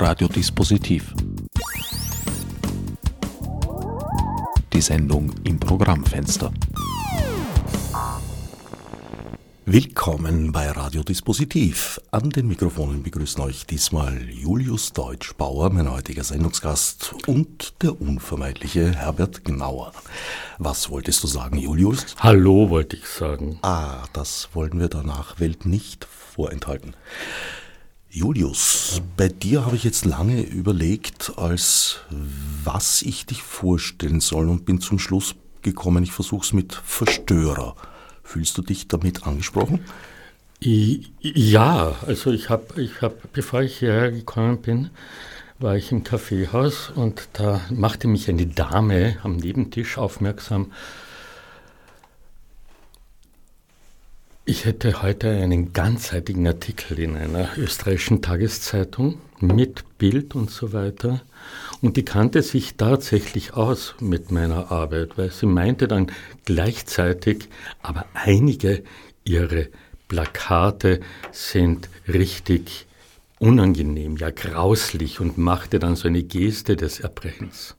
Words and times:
Radiodispositiv. 0.00 1.12
Die 4.72 4.80
Sendung 4.80 5.30
im 5.44 5.60
Programmfenster. 5.60 6.50
Willkommen 9.66 10.52
bei 10.52 10.70
Radiodispositiv. 10.70 12.00
An 12.12 12.30
den 12.30 12.48
Mikrofonen 12.48 13.02
begrüßen 13.02 13.42
euch 13.42 13.66
diesmal 13.66 14.22
Julius 14.30 14.94
Deutschbauer, 14.94 15.68
mein 15.68 15.92
heutiger 15.92 16.24
Sendungsgast, 16.24 17.14
und 17.26 17.82
der 17.82 18.00
unvermeidliche 18.00 18.92
Herbert 18.92 19.44
Gnauer. 19.44 19.92
Was 20.56 20.88
wolltest 20.88 21.22
du 21.22 21.26
sagen, 21.26 21.58
Julius? 21.58 22.06
Hallo, 22.18 22.70
wollte 22.70 22.96
ich 22.96 23.04
sagen. 23.04 23.58
Ah, 23.60 24.04
das 24.14 24.48
wollen 24.54 24.80
wir 24.80 24.88
der 24.88 25.02
Nachwelt 25.02 25.66
nicht 25.66 26.06
vorenthalten. 26.06 26.96
Julius, 28.12 29.00
bei 29.16 29.28
dir 29.28 29.64
habe 29.64 29.76
ich 29.76 29.84
jetzt 29.84 30.04
lange 30.04 30.42
überlegt, 30.42 31.34
als 31.36 32.00
was 32.64 33.02
ich 33.02 33.24
dich 33.24 33.40
vorstellen 33.40 34.18
soll 34.18 34.48
und 34.48 34.64
bin 34.64 34.80
zum 34.80 34.98
Schluss 34.98 35.36
gekommen, 35.62 36.02
ich 36.02 36.10
versuche 36.10 36.44
es 36.44 36.52
mit 36.52 36.74
Verstörer. 36.74 37.76
Fühlst 38.24 38.58
du 38.58 38.62
dich 38.62 38.88
damit 38.88 39.28
angesprochen? 39.28 39.84
Ja, 40.60 41.94
also 42.04 42.32
ich 42.32 42.50
habe, 42.50 42.82
ich 42.82 43.00
hab, 43.00 43.32
bevor 43.32 43.62
ich 43.62 43.78
hierher 43.78 44.10
gekommen 44.10 44.60
bin, 44.60 44.90
war 45.60 45.76
ich 45.76 45.92
im 45.92 46.02
Kaffeehaus 46.02 46.90
und 46.90 47.28
da 47.34 47.60
machte 47.70 48.08
mich 48.08 48.28
eine 48.28 48.46
Dame 48.46 49.18
am 49.22 49.36
Nebentisch 49.36 49.98
aufmerksam. 49.98 50.72
Ich 54.46 54.64
hätte 54.64 55.02
heute 55.02 55.28
einen 55.30 55.72
ganzseitigen 55.74 56.46
Artikel 56.46 56.98
in 56.98 57.14
einer 57.14 57.50
österreichischen 57.58 58.22
Tageszeitung 58.22 59.20
mit 59.38 59.98
Bild 59.98 60.34
und 60.34 60.50
so 60.50 60.72
weiter. 60.72 61.20
Und 61.82 61.96
die 61.96 62.04
kannte 62.04 62.42
sich 62.42 62.76
tatsächlich 62.76 63.52
aus 63.52 63.94
mit 64.00 64.32
meiner 64.32 64.72
Arbeit, 64.72 65.18
weil 65.18 65.30
sie 65.30 65.46
meinte 65.46 65.88
dann 65.88 66.10
gleichzeitig, 66.46 67.48
aber 67.82 68.06
einige 68.14 68.82
ihre 69.24 69.68
Plakate 70.08 71.00
sind 71.32 71.88
richtig 72.08 72.86
unangenehm, 73.38 74.16
ja 74.16 74.30
grauslich 74.30 75.20
und 75.20 75.38
machte 75.38 75.78
dann 75.78 75.96
so 75.96 76.08
eine 76.08 76.22
Geste 76.22 76.76
des 76.76 77.00
Erbrechens. 77.00 77.76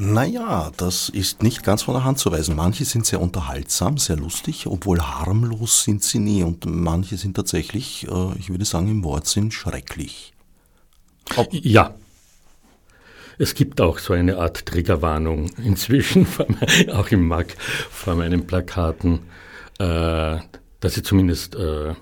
Naja, 0.00 0.70
das 0.76 1.08
ist 1.08 1.42
nicht 1.42 1.64
ganz 1.64 1.82
von 1.82 1.94
der 1.94 2.04
Hand 2.04 2.20
zu 2.20 2.30
weisen. 2.30 2.54
Manche 2.54 2.84
sind 2.84 3.04
sehr 3.04 3.20
unterhaltsam, 3.20 3.98
sehr 3.98 4.16
lustig, 4.16 4.68
obwohl 4.68 5.00
harmlos 5.00 5.82
sind 5.82 6.04
sie 6.04 6.20
nie. 6.20 6.44
Und 6.44 6.66
manche 6.66 7.16
sind 7.16 7.34
tatsächlich, 7.34 8.06
äh, 8.08 8.38
ich 8.38 8.48
würde 8.48 8.64
sagen, 8.64 8.86
im 8.86 9.02
Wortsinn 9.02 9.50
schrecklich. 9.50 10.34
Ob 11.34 11.48
ja, 11.52 11.96
es 13.38 13.54
gibt 13.54 13.80
auch 13.80 13.98
so 13.98 14.12
eine 14.12 14.38
Art 14.38 14.66
Triggerwarnung 14.66 15.50
inzwischen, 15.64 16.28
auch 16.92 17.08
im 17.08 17.26
MAG, 17.26 17.56
vor 17.90 18.14
meinen 18.14 18.46
Plakaten, 18.46 19.18
äh, 19.80 20.38
dass 20.78 20.94
sie 20.94 21.02
zumindest 21.02 21.56
äh, 21.56 21.94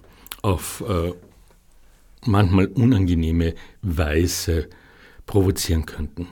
auf 0.42 0.84
äh, 0.86 1.14
manchmal 2.27 2.66
unangenehme 2.66 3.55
Weise 3.81 4.69
provozieren 5.25 5.86
könnten. 5.86 6.28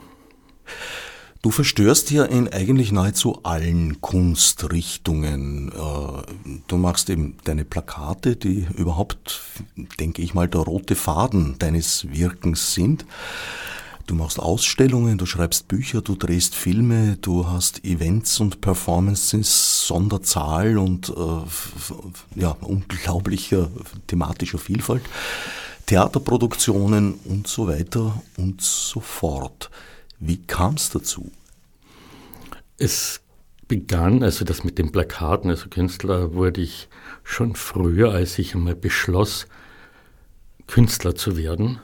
Du 1.44 1.50
verstörst 1.50 2.10
ja 2.10 2.24
in 2.24 2.50
eigentlich 2.50 2.90
nahezu 2.90 3.40
allen 3.42 4.00
Kunstrichtungen. 4.00 5.72
Äh, 5.72 6.62
du 6.66 6.78
machst 6.78 7.10
eben 7.10 7.36
deine 7.44 7.66
Plakate, 7.66 8.34
die 8.34 8.66
überhaupt, 8.74 9.42
denke 10.00 10.22
ich 10.22 10.32
mal, 10.32 10.48
der 10.48 10.62
rote 10.62 10.94
Faden 10.94 11.56
deines 11.58 12.10
Wirkens 12.10 12.72
sind. 12.72 13.04
Du 14.06 14.14
machst 14.14 14.40
Ausstellungen, 14.40 15.18
du 15.18 15.26
schreibst 15.26 15.68
Bücher, 15.68 16.00
du 16.00 16.16
drehst 16.16 16.54
Filme, 16.54 17.18
du 17.20 17.46
hast 17.46 17.84
Events 17.84 18.40
und 18.40 18.62
Performances 18.62 19.86
Sonderzahl 19.86 20.78
und 20.78 21.10
äh, 21.10 22.40
ja, 22.40 22.56
unglaublicher 22.62 23.68
thematischer 24.06 24.56
Vielfalt, 24.56 25.02
Theaterproduktionen 25.84 27.12
und 27.26 27.48
so 27.48 27.68
weiter 27.68 28.22
und 28.38 28.62
so 28.62 29.00
fort. 29.00 29.68
Wie 30.26 30.38
kam 30.38 30.74
es 30.74 30.90
dazu? 30.90 31.30
Es 32.78 33.20
begann, 33.68 34.22
also 34.22 34.44
das 34.44 34.64
mit 34.64 34.78
den 34.78 34.92
Plakaten, 34.92 35.50
also 35.50 35.68
Künstler 35.68 36.34
wurde 36.34 36.60
ich 36.60 36.88
schon 37.22 37.54
früher, 37.54 38.12
als 38.12 38.38
ich 38.38 38.54
einmal 38.54 38.74
beschloss, 38.74 39.46
Künstler 40.66 41.14
zu 41.14 41.36
werden 41.36 41.80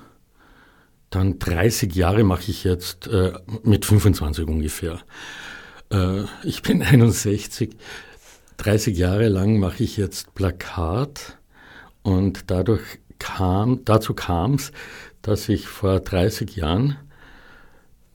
dann 1.10 1.40
30 1.40 1.94
Jahre 1.94 2.22
mache 2.22 2.50
ich 2.50 2.64
jetzt 2.64 3.08
äh, 3.08 3.32
mit 3.64 3.84
25 3.84 4.46
ungefähr. 4.46 5.00
Äh, 5.92 6.22
ich 6.44 6.62
bin 6.62 6.82
61. 6.82 7.76
30 8.56 8.96
Jahre 8.96 9.28
lang 9.28 9.58
mache 9.58 9.82
ich 9.82 9.96
jetzt 9.96 10.34
Plakat 10.34 11.38
und 12.02 12.50
dadurch 12.50 13.00
kam, 13.18 13.84
dazu 13.84 14.14
kam 14.14 14.54
es, 14.54 14.72
dass 15.22 15.48
ich 15.48 15.66
vor 15.66 16.00
30 16.00 16.56
Jahren 16.56 16.96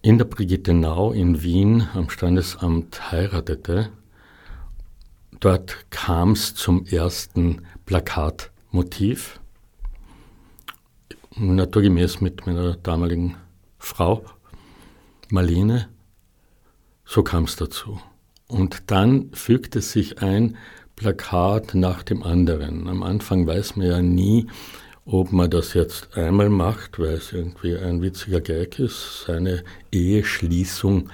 in 0.05 0.19
der 0.19 0.25
Brigittenau 0.25 1.13
in 1.13 1.41
Wien 1.41 1.87
am 1.95 2.11
Standesamt 2.11 3.11
heiratete. 3.11 3.89
Dort 5.39 5.89
kam 5.89 6.33
es 6.33 6.53
zum 6.53 6.85
ersten 6.85 7.63
Plakatmotiv 7.87 9.39
naturgemäß 11.35 12.21
mit 12.21 12.45
meiner 12.45 12.75
damaligen 12.75 13.35
Frau 13.79 14.23
Marlene. 15.29 15.89
So 17.03 17.23
kam 17.23 17.45
es 17.45 17.55
dazu. 17.55 17.99
Und 18.45 18.91
dann 18.91 19.31
fügte 19.31 19.81
sich 19.81 20.21
ein 20.21 20.55
Plakat 20.95 21.73
nach 21.73 22.03
dem 22.03 22.21
anderen. 22.21 22.87
Am 22.87 23.01
Anfang 23.01 23.47
weiß 23.47 23.75
man 23.75 23.87
ja 23.87 24.03
nie, 24.03 24.45
ob 25.05 25.31
man 25.31 25.51
das 25.51 25.75
jetzt 25.75 26.17
einmal 26.17 26.49
macht, 26.49 26.97
weil 26.97 27.13
es 27.13 27.31
irgendwie 27.31 27.77
ein 27.77 28.01
witziger 28.01 28.41
Gag 28.41 28.79
ist, 28.79 29.25
seine 29.27 29.63
Eheschließung 29.91 31.09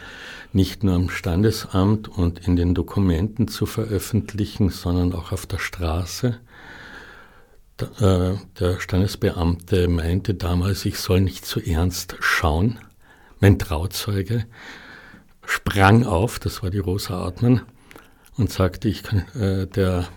nicht 0.53 0.84
nur 0.84 0.96
am 0.96 1.09
Standesamt 1.09 2.07
und 2.07 2.47
in 2.47 2.56
den 2.56 2.74
Dokumenten 2.74 3.50
zu 3.50 3.66
veröffentlichen, 3.66 4.69
sondern 4.69 5.13
auch 5.13 5.34
auf 5.34 5.46
der 5.46 5.59
Straße. 5.59 6.40
Äh, 8.00 8.34
der 8.59 8.79
Standesbeamte 8.79 9.88
meinte 9.88 10.35
damals, 10.35 10.85
ich 10.85 10.97
soll 10.97 11.22
nicht 11.22 11.46
zu 11.46 11.59
ernst 11.59 12.16
schauen. 12.19 12.79
Mein 13.40 13.59
Trauzeuge 13.59 14.46
sprang 15.46 16.06
auf, 16.06 16.40
das 16.40 16.63
war 16.63 16.69
die 16.69 16.79
Rosa 16.79 17.18
Artmann, 17.18 17.62
und 18.38 18.52
sagte, 18.52 18.88
ich 18.88 19.03
kann, 19.03 19.25
äh, 19.35 19.68
der 19.68 20.08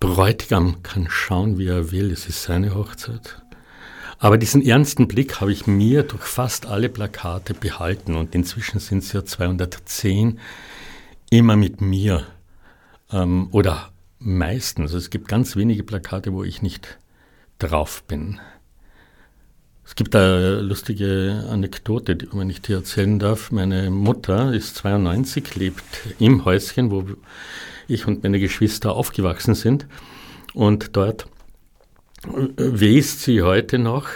Bräutigam 0.00 0.82
kann 0.82 1.08
schauen, 1.10 1.58
wie 1.58 1.66
er 1.66 1.90
will, 1.90 2.12
es 2.12 2.28
ist 2.28 2.42
seine 2.42 2.74
Hochzeit. 2.74 3.42
Aber 4.18 4.38
diesen 4.38 4.62
ernsten 4.62 5.06
Blick 5.08 5.40
habe 5.40 5.52
ich 5.52 5.66
mir 5.66 6.02
durch 6.02 6.24
fast 6.24 6.66
alle 6.66 6.88
Plakate 6.88 7.54
behalten 7.54 8.16
und 8.16 8.34
inzwischen 8.34 8.80
sind 8.80 9.04
es 9.04 9.12
ja 9.12 9.24
210 9.24 10.40
immer 11.30 11.56
mit 11.56 11.80
mir 11.80 12.26
ähm, 13.12 13.48
oder 13.52 13.90
meistens, 14.18 14.92
es 14.92 15.10
gibt 15.10 15.28
ganz 15.28 15.56
wenige 15.56 15.84
Plakate, 15.84 16.32
wo 16.32 16.42
ich 16.42 16.62
nicht 16.62 16.98
drauf 17.58 18.02
bin. 18.04 18.40
Es 19.84 19.94
gibt 19.94 20.14
eine 20.14 20.60
lustige 20.60 21.46
Anekdote, 21.48 22.14
die, 22.16 22.28
wenn 22.32 22.50
ich 22.50 22.60
dir 22.60 22.76
erzählen 22.76 23.18
darf. 23.18 23.50
Meine 23.50 23.90
Mutter 23.90 24.52
ist 24.52 24.76
92, 24.76 25.54
lebt 25.56 25.82
im 26.18 26.44
Häuschen, 26.44 26.90
wo 26.90 27.04
ich 27.88 28.06
und 28.06 28.22
meine 28.22 28.38
Geschwister 28.38 28.94
aufgewachsen 28.94 29.54
sind. 29.54 29.86
Und 30.54 30.96
dort 30.96 31.26
west 32.24 33.22
sie 33.22 33.42
heute 33.42 33.78
noch 33.78 34.08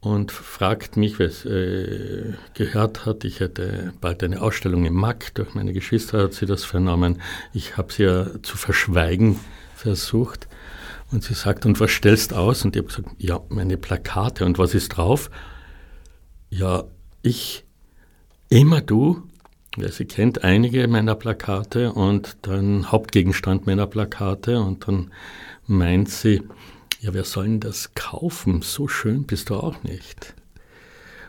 und 0.00 0.32
fragt 0.32 0.96
mich, 0.96 1.18
wer 1.18 1.28
es 1.28 1.44
äh, 1.46 2.34
gehört 2.52 3.06
hat, 3.06 3.24
ich 3.24 3.40
hätte 3.40 3.94
bald 4.00 4.22
eine 4.22 4.42
Ausstellung 4.42 4.84
im 4.84 4.94
MAC, 4.94 5.34
durch 5.34 5.54
meine 5.54 5.72
Geschwister 5.72 6.24
hat 6.24 6.34
sie 6.34 6.46
das 6.46 6.64
vernommen. 6.64 7.22
Ich 7.52 7.76
habe 7.76 7.92
sie 7.92 8.04
ja 8.04 8.26
zu 8.42 8.56
verschweigen 8.56 9.40
versucht. 9.74 10.46
Und 11.10 11.22
sie 11.22 11.34
sagt, 11.34 11.64
und 11.64 11.80
was 11.80 11.90
stellst 11.90 12.34
aus? 12.34 12.64
Und 12.64 12.76
ich 12.76 12.82
habe 12.82 12.88
gesagt, 12.88 13.08
ja, 13.18 13.40
meine 13.48 13.76
Plakate. 13.76 14.44
Und 14.44 14.58
was 14.58 14.74
ist 14.74 14.90
drauf? 14.90 15.30
Ja, 16.50 16.84
ich, 17.22 17.64
immer 18.48 18.80
du. 18.80 19.22
Ja, 19.76 19.88
sie 19.90 20.04
kennt 20.04 20.44
einige 20.44 20.86
meiner 20.86 21.16
Plakate 21.16 21.92
und 21.92 22.36
dann 22.42 22.92
Hauptgegenstand 22.92 23.66
meiner 23.66 23.88
Plakate. 23.88 24.60
Und 24.60 24.86
dann 24.86 25.10
meint 25.66 26.08
sie, 26.10 26.42
ja, 27.00 27.12
wer 27.12 27.24
soll 27.24 27.44
denn 27.46 27.60
das 27.60 27.92
kaufen? 27.94 28.62
So 28.62 28.86
schön 28.86 29.24
bist 29.24 29.50
du 29.50 29.56
auch 29.56 29.82
nicht. 29.82 30.34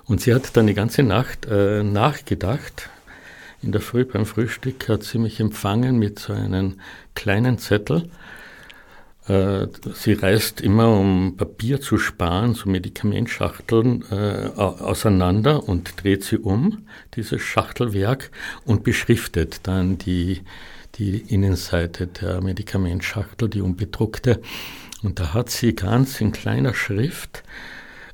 Und 0.05 0.21
sie 0.21 0.33
hat 0.33 0.55
dann 0.55 0.67
die 0.67 0.75
ganze 0.75 1.01
Nacht 1.01 1.47
äh, 1.47 1.81
nachgedacht. 1.81 2.89
In 3.63 3.71
der 3.71 3.81
Früh 3.81 4.05
beim 4.05 4.27
Frühstück 4.27 4.89
hat 4.89 5.01
sie 5.01 5.17
mich 5.17 5.39
empfangen 5.39 5.97
mit 5.97 6.19
so 6.19 6.33
einem 6.33 6.79
kleinen 7.15 7.57
Zettel. 7.57 8.09
Äh, 9.27 9.67
sie 9.93 10.13
reißt 10.13 10.61
immer, 10.61 10.89
um 10.89 11.35
Papier 11.37 11.81
zu 11.81 11.97
sparen, 11.97 12.53
so 12.53 12.69
Medikamentschachteln 12.69 14.03
äh, 14.11 14.49
auseinander 14.55 15.67
und 15.67 16.03
dreht 16.03 16.23
sie 16.23 16.37
um, 16.37 16.85
dieses 17.15 17.41
Schachtelwerk, 17.41 18.31
und 18.65 18.83
beschriftet 18.83 19.61
dann 19.63 19.97
die, 19.97 20.41
die 20.95 21.17
Innenseite 21.17 22.07
der 22.07 22.41
Medikamentschachtel, 22.41 23.49
die 23.49 23.61
unbedruckte. 23.61 24.41
Und 25.01 25.19
da 25.19 25.33
hat 25.33 25.49
sie 25.49 25.73
ganz 25.73 26.21
in 26.21 26.31
kleiner 26.31 26.73
Schrift 26.73 27.43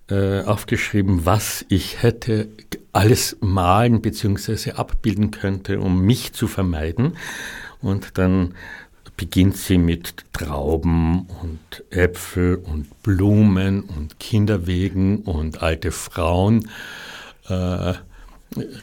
äh, 0.10 0.42
aufgeschrieben, 0.42 1.25
was 1.25 1.66
ich 1.69 2.02
hätte 2.04 2.50
alles 2.94 3.38
malen 3.40 4.02
bzw. 4.02 4.72
abbilden 4.72 5.31
könnte, 5.31 5.80
um 5.80 6.02
mich 6.02 6.34
zu 6.34 6.48
vermeiden. 6.48 7.18
Und 7.81 8.18
dann 8.18 8.54
beginnt 9.21 9.56
sie 9.56 9.77
mit 9.77 10.25
Trauben 10.33 11.27
und 11.44 11.83
Äpfel 11.91 12.56
und 12.56 13.03
Blumen 13.03 13.81
und 13.81 14.19
Kinderwegen 14.19 15.19
und 15.19 15.62
alte 15.62 15.91
Frauen. 15.91 16.68
Äh, 17.47 17.94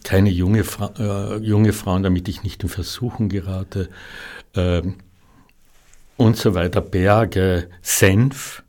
keine 0.04 0.30
junge, 0.30 0.62
Fra 0.62 0.92
äh, 0.96 1.38
junge 1.38 1.72
Frauen, 1.72 2.04
damit 2.04 2.28
ich 2.28 2.44
nicht 2.44 2.62
in 2.62 2.68
Versuchung 2.68 3.28
gerate. 3.28 3.88
Äh, 4.54 4.82
und 6.16 6.36
so 6.36 6.54
weiter. 6.54 6.82
Berge, 6.82 7.68
Senf. 7.82 8.62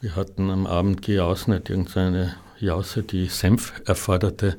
Wir 0.00 0.16
hatten 0.16 0.50
am 0.50 0.66
Abend 0.66 1.02
gejausnet, 1.02 1.70
irgendeine 1.70 2.34
Jause, 2.58 3.04
die 3.04 3.26
Senf 3.26 3.74
erforderte. 3.86 4.56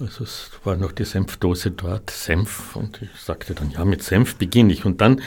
Also 0.00 0.22
es 0.22 0.50
war 0.62 0.76
noch 0.76 0.92
die 0.92 1.04
Senfdose 1.04 1.72
dort, 1.72 2.10
Senf, 2.10 2.76
und 2.76 3.02
ich 3.02 3.20
sagte 3.20 3.54
dann, 3.54 3.72
ja, 3.72 3.84
mit 3.84 4.02
Senf 4.02 4.36
beginne 4.36 4.72
ich. 4.72 4.84
Und 4.84 5.00
dann 5.00 5.20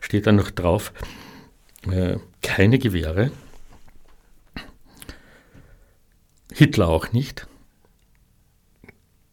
steht 0.00 0.26
da 0.26 0.32
noch 0.32 0.50
drauf, 0.50 0.92
äh, 1.90 2.18
keine 2.42 2.78
Gewehre, 2.78 3.30
Hitler 6.52 6.88
auch 6.88 7.12
nicht, 7.12 7.46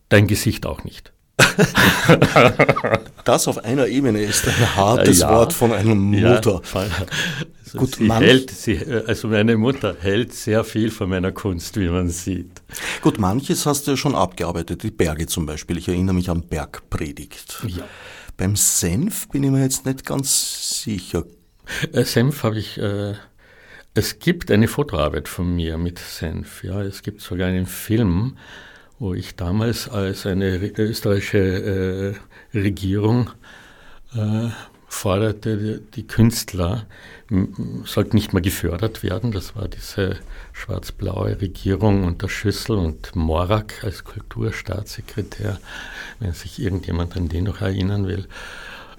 dein 0.09 0.27
Gesicht 0.27 0.65
auch 0.65 0.83
nicht. 0.83 1.11
das 3.25 3.47
auf 3.47 3.63
einer 3.63 3.87
Ebene 3.87 4.21
ist 4.21 4.47
ein 4.47 4.75
hartes 4.75 5.19
ja, 5.19 5.31
Wort 5.31 5.53
von 5.53 5.71
einer 5.73 5.95
Mutter. 5.95 6.61
Ja, 6.73 6.81
also 7.65 7.77
Gut, 7.77 7.95
sie 7.95 8.11
hält, 8.11 8.51
sie, 8.51 8.79
also 9.05 9.27
meine 9.27 9.57
Mutter 9.57 9.95
hält 9.99 10.33
sehr 10.33 10.63
viel 10.63 10.91
von 10.91 11.09
meiner 11.09 11.31
Kunst, 11.31 11.77
wie 11.77 11.89
man 11.89 12.09
sieht. 12.09 12.61
Gut, 13.01 13.19
manches 13.19 13.65
hast 13.65 13.87
du 13.87 13.91
ja 13.91 13.97
schon 13.97 14.15
abgearbeitet, 14.15 14.83
die 14.83 14.91
Berge 14.91 15.27
zum 15.27 15.45
Beispiel. 15.45 15.77
Ich 15.77 15.87
erinnere 15.87 16.15
mich 16.15 16.29
an 16.29 16.43
Bergpredigt. 16.47 17.65
Ja. 17.67 17.83
Beim 18.37 18.55
Senf 18.55 19.29
bin 19.29 19.43
ich 19.43 19.51
mir 19.51 19.63
jetzt 19.63 19.85
nicht 19.85 20.05
ganz 20.05 20.83
sicher. 20.83 21.23
Äh, 21.91 22.03
Senf 22.03 22.43
habe 22.43 22.59
ich, 22.59 22.77
äh, 22.77 23.13
es 23.93 24.19
gibt 24.19 24.51
eine 24.51 24.67
Fotoarbeit 24.67 25.27
von 25.27 25.55
mir 25.55 25.77
mit 25.77 25.99
Senf. 25.99 26.63
Ja, 26.63 26.81
es 26.81 27.01
gibt 27.01 27.21
sogar 27.21 27.47
einen 27.47 27.65
Film, 27.65 28.37
wo 28.99 29.13
ich 29.13 29.35
damals 29.35 29.89
als 29.89 30.25
eine 30.25 30.57
österreichische 30.57 32.15
äh, 32.53 32.57
Regierung 32.57 33.29
äh, 34.15 34.49
forderte, 34.87 35.81
die 35.95 36.07
Künstler 36.07 36.85
sollten 37.83 38.15
nicht 38.15 38.33
mehr 38.33 38.41
gefördert 38.41 39.03
werden. 39.03 39.31
Das 39.31 39.55
war 39.55 39.67
diese 39.67 40.17
schwarz-blaue 40.53 41.41
Regierung 41.41 42.05
unter 42.05 42.29
Schüssel 42.29 42.77
und 42.77 43.15
Morak 43.15 43.83
als 43.83 44.03
Kulturstaatssekretär, 44.03 45.59
wenn 46.19 46.33
sich 46.33 46.59
irgendjemand 46.59 47.17
an 47.17 47.27
den 47.27 47.45
noch 47.45 47.61
erinnern 47.61 48.07
will. 48.07 48.27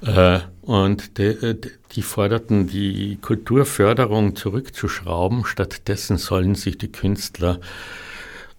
Äh, 0.03 0.41
und 0.61 1.17
die, 1.17 2.03
forderten, 2.03 2.67
die 2.67 3.17
Kulturförderung 3.23 4.37
zurückzuschrauben. 4.37 5.47
Stattdessen 5.47 6.19
sollen 6.19 6.55
sich 6.57 6.77
die 6.77 6.93
Künstler 6.93 7.61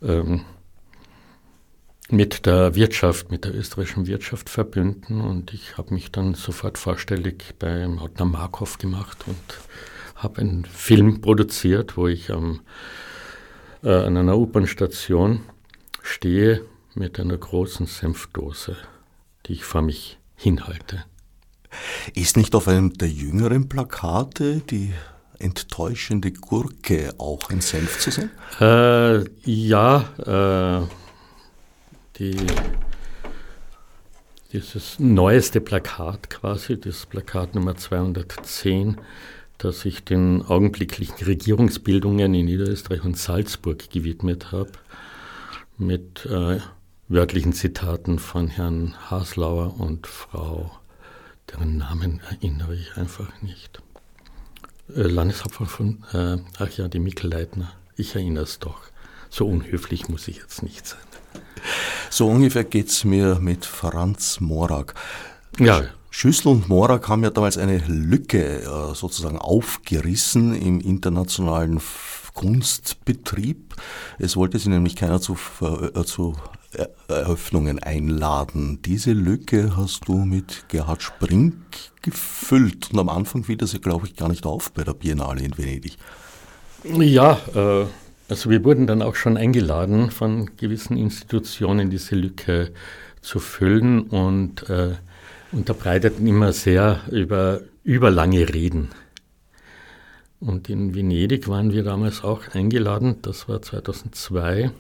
ähm, 0.02 0.46
mit 2.10 2.46
der 2.46 2.76
Wirtschaft, 2.76 3.32
mit 3.32 3.44
der 3.44 3.54
österreichischen 3.54 4.08
Wirtschaft 4.08 4.50
verbünden 4.50 5.22
und 5.22 5.54
ich 5.54 5.78
habe 5.78 5.94
mich 5.94 6.12
dann 6.12 6.36
sofort 6.36 6.78
vorstellig 6.78 7.56
beim 7.60 8.02
Hautner 8.02 8.26
Markov 8.26 8.78
gemacht 8.78 9.26
und 9.28 9.36
habe 10.16 10.42
einen 10.42 10.66
Film 10.66 11.22
produziert, 11.22 11.98
wo 11.98 12.08
ich 12.08 12.32
am, 12.32 12.62
äh, 13.84 13.94
an 13.94 14.18
einer 14.18 14.38
U-Bahn-Station 14.38 15.42
stehe 16.02 16.62
mit 16.96 17.20
einer 17.20 17.38
großen 17.38 17.86
Senfdose, 17.86 18.78
die 19.46 19.54
ich 19.54 19.66
vor 19.66 19.82
mich 19.82 20.18
hinhalte. 20.36 21.04
Ist 22.14 22.38
nicht 22.38 22.56
auf 22.56 22.68
einem 22.68 22.94
der 22.94 23.10
jüngeren 23.10 23.68
Plakate 23.68 24.62
die 24.62 24.94
enttäuschende 25.40 26.32
Gurke 26.32 27.14
auch 27.20 27.50
ein 27.50 27.62
Senf 27.62 28.00
zu 28.00 28.12
sehen? 28.12 28.32
Äh, 28.60 29.26
ja, 29.44 30.82
äh, 30.82 30.88
die, 32.20 32.38
dieses 34.52 35.00
neueste 35.00 35.62
Plakat 35.62 36.30
quasi, 36.30 36.80
das 36.80 37.06
Plakat 37.06 37.56
Nummer 37.56 37.76
210, 37.76 38.98
das 39.58 39.86
ich 39.86 40.04
den 40.04 40.44
augenblicklichen 40.44 41.26
Regierungsbildungen 41.26 42.34
in 42.34 42.46
Niederösterreich 42.46 43.04
und 43.04 43.18
Salzburg 43.18 43.90
gewidmet 43.90 44.52
habe, 44.52 44.72
mit 45.78 46.26
äh, 46.26 46.60
wörtlichen 47.08 47.54
Zitaten 47.54 48.20
von 48.20 48.48
Herrn 48.48 48.96
Haslauer 49.10 49.80
und 49.80 50.08
Frau, 50.08 50.72
deren 51.52 51.78
Namen 51.78 52.22
erinnere 52.30 52.76
ich 52.76 52.98
einfach 52.98 53.42
nicht. 53.42 53.82
Äh, 54.96 55.04
Landeshauptmann 55.04 55.70
von, 55.70 56.04
äh, 56.14 56.38
ach 56.60 56.72
ja, 56.72 56.88
die 56.88 57.00
Mikkel 57.00 57.32
Leitner, 57.32 57.74
ich 57.96 58.16
erinnere 58.16 58.44
es 58.44 58.60
doch. 58.60 58.82
So 59.30 59.48
unhöflich 59.48 60.08
muss 60.08 60.28
ich 60.28 60.38
jetzt 60.38 60.64
nicht 60.64 60.88
sein. 60.88 61.00
So 62.10 62.28
ungefähr 62.28 62.64
geht 62.64 62.88
es 62.88 63.04
mir 63.04 63.40
mit 63.40 63.66
Franz 63.66 64.40
Morak. 64.40 64.94
Ja. 65.60 65.84
Schüssel 66.10 66.48
und 66.48 66.70
Morak 66.70 67.10
haben 67.10 67.24
ja 67.24 67.30
damals 67.30 67.58
eine 67.58 67.78
Lücke 67.88 68.62
äh, 68.62 68.96
sozusagen 68.96 69.38
aufgerissen 69.38 70.56
im 70.56 70.80
internationalen 70.80 71.80
Kunstbetrieb. 72.34 73.76
Es 74.18 74.36
wollte 74.36 74.58
sie 74.60 74.70
nämlich 74.70 74.96
keiner 74.96 75.20
zu, 75.20 75.38
äh, 75.62 76.04
zu 76.04 76.36
Eröffnungen 77.08 77.80
einladen. 77.80 78.80
Diese 78.84 79.12
Lücke 79.12 79.76
hast 79.76 80.08
du 80.08 80.14
mit 80.18 80.66
Gerhard 80.68 81.02
Sprink 81.02 81.56
gefüllt 82.02 82.92
und 82.92 83.00
am 83.00 83.10
Anfang 83.10 83.44
fiel 83.44 83.58
das 83.58 83.74
ja, 83.74 83.80
glaube 83.80 84.08
ich, 84.08 84.16
gar 84.16 84.30
nicht 84.30 84.46
auf 84.46 84.72
bei 84.72 84.84
der 84.84 84.94
Biennale 84.94 85.42
in 85.42 85.58
Venedig. 85.58 85.98
Ja, 86.84 87.40
äh, 87.56 87.86
also 88.30 88.50
wir 88.50 88.64
wurden 88.66 88.88
dann 88.88 89.02
auch 89.02 89.16
schon 89.16 89.38
eingeladen 89.38 90.12
von 90.12 90.58
gewissen 90.58 90.98
Institutionen, 90.98 91.90
diese 91.90 92.16
Lücke 92.16 92.72
zu 93.22 93.40
füllen 93.40 94.02
und 94.02 94.70
äh, 94.70 94.96
unterbreiteten 95.52 96.28
immer 96.28 96.52
sehr 96.52 97.02
über 97.10 97.62
überlange 97.84 98.54
Reden. 98.54 98.90
Und 100.40 100.70
in 100.70 100.94
Venedig 100.94 101.48
waren 101.48 101.72
wir 101.72 101.84
damals 101.84 102.24
auch 102.24 102.50
eingeladen, 102.50 103.22
das 103.22 103.48
war 103.48 103.62
2002. 103.62 104.72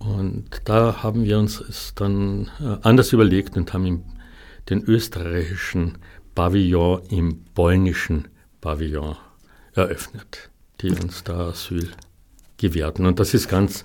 Und 0.00 0.62
da 0.64 1.02
haben 1.02 1.24
wir 1.24 1.38
uns 1.38 1.60
es 1.60 1.94
dann 1.94 2.50
äh, 2.60 2.78
anders 2.82 3.12
überlegt 3.12 3.56
und 3.56 3.72
haben 3.72 4.04
den 4.68 4.82
österreichischen 4.82 5.98
Pavillon 6.34 7.02
im 7.10 7.44
polnischen 7.54 8.28
Pavillon 8.60 9.16
eröffnet 9.74 10.49
die 10.82 10.90
uns 10.90 11.24
da 11.24 11.48
Asyl 11.48 11.90
gewährten. 12.58 13.06
Und 13.06 13.18
das 13.20 13.34
ist 13.34 13.48
ganz 13.48 13.84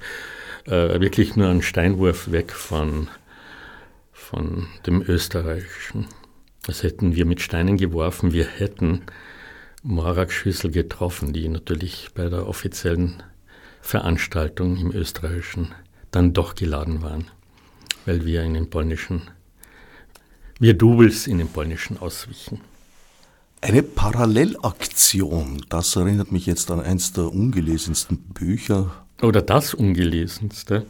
äh, 0.65 0.99
wirklich 0.99 1.35
nur 1.35 1.49
ein 1.49 1.61
Steinwurf 1.61 2.31
weg 2.31 2.51
von, 2.51 3.07
von 4.11 4.67
dem 4.85 5.01
österreichischen. 5.01 6.07
Das 6.65 6.83
hätten 6.83 7.15
wir 7.15 7.25
mit 7.25 7.41
Steinen 7.41 7.77
geworfen. 7.77 8.33
Wir 8.33 8.45
hätten 8.45 9.03
Morak 9.83 10.31
Schüssel 10.31 10.71
getroffen, 10.71 11.31
die 11.31 11.47
natürlich 11.47 12.09
bei 12.15 12.27
der 12.27 12.47
offiziellen 12.47 13.21
Veranstaltung 13.81 14.77
im 14.77 14.91
österreichischen 14.91 15.75
dann 16.09 16.33
doch 16.33 16.55
geladen 16.55 17.03
waren, 17.03 17.27
weil 18.05 18.25
wir 18.25 18.41
in 18.41 18.55
den 18.55 18.69
polnischen, 18.69 19.29
wir 20.59 20.73
Doubles 20.73 21.27
in 21.27 21.37
den 21.37 21.49
polnischen 21.49 21.99
auswichen. 21.99 22.61
Eine 23.61 23.81
Parallelaktion, 23.81 25.65
das 25.69 25.95
erinnert 25.95 26.31
mich 26.31 26.45
jetzt 26.45 26.69
an 26.69 26.79
eins 26.79 27.13
der 27.13 27.31
ungelesensten 27.31 28.17
Bücher. 28.17 28.91
Oder 29.21 29.41
das 29.41 29.73
ungelesenste. 29.73 30.85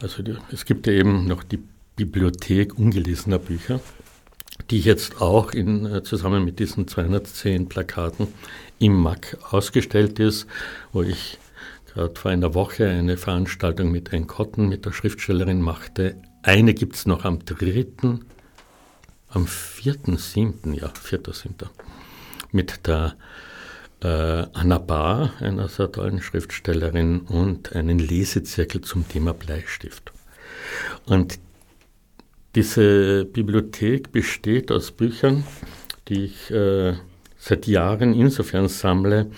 Also 0.00 0.22
die, 0.22 0.36
es 0.52 0.64
gibt 0.64 0.86
ja 0.86 0.94
eben 0.94 1.26
noch 1.26 1.42
die 1.42 1.58
Bibliothek 1.96 2.78
ungelesener 2.78 3.38
Bücher, 3.38 3.80
die 4.70 4.80
jetzt 4.80 5.20
auch 5.20 5.52
in, 5.52 5.84
äh, 5.86 6.02
zusammen 6.02 6.44
mit 6.44 6.58
diesen 6.58 6.86
210 6.86 7.68
Plakaten 7.68 8.28
im 8.78 8.94
MAC 8.94 9.36
ausgestellt 9.50 10.20
ist, 10.20 10.46
wo 10.92 11.02
ich 11.02 11.38
gerade 11.92 12.14
vor 12.14 12.30
einer 12.30 12.54
Woche 12.54 12.88
eine 12.88 13.16
Veranstaltung 13.16 13.90
mit 13.90 14.14
Anne 14.14 14.26
Cotton, 14.26 14.68
mit 14.68 14.86
der 14.86 14.92
Schriftstellerin 14.92 15.60
machte. 15.60 16.16
Eine 16.42 16.72
gibt 16.72 16.94
es 16.94 17.06
noch 17.06 17.24
am 17.24 17.44
3 17.44 17.86
am 19.30 19.44
4.7., 19.44 20.74
ja, 20.74 20.88
4.7. 20.88 21.68
mit 22.52 22.86
der 22.86 23.16
äh, 24.02 24.46
Anna 24.52 24.78
Bahr, 24.78 25.32
einer 25.40 25.68
sehr 25.68 25.90
tollen 25.90 26.22
Schriftstellerin, 26.22 27.20
und 27.20 27.74
einen 27.74 27.98
Lesezirkel 27.98 28.80
zum 28.80 29.08
Thema 29.08 29.34
Bleistift. 29.34 30.12
Und 31.06 31.38
diese 32.54 33.24
Bibliothek 33.24 34.12
besteht 34.12 34.72
aus 34.72 34.90
Büchern, 34.90 35.44
die 36.08 36.24
ich 36.24 36.50
äh, 36.50 36.94
seit 37.38 37.66
Jahren 37.66 38.14
insofern 38.14 38.68
sammle, 38.68 39.30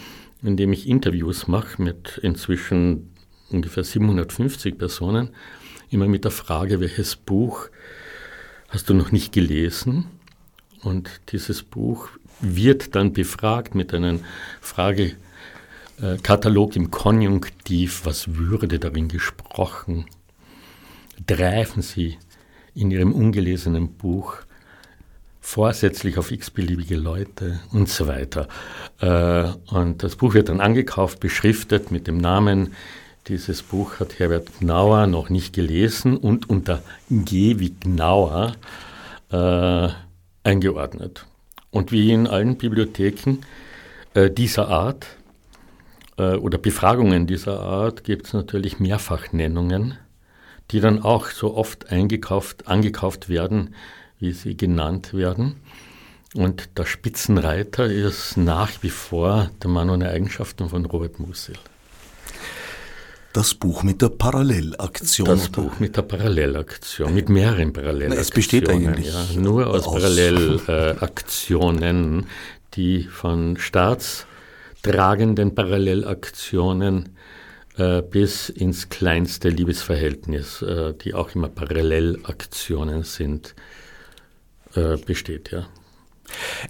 indem 0.42 0.73
ich 0.73 0.88
Interviews 0.88 1.49
mache 1.49 1.82
mit 1.82 2.18
inzwischen 2.23 3.11
ungefähr 3.50 3.85
750 3.85 4.78
Personen, 4.78 5.30
immer 5.90 6.06
mit 6.06 6.25
der 6.25 6.30
Frage, 6.30 6.80
welches 6.80 7.16
Buch 7.16 7.68
hast 8.70 8.88
du 8.88 8.94
noch 8.94 9.12
nicht 9.12 9.32
gelesen? 9.32 10.06
Und 10.82 11.10
dieses 11.30 11.62
Buch 11.62 12.08
wird 12.40 12.94
dann 12.94 13.12
befragt 13.12 13.74
mit 13.74 13.92
einem 13.92 14.20
Fragekatalog 14.62 16.76
im 16.76 16.90
Konjunktiv, 16.90 18.00
was 18.04 18.34
würde 18.34 18.78
darin 18.78 19.08
gesprochen? 19.08 20.06
Greifen 21.26 21.82
Sie 21.82 22.16
in 22.74 22.90
Ihrem 22.90 23.12
ungelesenen 23.12 23.92
Buch 23.92 24.38
vorsätzlich 25.40 26.16
auf 26.16 26.30
x-beliebige 26.30 26.96
Leute 26.96 27.60
und 27.72 27.88
so 27.88 28.06
weiter. 28.06 28.48
Äh, 29.00 29.44
und 29.74 30.02
das 30.02 30.16
Buch 30.16 30.34
wird 30.34 30.48
dann 30.48 30.60
angekauft, 30.60 31.20
beschriftet 31.20 31.90
mit 31.90 32.06
dem 32.06 32.18
Namen. 32.18 32.74
Dieses 33.28 33.62
Buch 33.62 34.00
hat 34.00 34.18
Herbert 34.18 34.48
Gnauer 34.58 35.06
noch 35.06 35.28
nicht 35.28 35.52
gelesen 35.52 36.16
und 36.16 36.48
unter 36.48 36.82
G 37.10 37.58
wie 37.58 37.70
Gnauer 37.70 38.54
äh, 39.30 39.88
eingeordnet. 40.42 41.26
Und 41.70 41.92
wie 41.92 42.12
in 42.12 42.26
allen 42.26 42.56
Bibliotheken 42.56 43.38
äh, 44.14 44.30
dieser 44.30 44.68
Art 44.68 45.06
äh, 46.16 46.34
oder 46.36 46.58
Befragungen 46.58 47.26
dieser 47.26 47.60
Art 47.60 48.04
gibt 48.04 48.26
es 48.26 48.32
natürlich 48.32 48.80
Mehrfachnennungen, 48.80 49.96
die 50.70 50.80
dann 50.80 51.02
auch 51.02 51.26
so 51.26 51.56
oft 51.56 51.90
eingekauft, 51.90 52.68
angekauft 52.68 53.28
werden, 53.28 53.74
wie 54.18 54.32
sie 54.32 54.56
genannt 54.56 55.14
werden. 55.14 55.56
Und 56.34 56.78
der 56.78 56.86
Spitzenreiter 56.86 57.86
ist 57.86 58.36
nach 58.36 58.82
wie 58.82 58.90
vor 58.90 59.50
der 59.62 59.70
Mann 59.70 59.90
ohne 59.90 60.10
Eigenschaften 60.10 60.68
von 60.68 60.84
Robert 60.86 61.18
Musil. 61.18 61.56
Das 63.32 63.54
Buch 63.54 63.84
mit 63.84 64.02
der 64.02 64.08
Parallelaktion. 64.08 65.28
Das 65.28 65.49
Buch 65.49 65.78
mit 65.78 65.96
der 65.96 66.02
Parallelaktion, 66.02 67.14
mit 67.14 67.28
mehreren 67.28 67.72
Parallelaktionen. 67.72 68.18
Es 68.18 68.32
besteht 68.32 68.68
eigentlich 68.68 69.06
ja, 69.06 69.26
nur 69.40 69.68
aus, 69.68 69.87
aus 69.87 69.94
Parallelaktionen, 69.94 72.26
die 72.75 73.04
von 73.04 73.56
staatstragenden 73.56 75.54
Parallelaktionen 75.54 77.10
äh, 77.76 78.02
bis 78.02 78.49
ins 78.49 78.88
kleinste 78.88 79.49
Liebesverhältnis, 79.49 80.62
äh, 80.62 80.92
die 80.94 81.14
auch 81.14 81.32
immer 81.37 81.49
Parallelaktionen 81.49 83.04
sind, 83.04 83.54
äh, 84.75 84.96
besteht. 84.96 85.52
Ja. 85.52 85.68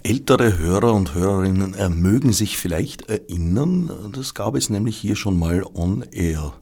Ältere 0.03 0.57
Hörer 0.57 0.93
und 0.93 1.13
Hörerinnen 1.13 1.73
äh, 1.73 1.89
mögen 1.89 2.33
sich 2.33 2.57
vielleicht 2.57 3.09
erinnern, 3.09 4.11
das 4.13 4.33
gab 4.33 4.55
es 4.55 4.69
nämlich 4.69 4.97
hier 4.97 5.15
schon 5.15 5.37
mal 5.37 5.63
on 5.63 6.03
air. 6.11 6.53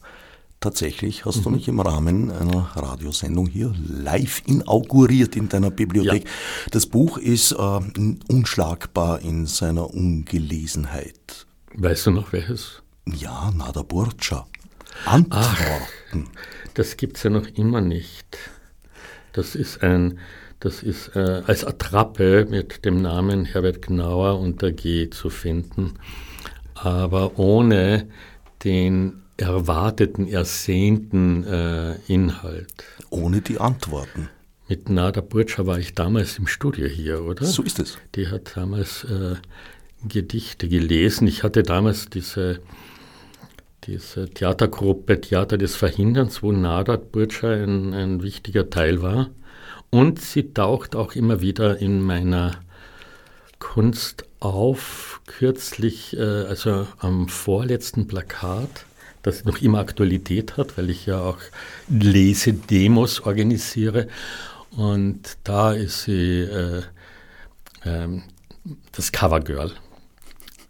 Tatsächlich 0.60 1.24
hast 1.24 1.38
mhm. 1.38 1.44
du 1.44 1.50
mich 1.51 1.68
im 1.70 1.79
Rahmen 1.79 2.32
einer 2.32 2.72
Radiosendung 2.75 3.48
hier 3.48 3.74
live 3.88 4.41
inauguriert 4.46 5.38
in 5.38 5.48
deiner 5.48 5.72
Bibliothek. 5.72 6.25
Ja. 6.25 6.32
Das 6.72 6.86
Buch 6.86 7.18
ist 7.18 7.53
äh, 7.53 7.79
unschlagbar 8.27 9.22
in 9.22 9.46
seiner 9.46 9.94
Ungelesenheit. 9.94 11.48
Weißt 11.75 12.08
du 12.08 12.12
noch 12.12 12.34
welches? 12.34 12.84
Ja, 13.06 13.51
Nada 13.51 13.84
Burcha. 13.84 14.48
Antworten. 15.06 15.48
Ach, 16.12 16.72
das 16.74 16.98
es 17.00 17.24
ja 17.24 17.29
noch 17.29 17.48
immer 17.48 17.79
nicht. 17.79 18.38
Das 19.32 19.56
ist 19.56 19.82
ein 19.82 20.20
das 20.60 20.84
ist 20.84 21.16
äh, 21.16 21.42
als 21.46 21.63
Attrappe 21.63 22.46
mit 22.50 22.84
dem 22.86 23.01
Namen 23.01 23.46
Herbert 23.46 23.82
Gnauer 23.82 24.39
unter 24.39 24.72
G 24.72 25.10
zu 25.10 25.30
finden, 25.30 25.94
aber 26.74 27.39
ohne 27.39 28.08
den 28.63 29.22
erwarteten, 29.38 30.28
ersehnten 30.28 31.46
äh, 31.46 31.96
Inhalt. 32.08 32.84
Ohne 33.10 33.42
die 33.42 33.60
Antworten. 33.60 34.30
Mit 34.68 34.89
Nada 34.89 35.22
Burtscha 35.22 35.66
war 35.66 35.80
ich 35.80 35.96
damals 35.96 36.38
im 36.38 36.46
Studio 36.46 36.88
hier, 36.88 37.24
oder? 37.24 37.46
So 37.46 37.63
ist 37.63 37.80
es. 37.80 37.98
Die 38.16 38.28
hat 38.28 38.56
damals 38.56 39.04
äh, 39.06 39.36
Gedichte 40.08 40.68
gelesen. 40.68 41.28
Ich 41.28 41.44
hatte 41.44 41.63
damals 41.63 42.10
diese, 42.10 42.60
diese 43.86 44.30
Theatergruppe 44.30 45.22
Theater 45.22 45.58
des 45.58 45.75
Verhinderns, 45.75 46.44
wo 46.44 46.51
Nada 46.51 46.98
Burtscha 46.98 47.50
ein, 47.50 47.94
ein 47.94 48.22
wichtiger 48.22 48.70
Teil 48.70 49.01
war. 49.01 49.30
Und 49.89 50.22
sie 50.22 50.53
taucht 50.53 50.96
auch 50.96 51.13
immer 51.13 51.41
wieder 51.41 51.79
in 51.79 52.01
meiner 52.01 52.60
Kunst 53.60 54.25
auf. 54.39 55.22
Kürzlich, 55.25 56.15
äh, 56.15 56.22
also 56.22 56.88
am 57.00 57.27
vorletzten 57.27 58.08
Plakat, 58.08 58.86
das 59.24 59.46
noch 59.46 59.62
immer 59.62 59.79
Aktualität 59.79 60.58
hat, 60.58 60.77
weil 60.77 60.89
ich 60.89 61.05
ja 61.05 61.22
auch 61.22 61.39
Lesedemos 61.89 63.22
organisiere. 63.22 64.08
Und 64.72 65.38
da 65.43 65.74
ist 65.74 66.03
sie 66.03 66.41
äh, 66.41 66.84
äh, 67.84 68.22
das 68.91 69.12
Covergirl 69.12 69.72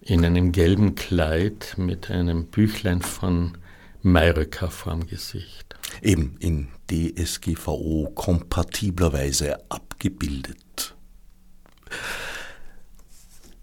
in 0.01 0.25
einem 0.25 0.51
gelben 0.51 0.95
Kleid 0.95 1.75
mit 1.77 2.09
einem 2.09 2.45
Büchlein 2.45 3.01
von 3.01 3.57
Mayröcker 4.01 4.71
vorm 4.71 5.05
Gesicht. 5.05 5.75
Eben 6.01 6.37
in 6.39 6.69
DSGVO 6.89 8.11
kompatiblerweise 8.15 9.57
abgebildet. 9.69 10.95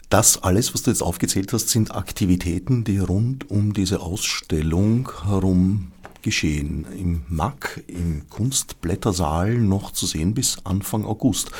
Das 0.08 0.42
alles, 0.42 0.72
was 0.72 0.82
du 0.82 0.90
jetzt 0.90 1.02
aufgezählt 1.02 1.52
hast, 1.52 1.68
sind 1.68 1.94
Aktivitäten, 1.94 2.84
die 2.84 2.98
rund 2.98 3.50
um 3.50 3.72
diese 3.72 4.00
Ausstellung 4.00 5.10
herum 5.24 5.92
geschehen. 6.22 6.86
Im 6.96 7.22
MAC, 7.28 7.84
im 7.88 8.28
Kunstblättersaal 8.30 9.54
noch 9.54 9.90
zu 9.90 10.06
sehen 10.06 10.34
bis 10.34 10.58
Anfang 10.64 11.04
August. 11.04 11.50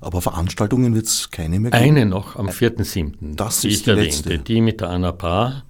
Aber 0.00 0.22
Veranstaltungen 0.22 0.94
wird 0.94 1.06
es 1.06 1.30
keine 1.30 1.60
mehr 1.60 1.70
geben. 1.70 1.82
Eine 1.82 2.06
noch 2.06 2.36
am 2.36 2.48
4.7. 2.48 3.36
Das 3.36 3.64
ist 3.64 3.86
die 3.86 3.90
letzte. 3.90 4.38
Die 4.38 4.60
mit 4.60 4.80
der 4.80 4.90
Anna 4.90 5.12
Paar 5.12 5.64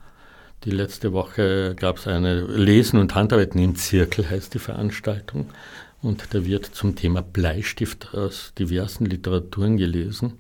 die 0.65 0.71
letzte 0.71 1.13
Woche 1.13 1.75
gab 1.75 1.97
es 1.97 2.07
eine 2.07 2.43
Lesen 2.43 2.99
und 2.99 3.15
Handarbeiten 3.15 3.59
im 3.59 3.77
Zirkel, 3.77 4.29
heißt 4.29 4.53
die 4.55 4.59
Veranstaltung. 4.59 5.49
Und 6.03 6.35
da 6.35 6.45
wird 6.45 6.67
zum 6.67 6.97
Thema 6.97 7.23
Bleistift 7.23 8.15
aus 8.15 8.53
diversen 8.59 9.07
Literaturen 9.07 9.79
gelesen. 9.79 10.35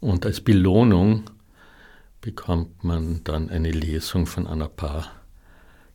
Und 0.00 0.24
als 0.26 0.40
Belohnung 0.40 1.24
bekommt 2.20 2.84
man 2.84 3.24
dann 3.24 3.50
eine 3.50 3.72
Lesung 3.72 4.26
von 4.26 4.46
Anna 4.46 4.68
Paar 4.68 5.10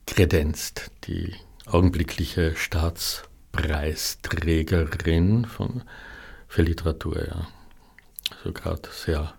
kredenzt, 0.06 0.92
die 1.06 1.34
augenblickliche 1.66 2.54
Staatspreisträgerin 2.56 5.46
von, 5.46 5.84
für 6.48 6.64
Literatur. 6.64 7.28
Ja. 7.28 7.48
Also 8.38 8.52
gerade 8.52 8.90
sehr 8.92 9.34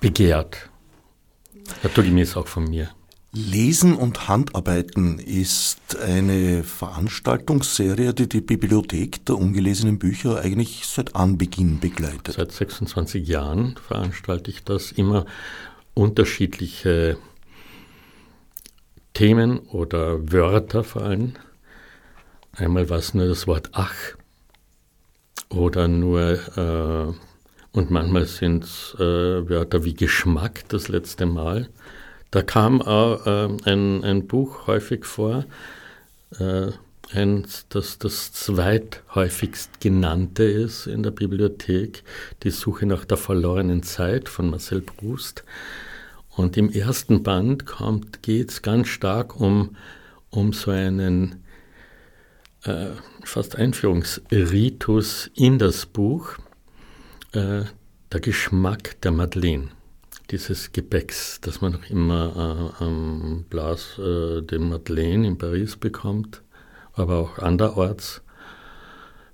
begehrt 0.00 0.70
Naturgemäß 1.82 2.36
auch 2.36 2.46
von 2.46 2.64
mir. 2.64 2.90
Lesen 3.32 3.94
und 3.94 4.28
Handarbeiten 4.28 5.18
ist 5.18 5.98
eine 5.98 6.64
Veranstaltungsserie, 6.64 8.14
die 8.14 8.28
die 8.28 8.40
Bibliothek 8.40 9.26
der 9.26 9.36
ungelesenen 9.36 9.98
Bücher 9.98 10.40
eigentlich 10.40 10.86
seit 10.86 11.14
Anbeginn 11.14 11.78
begleitet. 11.78 12.36
Seit 12.36 12.52
26 12.52 13.28
Jahren 13.28 13.76
veranstalte 13.76 14.50
ich 14.50 14.64
das 14.64 14.90
immer 14.90 15.26
unterschiedliche 15.92 17.18
Themen 19.12 19.58
oder 19.58 20.32
Wörter 20.32 20.82
vor 20.82 21.02
allem. 21.02 21.34
Einmal 22.52 22.88
war 22.88 22.98
es 22.98 23.12
nur 23.12 23.26
das 23.26 23.46
Wort 23.46 23.68
Ach 23.72 23.94
oder 25.50 25.88
nur 25.88 26.32
äh, 26.56 27.12
und 27.76 27.90
manchmal 27.90 28.24
sind 28.24 28.64
es 28.64 28.96
äh, 28.98 29.48
Wörter 29.48 29.84
wie 29.84 29.92
Geschmack 29.92 30.64
das 30.68 30.88
letzte 30.88 31.26
Mal. 31.26 31.68
Da 32.30 32.40
kam 32.42 32.80
auch 32.80 33.26
äh, 33.26 33.48
ein, 33.64 34.02
ein 34.02 34.26
Buch 34.26 34.66
häufig 34.66 35.04
vor, 35.04 35.44
äh, 36.38 36.68
ein, 37.12 37.46
das 37.68 37.98
das 37.98 38.32
zweithäufigst 38.32 39.78
genannte 39.80 40.44
ist 40.44 40.86
in 40.86 41.02
der 41.02 41.10
Bibliothek, 41.10 42.02
Die 42.44 42.50
Suche 42.50 42.86
nach 42.86 43.04
der 43.04 43.18
verlorenen 43.18 43.82
Zeit 43.82 44.30
von 44.30 44.48
Marcel 44.48 44.80
Proust. 44.80 45.44
Und 46.30 46.56
im 46.56 46.70
ersten 46.70 47.22
Band 47.22 47.66
geht 48.22 48.50
es 48.50 48.62
ganz 48.62 48.88
stark 48.88 49.38
um, 49.38 49.76
um 50.30 50.54
so 50.54 50.70
einen 50.70 51.44
äh, 52.64 52.86
fast 53.22 53.54
Einführungsritus 53.56 55.30
in 55.34 55.58
das 55.58 55.84
Buch 55.84 56.38
äh, 57.36 57.64
der 58.12 58.20
Geschmack 58.20 59.00
der 59.02 59.12
Madeleine, 59.12 59.68
dieses 60.30 60.72
Gebäcks, 60.72 61.40
das 61.40 61.60
man 61.60 61.72
noch 61.72 61.90
immer 61.90 62.72
äh, 62.80 62.84
am 62.84 63.44
Blas 63.50 63.98
äh, 63.98 64.42
de 64.42 64.58
Madeleine 64.58 65.26
in 65.26 65.38
Paris 65.38 65.76
bekommt, 65.76 66.42
aber 66.94 67.18
auch 67.18 67.38
anderorts, 67.38 68.22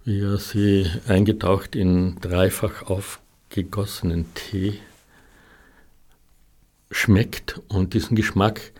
wie 0.04 0.20
er 0.20 0.38
sie 0.38 0.86
eingetaucht 1.06 1.76
in 1.76 2.20
dreifach 2.20 2.82
aufgegossenen 2.82 4.26
Tee 4.34 4.80
schmeckt 6.90 7.60
und 7.68 7.94
diesen 7.94 8.16
Geschmack 8.16 8.72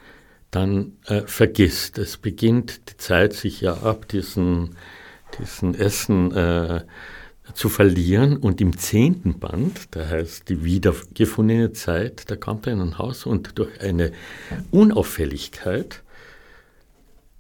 dann 0.51 0.97
äh, 1.07 1.23
vergisst. 1.23 1.97
Es 1.97 2.17
beginnt 2.17 2.91
die 2.91 2.97
Zeit, 2.97 3.33
sich 3.33 3.61
ja 3.61 3.75
ab 3.75 4.09
diesen, 4.09 4.77
diesen 5.39 5.75
Essen 5.75 6.33
äh, 6.33 6.83
zu 7.55 7.69
verlieren. 7.69 8.37
Und 8.37 8.61
im 8.61 8.77
zehnten 8.79 9.39
Band, 9.39 9.95
der 9.95 10.09
heißt 10.09 10.49
die 10.49 10.65
wiedergefundene 10.65 11.73
Zeit, 11.73 12.31
da 12.31 12.37
kommt 12.37 12.67
er 12.67 12.75
in 12.75 12.81
ein 12.81 12.99
Haus 12.99 13.27
und 13.27 13.59
durch 13.59 13.81
eine 13.81 14.13
Unauffälligkeit 14.71 16.03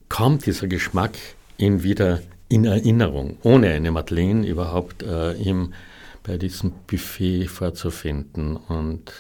kommt 0.09 0.47
dieser 0.47 0.66
Geschmack 0.66 1.12
ihm 1.57 1.83
wieder 1.83 2.23
in 2.49 2.66
Erinnerung, 2.66 3.38
ohne 3.42 3.71
eine 3.71 3.90
Madeleine 3.90 4.47
überhaupt 4.47 5.02
äh, 5.02 5.33
ihm 5.35 5.73
bei 6.23 6.37
diesem 6.37 6.73
Buffet 6.87 7.47
vorzufinden. 7.47 8.57
Und 8.57 9.12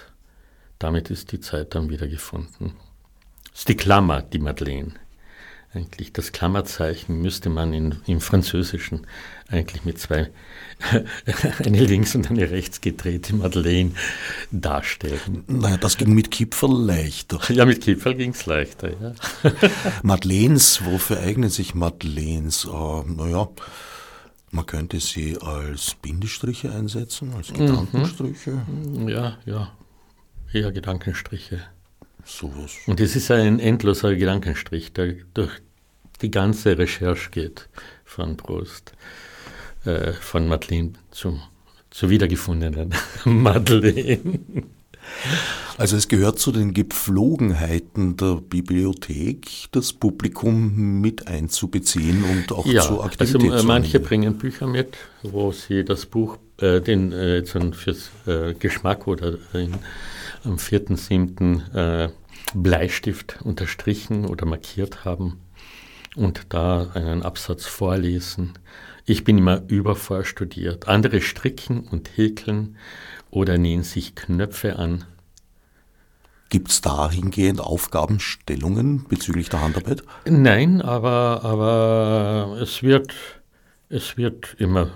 damit 0.78 1.10
ist 1.10 1.32
die 1.32 1.40
Zeit 1.40 1.74
dann 1.74 1.88
wieder 1.88 2.08
gefunden. 2.08 2.74
Das 3.50 3.60
ist 3.60 3.68
die 3.68 3.76
Klammer, 3.76 4.22
die 4.22 4.38
Madeleine. 4.38 4.92
Eigentlich 5.74 6.12
das 6.12 6.32
Klammerzeichen 6.32 7.22
müsste 7.22 7.48
man 7.48 7.72
in, 7.72 7.96
im 8.06 8.20
Französischen 8.20 9.06
eigentlich 9.48 9.84
mit 9.86 9.98
zwei, 9.98 10.30
eine 11.64 11.80
links 11.84 12.14
und 12.14 12.30
eine 12.30 12.50
rechts 12.50 12.82
gedrehte 12.82 13.34
Madeleine 13.34 13.92
darstellen. 14.50 15.44
Naja, 15.46 15.78
das 15.78 15.96
ging 15.96 16.12
mit 16.12 16.30
Kipferl 16.30 16.84
leichter. 16.84 17.40
Ja, 17.48 17.64
mit 17.64 17.80
Kipferl 17.80 18.14
ging 18.14 18.32
es 18.32 18.44
leichter, 18.44 18.90
ja. 18.90 19.14
Madeleines, 20.02 20.84
wofür 20.84 21.20
eignen 21.20 21.48
sich 21.48 21.74
Madeleines? 21.74 22.66
Äh, 22.66 23.02
naja, 23.10 23.48
man 24.50 24.66
könnte 24.66 25.00
sie 25.00 25.38
als 25.40 25.94
Bindestriche 26.02 26.70
einsetzen, 26.70 27.32
als 27.34 27.50
mhm. 27.50 27.66
Gedankenstriche. 27.66 28.62
Ja, 29.06 29.38
ja, 29.46 29.72
eher 30.52 30.70
Gedankenstriche. 30.70 31.62
Sowas. 32.24 32.72
Und 32.86 33.00
es 33.00 33.16
ist 33.16 33.30
ein 33.30 33.58
endloser 33.58 34.14
Gedankenstrich, 34.14 34.92
der 34.92 35.14
durch 35.34 35.52
die 36.20 36.30
ganze 36.30 36.78
Recherche 36.78 37.30
geht 37.30 37.68
von 38.04 38.36
Proust, 38.36 38.92
äh, 39.84 40.12
von 40.12 40.46
Madeleine 40.48 40.92
zum, 41.10 41.42
zur 41.90 42.10
wiedergefundenen 42.10 42.94
Madeleine. 43.24 44.40
Also 45.78 45.96
es 45.96 46.06
gehört 46.06 46.38
zu 46.38 46.52
den 46.52 46.74
Gepflogenheiten 46.74 48.16
der 48.16 48.36
Bibliothek, 48.36 49.48
das 49.72 49.92
Publikum 49.92 51.00
mit 51.00 51.26
einzubeziehen 51.26 52.24
und 52.24 52.52
auch 52.52 52.66
ja, 52.66 52.82
zu 52.82 53.02
Aktivitäten. 53.02 53.50
Also 53.50 53.64
äh, 53.64 53.66
manche 53.66 53.98
bringen 53.98 54.38
Bücher 54.38 54.66
mit, 54.66 54.96
wo 55.22 55.50
sie 55.50 55.84
das 55.84 56.06
Buch, 56.06 56.38
äh, 56.58 56.80
den 56.80 57.12
äh, 57.12 57.44
fürs 57.44 58.10
äh, 58.26 58.54
Geschmack 58.54 59.06
oder 59.06 59.38
in, 59.54 59.74
am 60.44 60.56
4.7. 60.56 61.74
Äh, 61.74 62.10
Bleistift 62.54 63.40
unterstrichen 63.42 64.26
oder 64.26 64.46
markiert 64.46 65.04
haben 65.04 65.40
und 66.16 66.46
da 66.50 66.90
einen 66.94 67.22
Absatz 67.22 67.66
vorlesen. 67.66 68.54
Ich 69.04 69.24
bin 69.24 69.38
immer 69.38 69.62
übervorstudiert. 69.68 70.88
Andere 70.88 71.20
stricken 71.20 71.88
und 71.88 72.16
häkeln 72.16 72.76
oder 73.30 73.58
nähen 73.58 73.82
sich 73.82 74.14
Knöpfe 74.14 74.76
an. 74.76 75.04
Gibt 76.50 76.70
es 76.70 76.82
dahingehend 76.82 77.60
Aufgabenstellungen 77.60 79.06
bezüglich 79.08 79.48
der 79.48 79.62
Handarbeit? 79.62 80.02
Nein, 80.26 80.82
aber, 80.82 81.40
aber 81.44 82.58
es, 82.60 82.82
wird, 82.82 83.14
es 83.88 84.18
wird 84.18 84.54
immer 84.58 84.90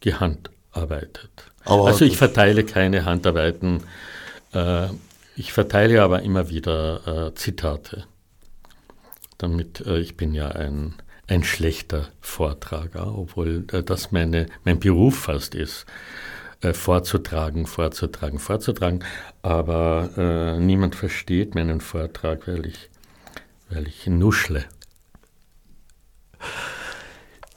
gehandarbeitet. 0.00 1.30
Aber 1.64 1.86
also 1.86 2.04
ich 2.04 2.18
verteile 2.18 2.64
keine 2.64 3.06
Handarbeiten 3.06 3.82
äh, 4.52 4.88
ich 5.36 5.52
verteile 5.52 6.02
aber 6.02 6.22
immer 6.22 6.48
wieder 6.48 7.28
äh, 7.28 7.34
Zitate, 7.34 8.04
damit 9.38 9.80
äh, 9.86 9.98
ich 9.98 10.16
bin 10.16 10.34
ja 10.34 10.48
ein, 10.48 10.94
ein 11.26 11.44
schlechter 11.44 12.08
Vortrager, 12.20 13.16
obwohl 13.16 13.62
das 13.62 14.12
meine, 14.12 14.46
mein 14.64 14.80
Beruf 14.80 15.20
fast 15.20 15.54
ist, 15.54 15.86
vorzutragen, 16.72 17.66
vorzutragen, 17.66 18.38
vorzutragen. 18.38 19.02
Aber 19.40 20.58
niemand 20.58 20.94
versteht 20.94 21.54
meinen 21.54 21.80
Vortrag, 21.80 22.46
weil 22.48 22.66
ich, 22.66 22.90
weil 23.70 23.86
ich 23.86 24.08
nuschle. 24.08 24.64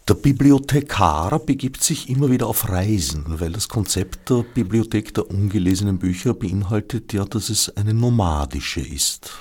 Der 0.06 0.16
Bibliothekar 0.16 1.40
begibt 1.40 1.82
sich 1.82 2.10
immer 2.10 2.30
wieder 2.30 2.48
auf 2.48 2.68
Reisen, 2.68 3.24
weil 3.40 3.54
das 3.54 3.70
Konzept 3.70 4.30
der 4.30 4.44
Bibliothek 4.44 5.14
der 5.14 5.30
ungelesenen 5.30 5.98
Bücher 5.98 6.34
beinhaltet 6.34 7.14
ja, 7.14 7.24
dass 7.24 7.50
es 7.50 7.78
eine 7.78 7.94
nomadische 7.94 8.82
ist. 8.82 9.32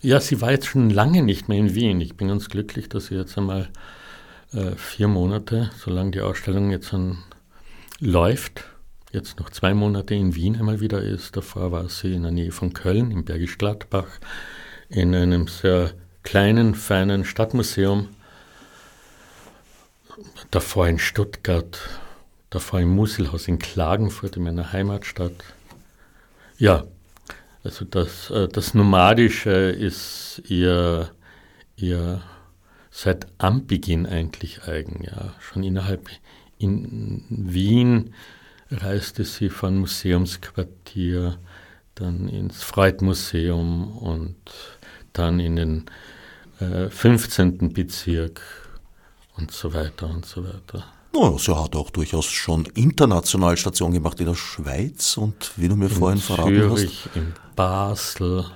Ja, 0.00 0.20
sie 0.20 0.40
war 0.40 0.52
jetzt 0.52 0.66
schon 0.66 0.90
lange 0.90 1.24
nicht 1.24 1.48
mehr 1.48 1.58
in 1.58 1.74
Wien. 1.74 2.00
Ich 2.00 2.16
bin 2.16 2.28
ganz 2.28 2.48
glücklich, 2.48 2.88
dass 2.88 3.06
sie 3.06 3.16
jetzt 3.16 3.36
einmal 3.36 3.68
äh, 4.52 4.76
vier 4.76 5.08
Monate, 5.08 5.72
solange 5.76 6.12
die 6.12 6.20
Ausstellung 6.20 6.70
jetzt 6.70 6.94
an, 6.94 7.18
läuft, 7.98 8.62
jetzt 9.10 9.40
noch 9.40 9.50
zwei 9.50 9.74
Monate 9.74 10.14
in 10.14 10.36
Wien 10.36 10.54
einmal 10.54 10.78
wieder 10.78 11.02
ist. 11.02 11.36
Davor 11.36 11.72
war 11.72 11.88
sie 11.88 12.14
in 12.14 12.22
der 12.22 12.30
Nähe 12.30 12.52
von 12.52 12.72
Köln, 12.72 13.10
im 13.10 13.24
Bergisch 13.24 13.58
Gladbach, 13.58 14.20
in 14.88 15.16
einem 15.16 15.48
sehr 15.48 15.90
kleinen, 16.22 16.76
feinen 16.76 17.24
Stadtmuseum 17.24 18.06
davor 20.50 20.88
in 20.88 20.98
Stuttgart, 20.98 21.78
davor 22.50 22.80
im 22.80 22.90
Muselhaus 22.90 23.48
in 23.48 23.58
Klagenfurt, 23.58 24.36
in 24.36 24.44
meiner 24.44 24.72
Heimatstadt. 24.72 25.32
Ja, 26.58 26.84
also 27.64 27.84
das, 27.84 28.30
äh, 28.30 28.48
das 28.48 28.74
Nomadische 28.74 29.50
ist 29.50 30.42
ihr, 30.48 31.10
ihr 31.76 32.22
seit 32.90 33.26
Anbeginn 33.38 34.06
eigentlich 34.06 34.64
eigen. 34.64 35.04
Ja. 35.04 35.34
Schon 35.40 35.62
innerhalb 35.62 36.08
in 36.58 37.24
Wien 37.28 38.14
reiste 38.70 39.24
sie 39.24 39.48
von 39.48 39.78
Museumsquartier 39.78 41.38
dann 41.94 42.28
ins 42.28 42.62
Freud-Museum 42.62 43.96
und 43.98 44.36
dann 45.12 45.40
in 45.40 45.56
den 45.56 45.84
äh, 46.60 46.88
15. 46.88 47.72
Bezirk 47.72 48.40
und 49.42 49.50
so 49.50 49.74
weiter 49.74 50.08
und 50.08 50.24
so 50.24 50.44
weiter. 50.44 50.84
Naja, 51.12 51.36
sie 51.36 51.54
hat 51.54 51.74
auch 51.74 51.90
durchaus 51.90 52.26
schon 52.26 52.64
international 52.74 53.56
Station 53.56 53.92
gemacht 53.92 54.18
in 54.20 54.26
der 54.26 54.34
Schweiz 54.34 55.16
und 55.16 55.52
wie 55.56 55.68
du 55.68 55.76
mir 55.76 55.86
in 55.86 55.90
vorhin 55.90 56.20
verraten 56.20 56.54
Zürich, 56.54 57.06
hast. 57.06 57.16
In 57.16 57.34
Basel, 57.56 58.46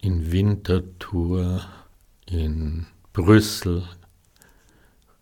in 0.00 0.30
Winterthur, 0.30 1.62
in 2.26 2.86
Brüssel, 3.12 3.82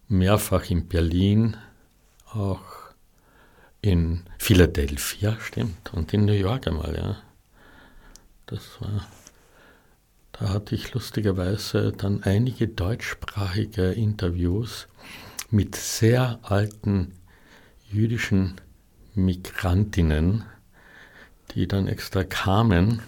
mehrfach 0.09 0.71
in 0.71 0.87
Berlin, 0.87 1.57
auch 2.33 2.61
in 3.81 4.25
Philadelphia, 4.39 5.37
stimmt, 5.41 5.93
und 5.95 6.13
in 6.13 6.27
New 6.27 6.33
York 6.33 6.67
einmal, 6.67 6.95
ja. 6.97 7.17
Das 8.47 8.61
war 8.81 9.07
da 10.39 10.49
hatte 10.49 10.75
ich 10.75 10.93
lustigerweise 10.93 11.93
dann 11.93 12.23
einige 12.25 12.67
deutschsprachige 12.67 13.93
Interviews 13.93 14.89
mit 15.51 15.77
sehr 15.77 16.41
alten 16.43 17.13
jüdischen 17.91 18.61
Migrantinnen, 19.15 20.45
die 21.53 21.69
dann 21.69 21.87
extra 21.87 22.25
kamen 22.25 23.01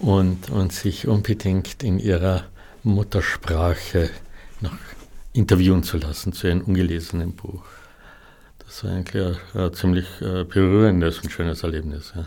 und, 0.00 0.50
und 0.50 0.72
sich 0.72 1.06
unbedingt 1.06 1.84
in 1.84 2.00
ihrer 2.00 2.44
Muttersprache 2.82 4.10
noch 4.60 4.76
interviewen 5.32 5.84
zu 5.84 5.98
lassen 5.98 6.32
zu 6.32 6.48
einem 6.48 6.62
ungelesenen 6.62 7.36
Buch. 7.36 7.64
Das 8.58 8.82
war 8.82 8.90
eigentlich 8.90 9.24
ein, 9.24 9.60
ein 9.60 9.74
ziemlich 9.74 10.06
äh, 10.20 10.42
berührendes 10.42 11.20
und 11.20 11.30
schönes 11.30 11.62
Erlebnis. 11.62 12.12
Ja. 12.16 12.26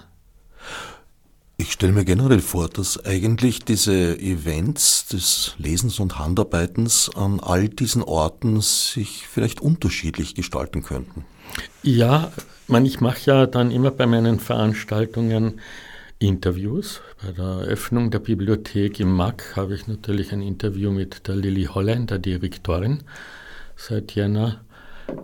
Stelle 1.78 1.94
mir 1.94 2.06
generell 2.06 2.40
vor, 2.40 2.70
dass 2.70 3.06
eigentlich 3.06 3.60
diese 3.64 4.18
Events 4.18 5.10
des 5.10 5.54
Lesens 5.60 6.00
und 6.00 6.18
Handarbeitens 6.18 7.12
an 7.16 7.40
all 7.40 7.70
diesen 7.70 8.02
Orten 8.02 8.62
sich 8.62 9.28
vielleicht 9.28 9.62
unterschiedlich 9.62 10.34
gestalten 10.34 10.82
könnten. 10.82 11.24
Ja, 11.84 12.32
man, 12.66 12.84
ich 12.84 13.00
mache 13.00 13.20
ja 13.26 13.46
dann 13.46 13.70
immer 13.70 13.92
bei 13.92 14.08
meinen 14.08 14.40
Veranstaltungen 14.40 15.62
Interviews. 16.18 17.02
Bei 17.24 17.32
der 17.32 17.46
Eröffnung 17.46 18.10
der 18.10 18.22
Bibliothek 18.22 19.00
im 19.00 19.14
MAC 19.14 19.56
habe 19.56 19.76
ich 19.76 19.86
natürlich 19.86 20.34
ein 20.34 20.42
Interview 20.42 20.90
mit 20.90 21.28
der 21.28 21.36
Lilly 21.36 21.66
Holland, 21.66 22.10
der 22.10 22.18
Direktorin, 22.18 23.04
seit 23.76 24.14
Jänner 24.14 24.62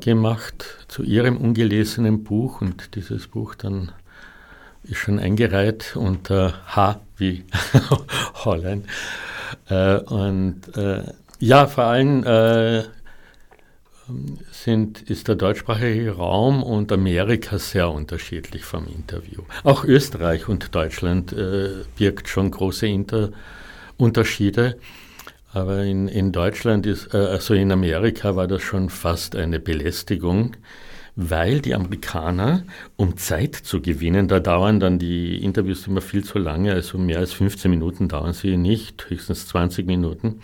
gemacht 0.02 0.86
zu 0.88 1.02
ihrem 1.02 1.38
ungelesenen 1.38 2.24
Buch 2.24 2.62
und 2.62 2.94
dieses 2.94 3.28
Buch 3.28 3.56
dann 3.56 3.92
ist 4.84 4.98
schon 4.98 5.19
eingereiht 5.19 5.96
unter 5.96 6.54
H 6.67 7.00
wie 7.17 7.46
Holland. 8.46 8.86
Äh, 9.69 9.98
und 9.98 10.76
äh, 10.76 11.04
ja, 11.39 11.67
vor 11.67 11.86
allem 11.86 12.24
äh, 12.24 12.84
sind, 14.52 15.02
ist 15.02 15.28
der 15.28 15.36
deutschsprachige 15.36 16.12
Raum 16.12 16.63
und 16.63 16.91
Amerika 16.91 17.58
sehr 17.58 17.89
unterschiedlich 17.89 18.65
vom 18.65 18.88
Interview. 18.88 19.41
Auch 19.63 19.84
Österreich 19.86 20.50
und 20.50 20.76
Deutschland 20.76 21.34
äh, 21.34 21.84
birgt 21.96 22.28
schon 22.30 22.52
große 22.52 22.88
Inter 22.88 23.32
Unterschiede. 23.98 24.78
Aber 25.54 25.84
in, 25.84 26.08
in 26.08 26.32
Deutschland 26.32 26.86
ist, 26.86 27.13
äh, 27.13 27.17
also 27.17 27.54
in 27.54 27.72
Amerika 27.72 28.36
war 28.36 28.48
das 28.48 28.63
schon 28.63 28.89
fast 28.89 29.36
eine 29.36 29.60
Belästigung, 29.60 30.58
weil 31.15 31.62
die 31.62 31.76
Amerikaner, 31.76 32.63
um 32.95 33.17
Zeit 33.17 33.56
zu 33.56 33.82
gewinnen, 33.82 34.28
da 34.28 34.39
dauern 34.39 34.80
dann 34.80 34.97
die 34.99 35.43
Interviews 35.43 35.88
immer 35.88 36.02
viel 36.02 36.23
zu 36.23 36.39
lange, 36.39 36.73
also 36.73 36.97
mehr 36.97 37.19
als 37.19 37.34
15 37.34 37.69
Minuten 37.69 38.10
dauern 38.10 38.34
sie 38.34 38.58
nicht, 38.58 39.10
höchstens 39.10 39.47
20 39.47 39.86
Minuten 39.86 40.41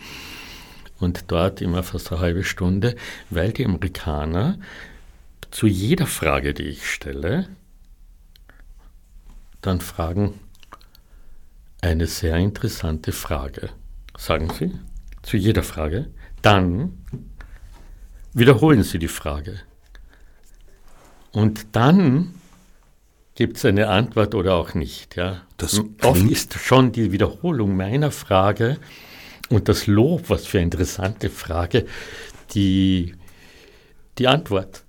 und 1.00 1.24
dort 1.28 1.60
immer 1.60 1.82
fast 1.82 2.12
eine 2.12 2.20
halbe 2.20 2.44
Stunde, 2.44 2.94
weil 3.30 3.52
die 3.52 3.64
Amerikaner 3.64 4.58
zu 5.50 5.66
jeder 5.66 6.06
Frage, 6.06 6.54
die 6.54 6.64
ich 6.64 6.88
stelle, 6.88 7.48
dann 9.60 9.80
fragen, 9.80 10.34
eine 11.80 12.06
sehr 12.06 12.36
interessante 12.36 13.12
Frage. 13.12 13.70
Sagen 14.16 14.50
Sie 14.50 14.72
zu 15.22 15.36
jeder 15.36 15.62
Frage. 15.62 16.10
Dann 16.42 17.04
wiederholen 18.32 18.82
Sie 18.82 18.98
die 18.98 19.08
Frage. 19.08 19.60
Und 21.32 21.66
dann 21.72 22.34
gibt 23.34 23.56
es 23.56 23.64
eine 23.64 23.88
Antwort 23.88 24.34
oder 24.34 24.54
auch 24.54 24.74
nicht. 24.74 25.16
Ja. 25.16 25.42
Das 25.56 25.80
Oft 26.02 26.22
ist 26.30 26.54
schon 26.54 26.92
die 26.92 27.12
Wiederholung 27.12 27.76
meiner 27.76 28.10
Frage 28.10 28.78
und 29.48 29.68
das 29.68 29.86
Lob, 29.86 30.28
was 30.28 30.46
für 30.46 30.58
eine 30.58 30.64
interessante 30.64 31.30
Frage, 31.30 31.86
die, 32.54 33.14
die 34.18 34.28
Antwort. 34.28 34.84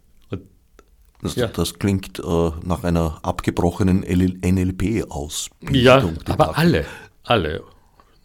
Das, 1.21 1.35
ja. 1.35 1.47
das 1.47 1.77
klingt 1.77 2.19
äh, 2.19 2.51
nach 2.63 2.83
einer 2.83 3.19
abgebrochenen 3.21 3.99
NLP-Ausbildung. 4.01 5.75
Ja, 5.75 6.03
aber 6.25 6.57
alle, 6.57 6.85
alle. 7.23 7.63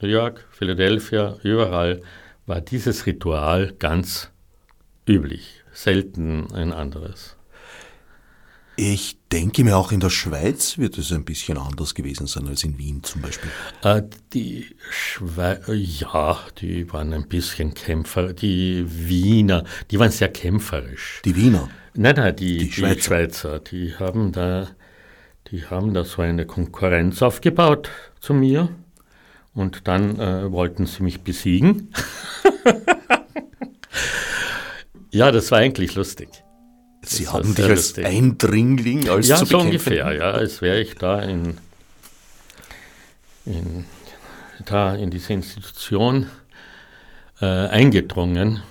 New 0.00 0.08
York, 0.08 0.46
Philadelphia, 0.50 1.36
überall 1.42 2.02
war 2.46 2.60
dieses 2.60 3.06
Ritual 3.06 3.74
ganz 3.78 4.30
üblich, 5.06 5.62
selten 5.72 6.52
ein 6.52 6.72
anderes. 6.72 7.35
Ich 8.78 9.16
denke 9.32 9.64
mir, 9.64 9.78
auch 9.78 9.90
in 9.90 10.00
der 10.00 10.10
Schweiz 10.10 10.76
wird 10.76 10.98
es 10.98 11.10
ein 11.10 11.24
bisschen 11.24 11.56
anders 11.56 11.94
gewesen 11.94 12.26
sein 12.26 12.46
als 12.46 12.62
in 12.62 12.76
Wien 12.76 13.02
zum 13.02 13.22
Beispiel. 13.22 13.50
Äh, 13.82 14.02
die 14.34 14.66
Schweiz, 14.90 15.60
ja, 15.66 16.38
die 16.60 16.92
waren 16.92 17.14
ein 17.14 17.26
bisschen 17.26 17.72
Kämpfer. 17.72 18.34
Die 18.34 18.84
Wiener, 18.86 19.64
die 19.90 19.98
waren 19.98 20.10
sehr 20.10 20.28
kämpferisch. 20.28 21.22
Die 21.24 21.34
Wiener? 21.34 21.70
Nein, 21.94 22.16
nein, 22.16 22.36
die, 22.36 22.58
die, 22.58 22.72
Schweizer. 22.72 22.94
die 22.94 23.02
Schweizer, 23.02 23.60
die 23.60 23.94
haben 23.94 24.32
da, 24.32 24.68
die 25.50 25.64
haben 25.64 25.94
da 25.94 26.04
so 26.04 26.20
eine 26.20 26.44
Konkurrenz 26.44 27.22
aufgebaut 27.22 27.90
zu 28.20 28.34
mir. 28.34 28.68
Und 29.54 29.88
dann 29.88 30.20
äh, 30.20 30.52
wollten 30.52 30.84
sie 30.84 31.02
mich 31.02 31.22
besiegen. 31.22 31.94
ja, 35.10 35.32
das 35.32 35.50
war 35.50 35.60
eigentlich 35.60 35.94
lustig. 35.94 36.28
Sie 37.08 37.28
haben 37.28 37.54
dich 37.54 37.64
als 37.64 37.88
lustig. 37.88 38.06
Eindringling, 38.06 39.08
als 39.08 39.28
ja, 39.28 39.36
zu 39.36 39.46
so 39.46 39.58
ungefähr, 39.58 40.12
ja, 40.12 40.30
als 40.32 40.60
wäre 40.60 40.80
ich 40.80 40.94
da 40.94 41.20
in, 41.22 41.58
in, 43.44 43.84
da 44.64 44.94
in 44.94 45.10
diese 45.10 45.32
Institution 45.32 46.26
äh, 47.40 47.46
eingedrungen. 47.46 48.62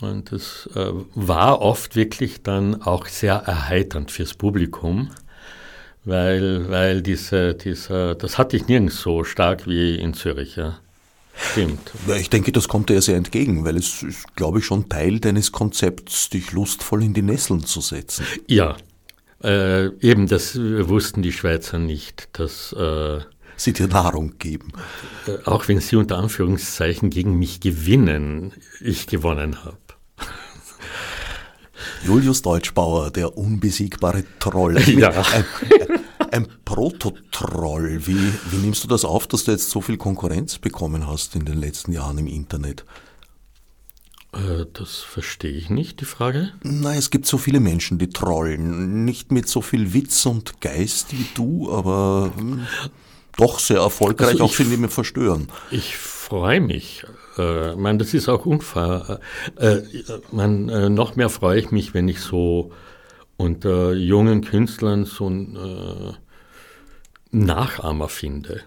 Und 0.00 0.30
es 0.30 0.68
äh, 0.76 0.92
war 1.14 1.60
oft 1.60 1.96
wirklich 1.96 2.42
dann 2.42 2.82
auch 2.82 3.06
sehr 3.06 3.34
erheiternd 3.34 4.12
fürs 4.12 4.34
Publikum, 4.34 5.10
weil, 6.04 6.70
weil 6.70 7.02
diese, 7.02 7.54
diese, 7.54 8.14
das 8.14 8.38
hatte 8.38 8.56
ich 8.56 8.68
nirgends 8.68 9.00
so 9.00 9.24
stark 9.24 9.66
wie 9.66 9.96
in 9.96 10.14
Zürich. 10.14 10.54
Ja. 10.54 10.78
Stimmt. 11.38 11.92
Ich 12.18 12.30
denke, 12.30 12.52
das 12.52 12.68
kommt 12.68 12.90
dir 12.90 13.00
sehr 13.00 13.16
entgegen, 13.16 13.64
weil 13.64 13.76
es 13.76 14.02
ist, 14.02 14.34
glaube 14.34 14.58
ich, 14.58 14.64
schon 14.64 14.88
Teil 14.88 15.20
deines 15.20 15.52
Konzepts, 15.52 16.30
dich 16.30 16.52
lustvoll 16.52 17.04
in 17.04 17.14
die 17.14 17.22
Nesseln 17.22 17.64
zu 17.64 17.80
setzen. 17.80 18.24
Ja, 18.48 18.76
äh, 19.42 19.86
eben 20.00 20.26
das 20.26 20.56
wussten 20.56 21.22
die 21.22 21.32
Schweizer 21.32 21.78
nicht, 21.78 22.28
dass 22.32 22.72
äh, 22.72 23.20
sie 23.56 23.72
dir 23.72 23.86
Nahrung 23.86 24.38
geben. 24.38 24.72
Äh, 25.26 25.44
auch 25.44 25.68
wenn 25.68 25.80
sie 25.80 25.96
unter 25.96 26.18
Anführungszeichen 26.18 27.10
gegen 27.10 27.38
mich 27.38 27.60
gewinnen, 27.60 28.52
ich 28.80 29.06
gewonnen 29.06 29.64
habe. 29.64 29.78
Julius 32.04 32.42
Deutschbauer, 32.42 33.10
der 33.10 33.36
unbesiegbare 33.36 34.24
Troll. 34.38 34.78
Ja. 34.86 35.10
Ein, 35.10 35.44
ein 36.32 36.46
Prototroll. 36.64 38.06
Wie, 38.06 38.32
wie 38.50 38.56
nimmst 38.56 38.84
du 38.84 38.88
das 38.88 39.04
auf, 39.04 39.26
dass 39.26 39.44
du 39.44 39.52
jetzt 39.52 39.70
so 39.70 39.80
viel 39.80 39.96
Konkurrenz 39.96 40.58
bekommen 40.58 41.06
hast 41.06 41.34
in 41.34 41.44
den 41.44 41.58
letzten 41.58 41.92
Jahren 41.92 42.18
im 42.18 42.26
Internet? 42.26 42.84
Äh, 44.32 44.66
das 44.72 44.98
verstehe 44.98 45.52
ich 45.52 45.70
nicht, 45.70 46.00
die 46.00 46.04
Frage. 46.04 46.52
Nein, 46.62 46.98
es 46.98 47.10
gibt 47.10 47.26
so 47.26 47.38
viele 47.38 47.60
Menschen, 47.60 47.98
die 47.98 48.10
trollen. 48.10 49.04
Nicht 49.04 49.32
mit 49.32 49.48
so 49.48 49.62
viel 49.62 49.94
Witz 49.94 50.26
und 50.26 50.60
Geist 50.60 51.12
wie 51.12 51.26
du, 51.34 51.72
aber 51.72 52.32
hm, 52.36 52.66
doch 53.36 53.58
sehr 53.58 53.78
erfolgreich, 53.78 54.32
also 54.32 54.44
auch 54.44 54.52
sie 54.52 54.64
mir 54.64 54.88
verstören. 54.88 55.48
Ich 55.70 55.96
freue 55.96 56.60
mich. 56.60 57.04
Äh, 57.38 57.74
man, 57.76 57.98
das 57.98 58.12
ist 58.12 58.28
auch 58.28 58.44
unfair. 58.46 59.20
Äh, 59.56 59.76
äh, 59.76 59.84
man, 60.32 60.68
äh, 60.68 60.90
noch 60.90 61.16
mehr 61.16 61.30
freue 61.30 61.58
ich 61.58 61.70
mich, 61.70 61.94
wenn 61.94 62.08
ich 62.08 62.20
so 62.20 62.72
unter 63.38 63.94
jungen 63.94 64.42
Künstlern 64.42 65.06
so 65.06 65.30
ein 65.30 65.56
äh, 65.56 66.12
Nachahmer 67.30 68.08
finde, 68.08 68.62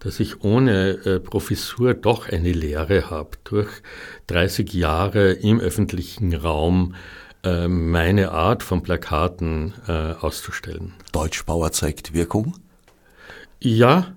dass 0.00 0.20
ich 0.20 0.42
ohne 0.42 0.90
äh, 1.06 1.20
Professur 1.20 1.94
doch 1.94 2.28
eine 2.28 2.52
Lehre 2.52 3.08
habe, 3.08 3.38
durch 3.44 3.70
30 4.26 4.74
Jahre 4.74 5.32
im 5.32 5.60
öffentlichen 5.60 6.34
Raum 6.34 6.94
äh, 7.44 7.68
meine 7.68 8.32
Art 8.32 8.62
von 8.62 8.82
Plakaten 8.82 9.74
äh, 9.86 10.12
auszustellen. 10.12 10.94
Deutschbauer 11.12 11.72
zeigt 11.72 12.12
Wirkung? 12.12 12.56
Ja. 13.60 14.16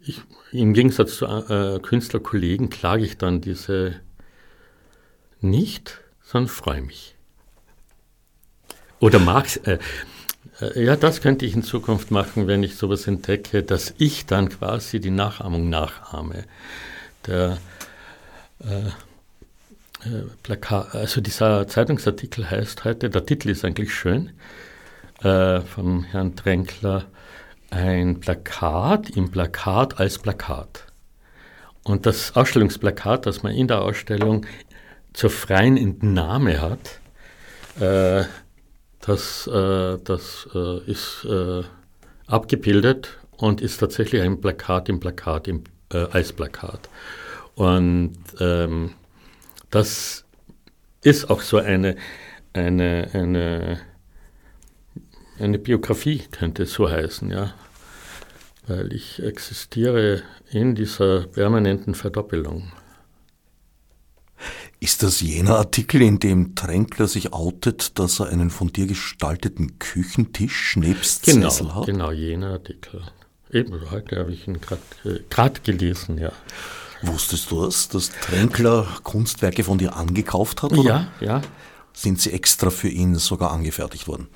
Ich, 0.00 0.20
Im 0.52 0.74
Gegensatz 0.74 1.16
zu 1.16 1.26
äh, 1.26 1.80
Künstlerkollegen 1.80 2.68
klage 2.68 3.04
ich 3.04 3.16
dann 3.16 3.40
diese 3.40 4.00
nicht, 5.40 6.00
sondern 6.22 6.48
freue 6.48 6.82
mich. 6.82 7.15
Oder 8.98 9.18
Marx, 9.18 9.56
äh, 9.58 9.78
äh, 10.60 10.84
ja, 10.84 10.96
das 10.96 11.20
könnte 11.20 11.44
ich 11.44 11.54
in 11.54 11.62
Zukunft 11.62 12.10
machen, 12.10 12.46
wenn 12.46 12.62
ich 12.62 12.76
sowas 12.76 13.06
entdecke, 13.06 13.62
dass 13.62 13.94
ich 13.98 14.26
dann 14.26 14.48
quasi 14.48 15.00
die 15.00 15.10
Nachahmung 15.10 15.68
nachahme. 15.68 16.44
Der 17.26 17.58
äh, 18.60 18.88
äh, 20.06 20.22
Plakat, 20.42 20.94
also 20.94 21.20
dieser 21.20 21.66
Zeitungsartikel 21.68 22.50
heißt 22.50 22.84
heute, 22.84 23.10
der 23.10 23.26
Titel 23.26 23.50
ist 23.50 23.64
eigentlich 23.64 23.94
schön, 23.94 24.30
äh, 25.22 25.60
vom 25.60 26.04
Herrn 26.04 26.36
Tränkler, 26.36 27.04
ein 27.70 28.20
Plakat 28.20 29.10
im 29.10 29.30
Plakat 29.30 29.98
als 30.00 30.18
Plakat. 30.18 30.84
Und 31.82 32.06
das 32.06 32.34
Ausstellungsplakat, 32.34 33.26
das 33.26 33.42
man 33.42 33.52
in 33.52 33.68
der 33.68 33.82
Ausstellung 33.82 34.46
zur 35.12 35.30
freien 35.30 35.76
Entnahme 35.76 36.60
hat, 36.60 37.00
äh, 37.80 38.24
das, 39.06 39.46
äh, 39.46 39.98
das 40.02 40.48
äh, 40.54 40.90
ist 40.90 41.24
äh, 41.24 41.62
abgebildet 42.26 43.18
und 43.36 43.60
ist 43.60 43.78
tatsächlich 43.78 44.22
ein 44.22 44.40
Plakat 44.40 44.88
im 44.88 45.00
Plakat, 45.00 45.48
im 45.48 45.64
äh, 45.92 46.06
Eisplakat. 46.10 46.88
Und 47.54 48.16
ähm, 48.40 48.94
das 49.70 50.24
ist 51.02 51.30
auch 51.30 51.40
so 51.40 51.58
eine, 51.58 51.96
eine, 52.52 53.10
eine, 53.12 53.80
eine 55.38 55.58
Biografie, 55.58 56.24
könnte 56.30 56.64
es 56.64 56.72
so 56.72 56.90
heißen, 56.90 57.30
ja. 57.30 57.54
Weil 58.66 58.92
ich 58.92 59.22
existiere 59.22 60.22
in 60.50 60.74
dieser 60.74 61.28
permanenten 61.28 61.94
Verdoppelung. 61.94 62.72
Ist 64.86 65.02
das 65.02 65.20
jener 65.20 65.56
Artikel, 65.56 66.00
in 66.00 66.20
dem 66.20 66.54
Tränkler 66.54 67.08
sich 67.08 67.32
outet, 67.32 67.98
dass 67.98 68.20
er 68.20 68.28
einen 68.28 68.50
von 68.50 68.72
dir 68.72 68.86
gestalteten 68.86 69.80
Küchentisch 69.80 70.76
nebst 70.76 71.24
genau, 71.24 71.50
Sessel 71.50 71.74
hat? 71.74 71.86
Genau, 71.86 72.12
jener 72.12 72.52
Artikel. 72.52 73.02
Eben, 73.50 73.90
heute 73.90 74.20
habe 74.20 74.32
ich 74.32 74.46
ihn 74.46 74.60
gerade 74.60 74.80
äh, 75.04 75.50
gelesen, 75.64 76.18
ja. 76.18 76.30
Wusstest 77.02 77.50
du 77.50 77.64
das, 77.64 77.88
dass 77.88 78.10
Tränkler 78.10 78.86
Kunstwerke 79.02 79.64
von 79.64 79.78
dir 79.78 79.96
angekauft 79.96 80.62
hat? 80.62 80.70
Oder? 80.70 81.10
Ja, 81.20 81.26
ja. 81.26 81.42
Sind 81.92 82.20
sie 82.20 82.30
extra 82.30 82.70
für 82.70 82.88
ihn 82.88 83.16
sogar 83.16 83.50
angefertigt 83.50 84.06
worden? 84.06 84.28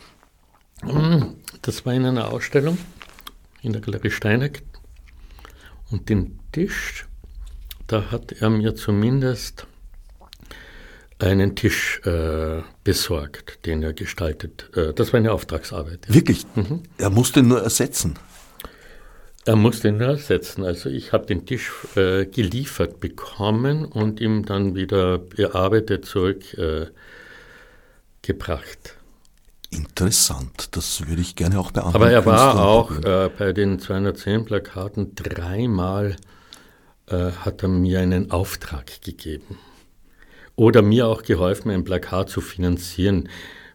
Hm, 0.81 1.37
das 1.63 1.87
war 1.87 1.95
in 1.95 2.05
einer 2.05 2.33
Ausstellung 2.33 2.77
in 3.63 3.73
der 3.73 3.83
Galerie 3.83 4.11
Steineck. 4.11 4.65
Und 5.93 6.09
den 6.09 6.41
Tisch, 6.51 7.07
da 7.87 8.11
hat 8.11 8.33
er 8.33 8.51
mir 8.51 8.75
zumindest 8.75 9.69
einen 11.21 11.55
Tisch 11.57 12.01
äh, 12.05 12.63
besorgt, 12.85 13.67
den 13.67 13.83
er 13.83 13.93
gestaltet. 13.93 14.71
Äh, 14.77 14.93
das 14.95 15.13
war 15.13 15.19
eine 15.19 15.33
Auftragsarbeit. 15.33 16.07
Ja. 16.09 16.15
Wirklich? 16.15 16.47
Mhm. 16.55 16.83
Er 16.99 17.11
musste 17.11 17.43
nur 17.43 17.63
ersetzen. 17.63 18.19
Er 19.45 19.57
musste 19.57 19.89
ihn 19.89 19.97
nur 19.97 20.09
ersetzen. 20.09 20.65
Also 20.65 20.91
ich 20.91 21.13
habe 21.13 21.27
den 21.27 21.47
Tisch 21.47 21.71
äh, 21.97 22.27
geliefert 22.27 23.01
bekommen 23.01 23.85
und 23.85 24.21
ihm 24.21 24.45
dann 24.45 24.75
wieder 24.75 25.19
bearbeitet 25.19 26.05
zurückgebracht. 26.05 26.91
Interessant, 29.71 30.77
das 30.77 31.07
würde 31.09 31.23
ich 31.23 31.37
gerne 31.37 31.59
auch 31.61 31.71
beantworten. 31.71 31.97
Aber 31.97 32.11
er 32.11 32.27
war 32.27 32.61
auch 32.61 32.91
äh, 33.05 33.31
bei 33.37 33.53
den 33.53 33.79
210 33.79 34.45
Plakaten 34.45 35.15
dreimal, 35.15 36.17
äh, 37.07 37.31
hat 37.31 37.63
er 37.63 37.69
mir 37.69 38.01
einen 38.01 38.33
Auftrag 38.33 39.01
gegeben. 39.01 39.59
Oder 40.57 40.83
mir 40.83 41.07
auch 41.07 41.23
geholfen, 41.23 41.71
ein 41.71 41.85
Plakat 41.85 42.29
zu 42.29 42.41
finanzieren. 42.41 43.29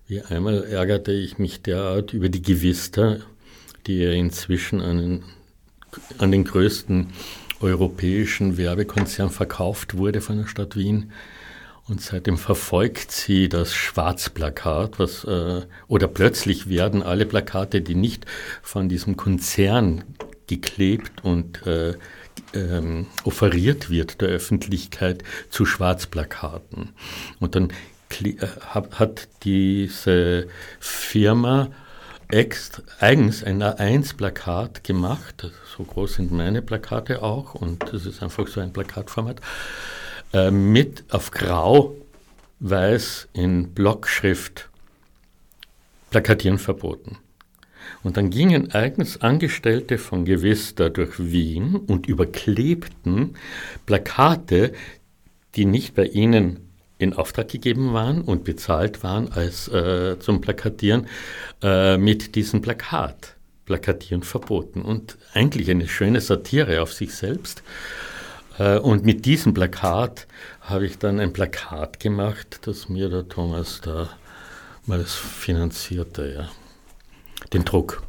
Wie 0.07 0.21
einmal 0.21 0.63
ärgerte 0.63 1.11
ich 1.11 1.39
mich 1.39 1.61
derart 1.61 2.13
über 2.13 2.29
die 2.29 2.41
Gewister, 2.41 3.21
die 3.87 4.03
er 4.03 4.13
inzwischen 4.13 4.81
an 4.81 4.97
den, 4.97 5.23
an 6.19 6.31
den 6.31 6.43
größten 6.43 7.07
europäischen 7.61 8.57
Werbekonzern 8.57 9.29
verkauft 9.29 9.97
wurde 9.97 10.21
von 10.21 10.37
der 10.37 10.47
Stadt 10.47 10.75
Wien. 10.75 11.11
Und 11.87 12.01
seitdem 12.01 12.37
verfolgt 12.37 13.11
sie 13.11 13.47
das 13.47 13.73
Schwarzplakat, 13.73 14.97
was, 14.97 15.23
äh, 15.23 15.61
oder 15.87 16.07
plötzlich 16.07 16.67
werden 16.67 17.03
alle 17.03 17.25
Plakate, 17.25 17.81
die 17.81 17.93
nicht 17.93 18.25
von 18.63 18.89
diesem 18.89 19.17
Konzern 19.17 20.03
geklebt 20.47 21.23
und 21.23 21.65
äh, 21.67 21.93
ähm, 22.55 23.07
offeriert 23.23 23.89
wird 23.89 24.21
der 24.21 24.29
Öffentlichkeit 24.29 25.23
zu 25.49 25.65
Schwarzplakaten. 25.65 26.93
Und 27.39 27.55
dann 27.55 27.71
äh, 28.23 28.35
hat 28.91 29.27
diese 29.43 30.47
Firma 30.79 31.69
eigens 32.99 33.43
ein 33.43 33.61
A1-Plakat 33.61 34.83
gemacht, 34.83 35.51
so 35.77 35.83
groß 35.83 36.15
sind 36.15 36.31
meine 36.31 36.61
Plakate 36.61 37.21
auch 37.21 37.53
und 37.53 37.83
das 37.93 38.05
ist 38.05 38.23
einfach 38.23 38.47
so 38.47 38.61
ein 38.61 38.73
Plakatformat 38.73 39.41
äh, 40.33 40.51
mit 40.51 41.03
auf 41.11 41.31
Grau, 41.31 41.95
Weiß 42.59 43.27
in 43.33 43.73
Blockschrift 43.73 44.69
Plakatieren 46.09 46.57
verboten. 46.57 47.17
Und 48.05 48.17
dann 48.17 48.29
gingen 48.29 48.71
eigens 48.71 49.21
Angestellte 49.21 49.97
von 49.97 50.25
Gewista 50.25 50.89
durch 50.89 51.17
Wien 51.17 51.75
und 51.75 52.05
überklebten 52.05 53.35
Plakate, 53.87 54.73
die 55.55 55.65
nicht 55.65 55.95
bei 55.95 56.05
ihnen 56.05 56.59
in 56.99 57.13
Auftrag 57.13 57.47
gegeben 57.47 57.93
waren 57.93 58.21
und 58.21 58.43
bezahlt 58.43 59.01
waren 59.01 59.31
als 59.31 59.69
äh, 59.69 60.19
zum 60.19 60.39
Plakatieren 60.39 61.07
äh, 61.63 61.97
mit 61.97 62.35
diesem 62.35 62.61
Plakat. 62.61 63.37
Plakatieren 63.65 64.21
verboten. 64.21 64.83
Und 64.83 65.17
eigentlich 65.33 65.71
eine 65.71 65.87
schöne 65.87 66.21
Satire 66.21 66.83
auf 66.83 66.93
sich 66.93 67.15
selbst. 67.15 67.63
Äh, 68.59 68.77
und 68.77 69.03
mit 69.03 69.25
diesem 69.25 69.55
Plakat 69.55 70.27
habe 70.61 70.85
ich 70.85 70.99
dann 70.99 71.19
ein 71.19 71.33
Plakat 71.33 71.99
gemacht, 71.99 72.59
das 72.67 72.87
mir 72.87 73.09
der 73.09 73.27
Thomas 73.27 73.81
da 73.81 74.09
mal 74.85 75.03
finanzierte, 75.05 76.31
ja. 76.31 76.64
Den 77.53 77.65
Druck, 77.65 78.03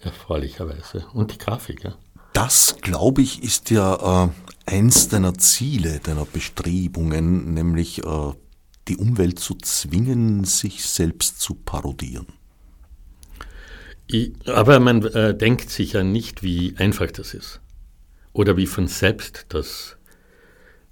erfreulicherweise. 0.00 1.06
Und 1.12 1.32
die 1.32 1.38
Grafik, 1.38 1.84
ja. 1.84 1.94
Das, 2.32 2.76
glaube 2.82 3.22
ich, 3.22 3.42
ist 3.42 3.70
ja 3.70 4.26
äh, 4.26 4.28
eins 4.66 5.08
deiner 5.08 5.34
Ziele, 5.34 6.00
deiner 6.00 6.26
Bestrebungen, 6.26 7.54
nämlich 7.54 8.04
äh, 8.04 8.32
die 8.88 8.96
Umwelt 8.96 9.38
zu 9.38 9.54
zwingen, 9.54 10.44
sich 10.44 10.84
selbst 10.84 11.40
zu 11.40 11.54
parodieren. 11.54 12.26
Ich, 14.06 14.32
aber 14.46 14.78
man 14.80 15.02
äh, 15.02 15.36
denkt 15.36 15.70
sich 15.70 15.94
ja 15.94 16.04
nicht, 16.04 16.42
wie 16.42 16.76
einfach 16.76 17.10
das 17.10 17.34
ist 17.34 17.60
oder 18.32 18.56
wie 18.56 18.66
von 18.66 18.86
selbst 18.86 19.46
das, 19.48 19.95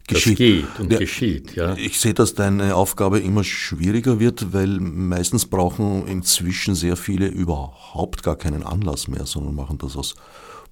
geschieht. 0.06 0.32
das 0.32 0.36
geht 0.36 0.80
und 0.80 0.92
ja, 0.92 0.98
geschieht. 0.98 1.56
Ja. 1.56 1.74
Ich 1.76 2.00
sehe, 2.00 2.14
dass 2.14 2.34
deine 2.34 2.74
Aufgabe 2.74 3.20
immer 3.20 3.44
schwieriger 3.44 4.20
wird, 4.20 4.52
weil 4.52 4.80
meistens 4.80 5.46
brauchen 5.46 6.06
inzwischen 6.06 6.74
sehr 6.74 6.96
viele 6.96 7.26
überhaupt 7.26 8.22
gar 8.22 8.36
keinen 8.36 8.62
Anlass 8.62 9.08
mehr, 9.08 9.26
sondern 9.26 9.54
machen 9.54 9.78
das 9.78 9.96
aus 9.96 10.14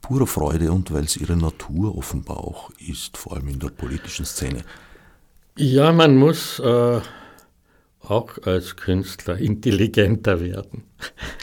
purer 0.00 0.26
Freude 0.26 0.72
und 0.72 0.92
weil 0.92 1.04
es 1.04 1.16
ihre 1.16 1.36
Natur 1.36 1.96
offenbar 1.96 2.38
auch 2.38 2.70
ist, 2.78 3.16
vor 3.16 3.34
allem 3.34 3.48
in 3.48 3.58
der 3.58 3.68
politischen 3.68 4.24
Szene. 4.24 4.62
Ja, 5.56 5.92
man 5.92 6.16
muss 6.16 6.58
äh, 6.58 7.00
auch 8.00 8.38
als 8.44 8.76
Künstler 8.76 9.38
intelligenter 9.38 10.40
werden. 10.40 10.84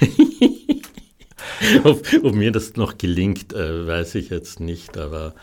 ob, 1.84 2.06
ob, 2.23 2.36
mir 2.36 2.52
das 2.52 2.75
noch 2.75 2.97
gelingt, 2.97 3.54
äh, 3.54 3.88
weiß 3.88 4.15
ich 4.15 4.30
jetzt 4.30 4.60
nicht, 4.60 4.97
aber 4.97 5.36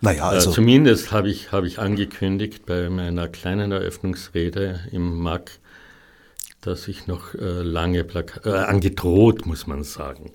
naja, 0.00 0.28
also 0.28 0.50
äh, 0.50 0.54
zumindest 0.54 1.12
habe 1.12 1.28
ich, 1.28 1.52
hab 1.52 1.64
ich 1.64 1.78
angekündigt 1.78 2.66
bei 2.66 2.88
meiner 2.88 3.28
kleinen 3.28 3.72
Eröffnungsrede 3.72 4.80
im 4.92 5.18
MAG, 5.18 5.50
dass 6.60 6.88
ich 6.88 7.06
noch 7.06 7.34
äh, 7.34 7.62
lange, 7.62 8.04
Plaka 8.04 8.48
äh, 8.48 8.64
angedroht 8.64 9.46
muss 9.46 9.66
man 9.66 9.84
sagen, 9.84 10.32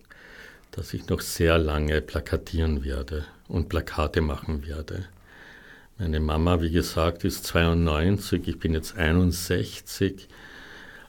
dass 0.71 0.93
ich 0.93 1.07
noch 1.07 1.21
sehr 1.21 1.57
lange 1.57 2.01
plakatieren 2.01 2.83
werde 2.83 3.25
und 3.47 3.69
Plakate 3.69 4.21
machen 4.21 4.65
werde. 4.65 5.05
Meine 5.97 6.19
Mama, 6.19 6.61
wie 6.61 6.71
gesagt, 6.71 7.23
ist 7.23 7.45
92, 7.45 8.47
ich 8.47 8.59
bin 8.59 8.73
jetzt 8.73 8.97
61. 8.97 10.27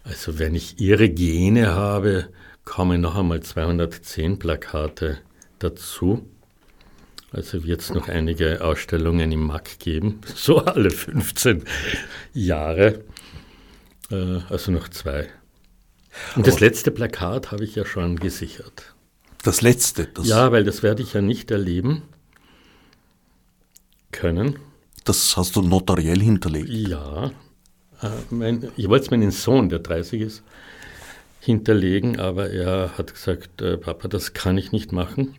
Also 0.04 0.38
wenn 0.38 0.54
ich 0.54 0.78
ihre 0.78 1.08
Gene 1.08 1.74
habe, 1.74 2.28
kommen 2.64 3.00
noch 3.00 3.16
einmal 3.16 3.40
210 3.40 4.38
Plakate 4.38 5.18
dazu. 5.58 6.28
Also 7.32 7.64
wird 7.64 7.80
es 7.80 7.92
noch 7.92 8.08
einige 8.08 8.64
Ausstellungen 8.64 9.32
im 9.32 9.46
MAC 9.46 9.78
geben, 9.78 10.20
so 10.34 10.58
alle 10.58 10.90
15 10.90 11.64
Jahre. 12.32 13.04
Äh, 14.10 14.40
also 14.48 14.72
noch 14.72 14.88
zwei. 14.88 15.28
Und 16.34 16.46
das 16.46 16.60
letzte 16.60 16.90
Plakat 16.90 17.52
habe 17.52 17.64
ich 17.64 17.74
ja 17.74 17.84
schon 17.84 18.16
gesichert. 18.16 18.94
Das 19.42 19.60
letzte? 19.60 20.06
Das 20.06 20.26
ja, 20.26 20.50
weil 20.50 20.64
das 20.64 20.82
werde 20.82 21.02
ich 21.02 21.12
ja 21.12 21.20
nicht 21.20 21.50
erleben 21.50 22.02
können. 24.12 24.58
Das 25.04 25.36
hast 25.36 25.56
du 25.56 25.62
notariell 25.62 26.20
hinterlegt? 26.20 26.68
Ja. 26.68 27.30
Äh, 28.02 28.08
mein, 28.30 28.72
ich 28.76 28.88
wollte 28.88 29.04
es 29.04 29.10
meinen 29.10 29.30
Sohn, 29.30 29.68
der 29.68 29.78
30 29.78 30.20
ist, 30.20 30.42
hinterlegen, 31.40 32.18
aber 32.18 32.50
er 32.50 32.96
hat 32.98 33.14
gesagt, 33.14 33.62
äh, 33.62 33.76
Papa, 33.76 34.08
das 34.08 34.32
kann 34.32 34.58
ich 34.58 34.72
nicht 34.72 34.92
machen. 34.92 35.36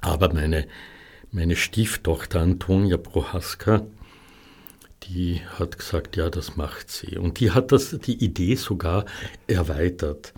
Aber 0.00 0.32
meine, 0.32 0.66
meine 1.34 1.56
Stieftochter 1.56 2.40
Antonia 2.40 2.96
Prohaska, 2.96 3.84
die 5.02 5.40
hat 5.58 5.76
gesagt, 5.78 6.16
ja, 6.16 6.30
das 6.30 6.56
macht 6.56 6.90
sie. 6.92 7.18
Und 7.18 7.40
die 7.40 7.50
hat 7.50 7.72
das, 7.72 7.90
die 7.98 8.24
Idee 8.24 8.54
sogar 8.54 9.04
erweitert. 9.48 10.32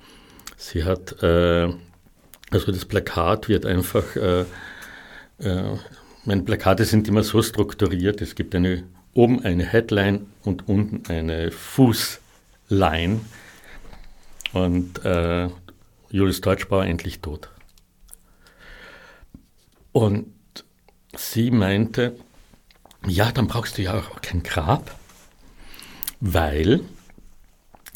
Sie 0.57 0.85
hat, 0.85 1.23
äh, 1.23 1.69
also 2.51 2.73
das 2.73 2.87
Plakat 2.87 3.49
wird 3.51 3.67
einfach, 3.67 4.17
äh, 4.17 4.47
äh, 5.39 5.77
meine 6.25 6.43
Plakate 6.43 6.87
sind 6.87 7.07
immer 7.09 7.23
so 7.23 7.43
strukturiert, 7.43 8.23
es 8.23 8.35
gibt 8.35 8.55
eine, 8.55 8.85
oben 9.13 9.45
eine 9.45 9.65
Headline 9.65 10.27
und 10.45 10.67
unten 10.67 11.03
eine 11.13 11.51
Fußline 11.51 13.21
und 14.55 15.05
äh, 15.05 15.51
Julius 16.11 16.41
Deutschbauer 16.41 16.87
endlich 16.87 17.21
tot. 17.21 17.51
Und 19.93 20.36
sie 21.19 21.51
meinte, 21.51 22.17
ja, 23.07 23.33
dann 23.33 23.47
brauchst 23.47 23.79
du 23.79 23.83
ja 23.83 23.95
auch 23.95 24.21
kein 24.23 24.43
Grab, 24.43 24.95
weil 26.21 26.81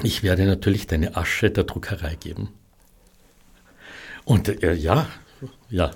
ich 0.03 0.23
werde 0.23 0.47
natürlich 0.47 0.87
deine 0.87 1.17
Asche 1.17 1.51
der 1.51 1.65
Druckerei 1.65 2.15
geben. 2.15 2.51
Und 4.25 4.63
äh, 4.63 4.75
ja, 4.75 5.09
ja. 5.69 5.91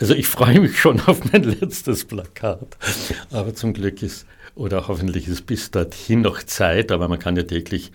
Also 0.00 0.14
ich 0.14 0.26
freue 0.26 0.60
mich 0.60 0.78
schon 0.78 1.00
auf 1.02 1.32
mein 1.32 1.44
letztes 1.44 2.04
Plakat. 2.04 2.76
Aber 3.30 3.54
zum 3.54 3.72
Glück 3.72 4.02
ist, 4.02 4.26
oder 4.54 4.88
hoffentlich 4.88 5.28
ist 5.28 5.46
bis 5.46 5.70
dorthin 5.70 6.22
noch 6.22 6.42
Zeit, 6.42 6.90
aber 6.90 7.08
man 7.08 7.18
kann 7.18 7.36
ja 7.36 7.44
täglich 7.44 7.92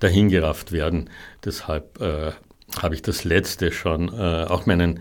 dahingerafft 0.00 0.72
werden. 0.72 1.10
Deshalb 1.44 2.00
äh, 2.00 2.32
habe 2.80 2.94
ich 2.94 3.02
das 3.02 3.24
letzte 3.24 3.72
schon, 3.72 4.08
äh, 4.12 4.44
auch 4.44 4.66
meinen, 4.66 5.00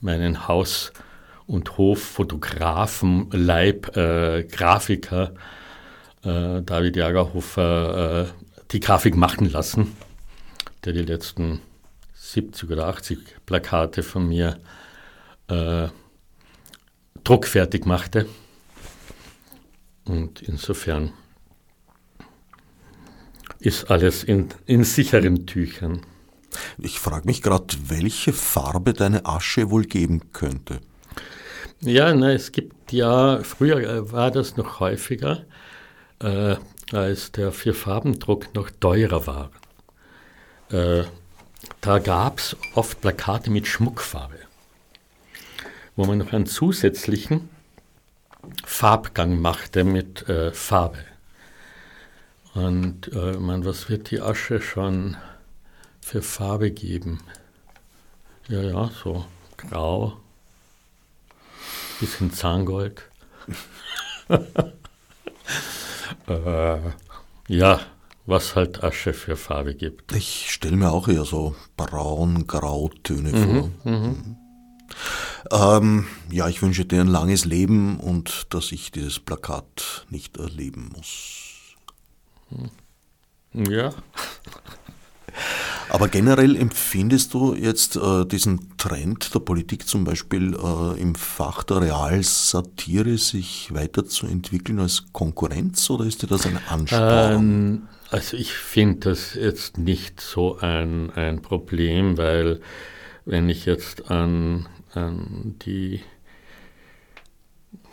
meinen 0.00 0.48
Haus- 0.48 0.92
und 1.46 1.76
Hoffotografen, 1.76 3.28
Leib, 3.30 3.96
äh, 3.96 4.44
äh, 6.22 6.62
David 6.62 6.96
Jagerhofer, 6.96 8.22
äh, 8.22 8.26
die 8.72 8.80
Grafik 8.80 9.16
machen 9.16 9.50
lassen, 9.50 9.96
der 10.84 10.92
die 10.92 11.02
letzten 11.02 11.60
70 12.14 12.70
oder 12.70 12.88
80 12.88 13.18
Plakate 13.46 14.02
von 14.02 14.28
mir 14.28 14.58
äh, 15.48 15.88
druckfertig 17.22 17.84
machte. 17.84 18.26
Und 20.04 20.42
insofern 20.42 21.12
ist 23.58 23.90
alles 23.90 24.24
in, 24.24 24.48
in 24.66 24.84
sicheren 24.84 25.46
Tüchern. 25.46 26.02
Ich 26.78 27.00
frage 27.00 27.26
mich 27.26 27.42
gerade, 27.42 27.74
welche 27.88 28.32
Farbe 28.32 28.92
deine 28.92 29.26
Asche 29.26 29.70
wohl 29.70 29.84
geben 29.84 30.32
könnte. 30.32 30.80
Ja, 31.80 32.14
na, 32.14 32.32
es 32.32 32.52
gibt 32.52 32.92
ja, 32.92 33.42
früher 33.42 33.78
äh, 33.78 34.12
war 34.12 34.30
das 34.30 34.56
noch 34.56 34.80
häufiger, 34.80 35.44
äh, 36.20 36.56
als 36.92 37.32
der 37.32 37.52
Vierfarbendruck 37.52 38.54
noch 38.54 38.70
teurer 38.70 39.26
war. 39.26 39.50
Äh, 40.70 41.04
da 41.80 41.98
gab 41.98 42.38
es 42.38 42.56
oft 42.74 43.00
Plakate 43.00 43.50
mit 43.50 43.66
Schmuckfarbe, 43.66 44.38
wo 45.96 46.04
man 46.04 46.18
noch 46.18 46.32
einen 46.32 46.46
zusätzlichen 46.46 47.48
Farbgang 48.64 49.40
machte 49.40 49.84
mit 49.84 50.28
äh, 50.28 50.52
Farbe. 50.52 51.04
Und 52.54 53.12
äh, 53.12 53.32
man, 53.38 53.64
was 53.64 53.88
wird 53.88 54.10
die 54.10 54.20
Asche 54.20 54.60
schon 54.60 55.16
für 56.00 56.22
Farbe 56.22 56.70
geben? 56.70 57.20
Ja, 58.48 58.62
ja, 58.62 58.90
so 59.02 59.24
grau, 59.56 60.20
bisschen 62.04 62.32
Zahngold. 62.32 63.02
äh, 66.28 66.78
ja, 67.48 67.80
was 68.26 68.56
halt 68.56 68.84
Asche 68.84 69.14
für 69.14 69.36
Farbe 69.36 69.74
gibt. 69.74 70.14
Ich 70.14 70.50
stelle 70.50 70.76
mir 70.76 70.92
auch 70.92 71.08
eher 71.08 71.24
so 71.24 71.54
braun-grau-Töne 71.76 73.32
mhm, 73.32 73.42
vor. 73.42 73.70
Mhm. 73.84 73.92
mhm. 73.92 74.36
Ähm, 75.50 76.06
ja, 76.30 76.48
ich 76.48 76.60
wünsche 76.62 76.84
dir 76.84 77.00
ein 77.00 77.06
langes 77.06 77.46
Leben 77.46 77.98
und 77.98 78.46
dass 78.50 78.70
ich 78.70 78.92
dieses 78.92 79.18
Plakat 79.18 80.06
nicht 80.10 80.36
erleben 80.36 80.92
muss. 80.94 81.74
Ja. 83.52 83.94
Aber 85.88 86.08
generell 86.08 86.56
empfindest 86.56 87.34
du 87.34 87.54
jetzt 87.54 87.96
äh, 87.96 88.24
diesen 88.24 88.76
Trend 88.78 89.34
der 89.34 89.40
Politik 89.40 89.86
zum 89.86 90.04
Beispiel 90.04 90.54
äh, 90.54 91.00
im 91.00 91.14
Fach 91.14 91.62
der 91.62 91.82
Realsatire 91.82 93.18
sich 93.18 93.72
weiterzuentwickeln 93.72 94.80
als 94.80 95.04
Konkurrenz 95.12 95.88
oder 95.90 96.04
ist 96.04 96.22
dir 96.22 96.26
das 96.26 96.46
ein 96.46 96.58
Ansporn? 96.68 97.34
Ähm, 97.34 97.82
also 98.10 98.36
ich 98.36 98.52
finde 98.52 99.10
das 99.10 99.34
jetzt 99.34 99.78
nicht 99.78 100.20
so 100.20 100.58
ein, 100.58 101.10
ein 101.10 101.42
Problem, 101.42 102.18
weil 102.18 102.60
wenn 103.24 103.48
ich 103.48 103.66
jetzt 103.66 104.10
an, 104.10 104.68
an 104.92 105.56
die 105.64 106.02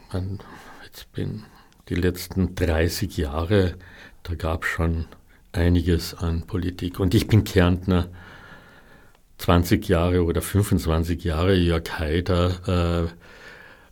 an, 0.09 0.39
jetzt 0.85 1.11
bin 1.11 1.43
die 1.89 1.95
letzten 1.95 2.55
30 2.55 3.17
Jahre, 3.17 3.75
da 4.23 4.35
gab 4.35 4.63
es 4.63 4.69
schon 4.69 5.07
einiges 5.53 6.13
an 6.13 6.43
Politik. 6.43 6.99
Und 6.99 7.13
ich 7.13 7.27
bin 7.27 7.43
Kärntner, 7.43 8.07
20 9.37 9.87
Jahre 9.87 10.23
oder 10.23 10.41
25 10.41 11.23
Jahre, 11.23 11.55
Jörg 11.55 11.99
Haider, 11.99 13.09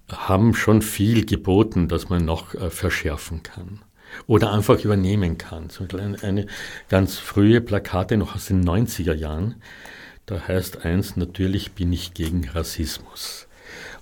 äh, 0.10 0.14
haben 0.14 0.54
schon 0.54 0.82
viel 0.82 1.26
geboten, 1.26 1.88
dass 1.88 2.10
man 2.10 2.26
noch 2.26 2.56
äh, 2.56 2.70
verschärfen 2.70 3.44
kann 3.44 3.80
oder 4.28 4.52
einfach 4.52 4.84
übernehmen 4.84 5.38
kann. 5.38 5.70
Zum 5.70 5.88
Beispiel 5.88 6.02
eine, 6.02 6.24
eine 6.24 6.48
ganz 6.90 7.18
frühe 7.18 7.62
Plakate 7.62 8.18
noch 8.18 8.36
aus 8.36 8.46
den 8.46 8.64
90er 8.64 9.14
Jahren, 9.14 9.56
da 10.26 10.48
heißt 10.48 10.86
eins, 10.86 11.16
natürlich 11.16 11.72
bin 11.72 11.92
ich 11.92 12.14
gegen 12.14 12.48
Rassismus. 12.48 13.48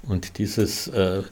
Und 0.03 0.37
dieses, 0.37 0.87
äh, 0.87 1.23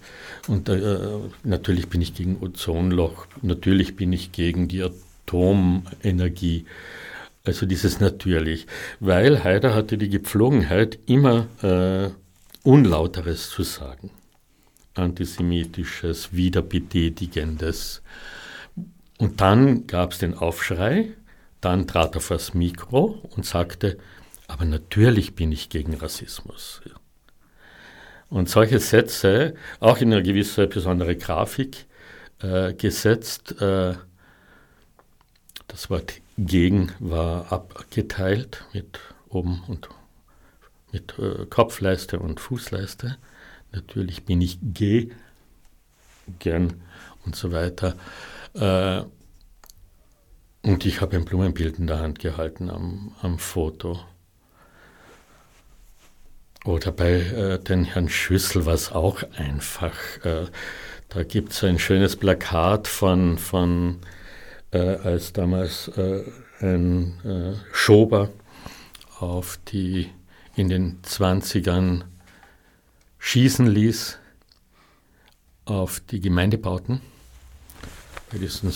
und 0.47 0.69
äh, 0.69 0.97
natürlich 1.43 1.88
bin 1.89 2.01
ich 2.01 2.13
gegen 2.13 2.38
Ozonloch, 2.41 3.27
natürlich 3.41 3.95
bin 3.95 4.13
ich 4.13 4.31
gegen 4.31 4.67
die 4.67 4.81
Atomenergie. 5.25 6.65
Also 7.43 7.65
dieses 7.65 7.99
natürlich. 7.99 8.67
Weil 8.99 9.43
Haider 9.43 9.73
hatte 9.73 9.97
die 9.97 10.09
Gepflogenheit, 10.09 10.99
immer 11.05 11.47
äh, 11.61 12.09
Unlauteres 12.63 13.49
zu 13.49 13.63
sagen. 13.63 14.11
Antisemitisches, 14.95 16.33
Wiederbetätigendes. 16.33 18.01
Und 19.17 19.41
dann 19.41 19.88
gab 19.88 20.11
es 20.11 20.19
den 20.19 20.33
Aufschrei, 20.33 21.09
dann 21.61 21.88
trat 21.88 22.15
er 22.15 22.21
vors 22.21 22.53
Mikro 22.53 23.21
und 23.35 23.45
sagte, 23.45 23.97
aber 24.47 24.65
natürlich 24.65 25.35
bin 25.35 25.51
ich 25.51 25.69
gegen 25.69 25.95
Rassismus. 25.95 26.81
Und 28.29 28.49
solche 28.49 28.79
Sätze, 28.79 29.55
auch 29.79 29.97
in 29.97 30.11
eine 30.11 30.23
gewisse 30.23 30.67
besondere 30.67 31.15
Grafik 31.15 31.85
äh, 32.41 32.73
gesetzt, 32.73 33.61
äh, 33.61 33.93
das 35.67 35.89
Wort 35.89 36.21
gegen 36.38 36.91
war 36.99 37.51
abgeteilt 37.51 38.65
mit 38.73 38.99
oben 39.30 39.63
und 39.67 39.89
mit 40.91 41.17
äh, 41.19 41.45
Kopfleiste 41.45 42.19
und 42.19 42.39
Fußleiste. 42.39 43.17
Natürlich 43.71 44.23
bin 44.25 44.41
ich 44.41 44.60
gegen 44.62 45.13
und 47.25 47.36
so 47.36 47.51
weiter. 47.51 47.95
Äh, 48.54 49.04
und 50.62 50.86
ich 50.86 51.01
habe 51.01 51.15
ein 51.15 51.25
Blumenbild 51.25 51.78
in 51.78 51.88
der 51.88 51.99
Hand 51.99 52.19
gehalten 52.19 52.69
am, 52.69 53.13
am 53.21 53.38
Foto. 53.38 53.99
Oder 56.63 56.91
bei 56.91 57.19
äh, 57.19 57.60
den 57.60 57.84
Herrn 57.84 58.10
Schüssel 58.10 58.65
war 58.65 58.73
es 58.73 58.91
auch 58.91 59.21
einfach. 59.38 59.93
Äh, 60.23 60.47
da 61.10 61.23
gibt 61.23 61.51
es 61.51 61.63
ein 61.63 61.78
schönes 61.78 62.15
Plakat 62.15 62.88
von, 62.88 63.38
von 63.38 63.99
als 64.75 65.33
damals 65.33 65.88
äh, 65.89 66.23
ein 66.59 67.19
äh, 67.23 67.53
Schober 67.73 68.29
auf 69.19 69.59
die 69.67 70.09
in 70.55 70.69
den 70.69 71.01
20ern 71.01 72.03
schießen 73.19 73.67
ließ 73.67 74.19
auf 75.65 75.99
die 75.99 76.19
Gemeindebauten 76.19 77.01
bei 78.31 78.38
diesen 78.38 78.69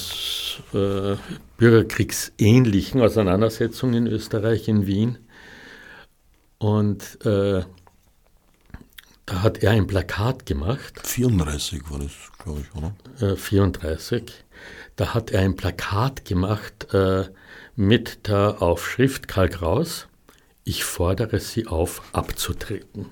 äh, 0.73 1.17
bürgerkriegsähnlichen 1.57 3.01
Auseinandersetzungen 3.01 4.05
in 4.05 4.07
Österreich, 4.07 4.67
in 4.67 4.85
Wien. 4.85 5.17
Und 6.57 7.25
äh, 7.25 7.63
da 9.25 9.43
hat 9.43 9.59
er 9.59 9.71
ein 9.71 9.87
Plakat 9.87 10.45
gemacht. 10.45 11.05
34 11.05 11.89
war 11.91 11.99
das, 11.99 12.11
glaube 12.43 12.61
ich, 12.61 12.75
oder? 12.75 13.33
Äh, 13.33 13.35
34. 13.35 14.23
Da 14.99 15.13
hat 15.13 15.31
er 15.31 15.39
ein 15.43 15.55
Plakat 15.55 16.25
gemacht 16.25 16.93
äh, 16.93 17.23
mit 17.77 18.27
der 18.27 18.61
Aufschrift 18.61 19.29
Karl 19.29 19.47
Kraus, 19.47 20.09
ich 20.65 20.83
fordere 20.83 21.39
Sie 21.39 21.67
auf, 21.67 22.01
abzutreten. 22.11 23.05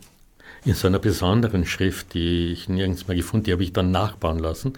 In 0.65 0.73
so 0.73 0.87
einer 0.87 0.99
besonderen 0.99 1.65
Schrift, 1.65 2.13
die 2.13 2.51
ich 2.51 2.67
nirgends 2.67 3.07
mehr 3.07 3.15
gefunden, 3.15 3.45
die 3.45 3.53
habe 3.53 3.63
ich 3.63 3.71
dann 3.71 3.91
nachbauen 3.91 4.39
lassen, 4.39 4.73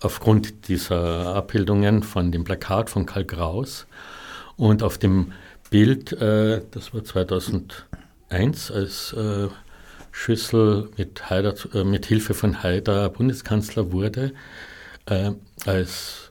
aufgrund 0.00 0.66
dieser 0.66 1.36
Abbildungen 1.36 2.02
von 2.02 2.32
dem 2.32 2.42
Plakat 2.42 2.90
von 2.90 3.06
Karl 3.06 3.26
Kraus. 3.26 3.86
Und 4.56 4.82
auf 4.82 4.98
dem 4.98 5.30
Bild, 5.70 6.10
äh, 6.14 6.62
das 6.72 6.92
war 6.92 7.04
2001, 7.04 8.72
als 8.72 9.12
äh, 9.12 9.46
Schüssel 10.10 10.88
mit, 10.96 11.30
Haider, 11.30 11.54
äh, 11.74 11.84
mit 11.84 12.06
Hilfe 12.06 12.34
von 12.34 12.60
Haider 12.64 13.08
Bundeskanzler 13.08 13.92
wurde, 13.92 14.32
äh, 15.06 15.30
als 15.64 16.29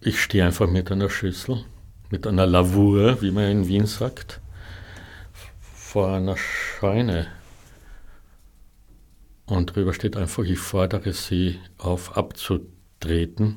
ich 0.00 0.20
stehe 0.20 0.44
einfach 0.44 0.68
mit 0.68 0.90
einer 0.90 1.10
Schüssel, 1.10 1.64
mit 2.10 2.26
einer 2.26 2.46
Lavur, 2.46 3.20
wie 3.22 3.30
man 3.30 3.50
in 3.50 3.68
Wien 3.68 3.86
sagt, 3.86 4.40
vor 5.60 6.14
einer 6.14 6.36
Scheune. 6.36 7.26
Und 9.46 9.74
drüber 9.74 9.92
steht 9.92 10.16
einfach, 10.16 10.44
ich 10.44 10.58
fordere 10.58 11.12
Sie 11.12 11.58
auf, 11.76 12.16
abzutreten. 12.16 13.56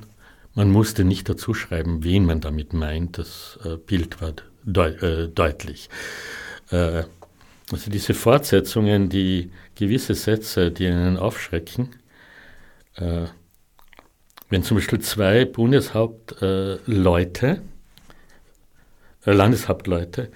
Man 0.56 0.72
musste 0.72 1.04
nicht 1.04 1.30
dazu 1.30 1.54
schreiben, 1.54 2.04
wen 2.04 2.26
man 2.26 2.42
damit 2.42 2.74
meint. 2.74 3.18
Das 3.18 3.60
äh, 3.64 3.78
Bild 3.78 4.22
war 4.22 4.34
deut 4.64 5.02
äh, 5.02 5.28
deutlich. 5.30 5.90
Äh, 6.72 7.04
also 7.72 7.90
diese 7.90 8.14
Fortsetzungen, 8.14 9.10
die 9.10 9.52
gewisse 9.76 10.16
Sätze, 10.16 10.72
die 10.72 10.88
einen 10.88 11.18
aufschrecken, 11.18 11.96
äh, 12.96 13.28
wenn 14.54 14.62
zum 14.62 14.78
Beispiel 14.78 15.00
zwei 15.00 15.46
Bundeshauptleute, 15.46 17.62
äh, 19.26 19.32
Landeshauptleute, 19.32 20.30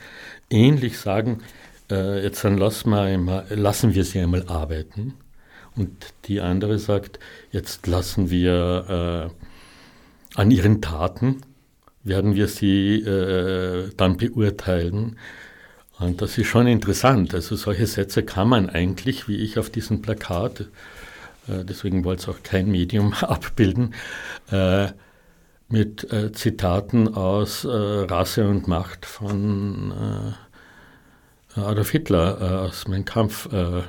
ähnlich 0.49 0.97
sagen, 0.97 1.43
äh, 1.91 2.23
jetzt 2.23 2.43
dann 2.43 2.57
lassen 2.57 2.89
wir, 2.89 3.01
einmal, 3.01 3.45
lassen 3.51 3.93
wir 3.93 4.03
sie 4.03 4.19
einmal 4.19 4.45
arbeiten, 4.47 5.13
Und 5.75 6.15
die 6.25 6.41
andere 6.41 6.79
sagt, 6.79 7.19
jetzt 7.51 7.85
lassen 7.85 8.31
wir 8.31 9.29
äh, 9.29 10.39
an 10.39 10.49
ihren 10.49 10.81
Taten, 10.81 11.43
werden 12.03 12.33
wir 12.33 12.47
sie 12.47 12.95
äh, 12.95 13.91
dann 13.97 14.17
beurteilen. 14.17 15.19
Und 15.99 16.23
das 16.23 16.39
ist 16.39 16.47
schon 16.47 16.65
interessant. 16.65 17.35
Also 17.35 17.55
solche 17.55 17.85
Sätze 17.85 18.23
kann 18.23 18.49
man 18.49 18.67
eigentlich, 18.67 19.27
wie 19.27 19.37
ich 19.37 19.59
auf 19.59 19.69
diesem 19.69 20.01
Plakat, 20.01 20.69
deswegen 21.47 22.03
wollte 22.03 22.23
es 22.23 22.29
auch 22.29 22.43
kein 22.43 22.69
Medium 22.69 23.13
abbilden, 23.21 23.93
äh, 24.51 24.87
mit 25.69 26.11
äh, 26.11 26.31
Zitaten 26.31 27.13
aus 27.13 27.65
äh, 27.65 27.69
Rasse 27.69 28.47
und 28.47 28.67
Macht 28.67 29.05
von 29.05 30.35
äh, 31.55 31.59
Adolf 31.59 31.91
Hitler 31.91 32.41
äh, 32.41 32.67
aus 32.67 32.87
Mein 32.87 33.05
Kampf 33.05 33.51
äh, 33.51 33.81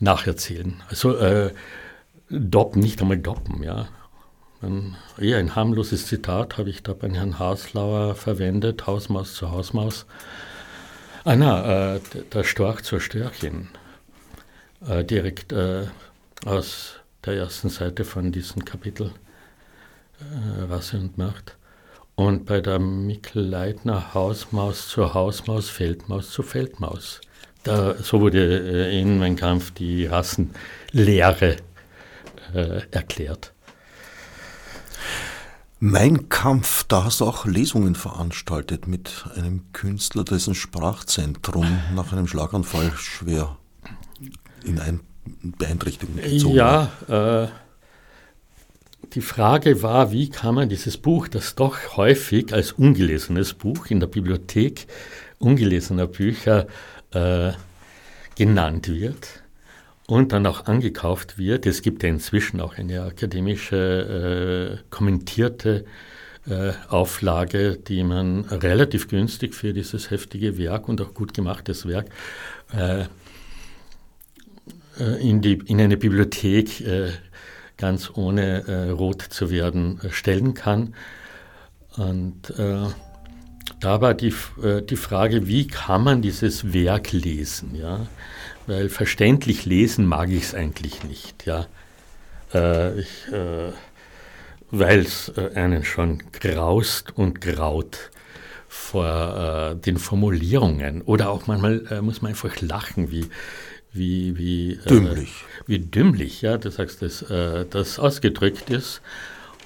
nacherzählen. 0.00 0.82
Also 0.88 1.16
äh, 1.16 1.52
doppen, 2.30 2.82
nicht 2.82 3.00
einmal 3.00 3.18
doppen, 3.18 3.62
ja. 3.62 3.88
Ein, 4.60 4.96
eher 5.18 5.38
ein 5.38 5.54
harmloses 5.54 6.06
Zitat 6.06 6.56
habe 6.58 6.70
ich 6.70 6.82
da 6.82 6.94
bei 6.94 7.10
Herrn 7.10 7.38
Haslauer 7.38 8.14
verwendet, 8.14 8.86
Hausmaus 8.86 9.34
zu 9.34 9.50
Hausmaus. 9.50 10.06
Ah 11.24 11.36
na, 11.36 11.98
der 12.32 12.44
Storch 12.44 12.82
zur 12.82 13.00
Störchen, 14.84 15.06
direkt 15.06 15.54
aus 16.44 16.94
der 17.24 17.34
ersten 17.34 17.68
Seite 17.68 18.04
von 18.04 18.32
diesem 18.32 18.64
Kapitel 18.64 19.12
äh, 20.20 20.62
Rasse 20.62 20.98
und 20.98 21.18
Macht. 21.18 21.56
Und 22.16 22.46
bei 22.46 22.60
der 22.60 22.78
Mikl 22.78 23.40
Leitner 23.40 24.14
Hausmaus 24.14 24.88
zur 24.88 25.14
Hausmaus, 25.14 25.68
Feldmaus 25.68 26.30
zur 26.30 26.44
Feldmaus. 26.44 27.20
Da, 27.64 27.94
so 27.94 28.20
wurde 28.20 28.88
äh, 28.88 29.00
in 29.00 29.18
Mein 29.18 29.36
Kampf 29.36 29.72
die 29.72 30.06
Rassenlehre 30.06 31.56
äh, 32.54 32.82
erklärt. 32.90 33.52
Mein 35.80 36.28
Kampf, 36.28 36.84
da 36.84 37.04
hast 37.04 37.20
du 37.20 37.26
auch 37.26 37.46
Lesungen 37.46 37.94
veranstaltet 37.94 38.86
mit 38.86 39.24
einem 39.34 39.72
Künstler, 39.72 40.24
dessen 40.24 40.54
Sprachzentrum 40.54 41.66
nach 41.94 42.12
einem 42.12 42.26
Schlaganfall 42.26 42.92
schwer 42.96 43.58
in 44.64 44.78
ein 44.80 45.00
Beeinträchtigung 45.42 46.16
gezogen 46.16 46.54
Ja, 46.54 46.90
äh, 47.08 47.48
die 49.14 49.20
Frage 49.20 49.82
war, 49.82 50.10
wie 50.10 50.28
kann 50.28 50.56
man 50.56 50.68
dieses 50.68 50.96
Buch, 50.96 51.28
das 51.28 51.54
doch 51.54 51.96
häufig 51.96 52.52
als 52.52 52.72
ungelesenes 52.72 53.54
Buch 53.54 53.86
in 53.86 54.00
der 54.00 54.08
Bibliothek 54.08 54.86
ungelesener 55.38 56.06
Bücher 56.06 56.66
äh, 57.12 57.52
genannt 58.34 58.88
wird 58.88 59.42
und 60.06 60.32
dann 60.32 60.46
auch 60.46 60.66
angekauft 60.66 61.38
wird. 61.38 61.66
Es 61.66 61.82
gibt 61.82 62.02
ja 62.02 62.08
inzwischen 62.08 62.60
auch 62.60 62.76
eine 62.76 63.02
akademische, 63.02 64.80
äh, 64.80 64.84
kommentierte 64.90 65.84
äh, 66.48 66.72
Auflage, 66.88 67.76
die 67.76 68.02
man 68.02 68.44
relativ 68.46 69.08
günstig 69.08 69.54
für 69.54 69.72
dieses 69.72 70.10
heftige 70.10 70.58
Werk 70.58 70.88
und 70.88 71.00
auch 71.00 71.14
gut 71.14 71.34
gemachtes 71.34 71.86
Werk 71.86 72.06
äh, 72.72 73.04
in, 74.98 75.40
die, 75.40 75.54
in 75.66 75.80
eine 75.80 75.96
Bibliothek 75.96 76.80
äh, 76.80 77.10
ganz 77.76 78.10
ohne 78.14 78.66
äh, 78.66 78.90
rot 78.90 79.22
zu 79.22 79.50
werden 79.50 80.00
äh, 80.02 80.10
stellen 80.10 80.54
kann. 80.54 80.94
Und 81.96 82.50
äh, 82.58 82.86
da 83.80 84.00
war 84.00 84.14
die, 84.14 84.34
äh, 84.62 84.82
die 84.82 84.96
Frage, 84.96 85.46
wie 85.46 85.66
kann 85.66 86.04
man 86.04 86.22
dieses 86.22 86.72
Werk 86.72 87.12
lesen? 87.12 87.74
Ja? 87.74 88.06
Weil 88.66 88.88
verständlich 88.88 89.64
lesen 89.64 90.06
mag 90.06 90.30
ich 90.30 90.44
es 90.44 90.54
eigentlich 90.54 91.04
nicht. 91.04 91.46
Ja? 91.46 91.66
Äh, 92.52 93.00
äh, 93.00 93.72
Weil 94.70 95.00
es 95.00 95.32
einen 95.54 95.84
schon 95.84 96.22
graust 96.32 97.16
und 97.16 97.40
graut 97.40 98.10
vor 98.68 99.76
den 99.76 99.98
Formulierungen. 99.98 101.02
Oder 101.02 101.30
auch 101.30 101.46
manchmal 101.46 102.02
muss 102.02 102.22
man 102.22 102.30
einfach 102.30 102.60
lachen, 102.60 103.12
wie, 103.12 103.26
wie, 103.94 104.36
wie 104.36 104.72
äh, 104.72 104.88
dümmlich. 104.88 105.44
Äh, 105.60 105.62
wie 105.68 105.78
dümmlich, 105.78 106.42
ja, 106.42 106.58
du 106.58 106.70
sagst, 106.70 107.00
dass 107.00 107.22
äh, 107.22 107.64
das 107.68 107.98
ausgedrückt 107.98 108.68
ist. 108.70 109.00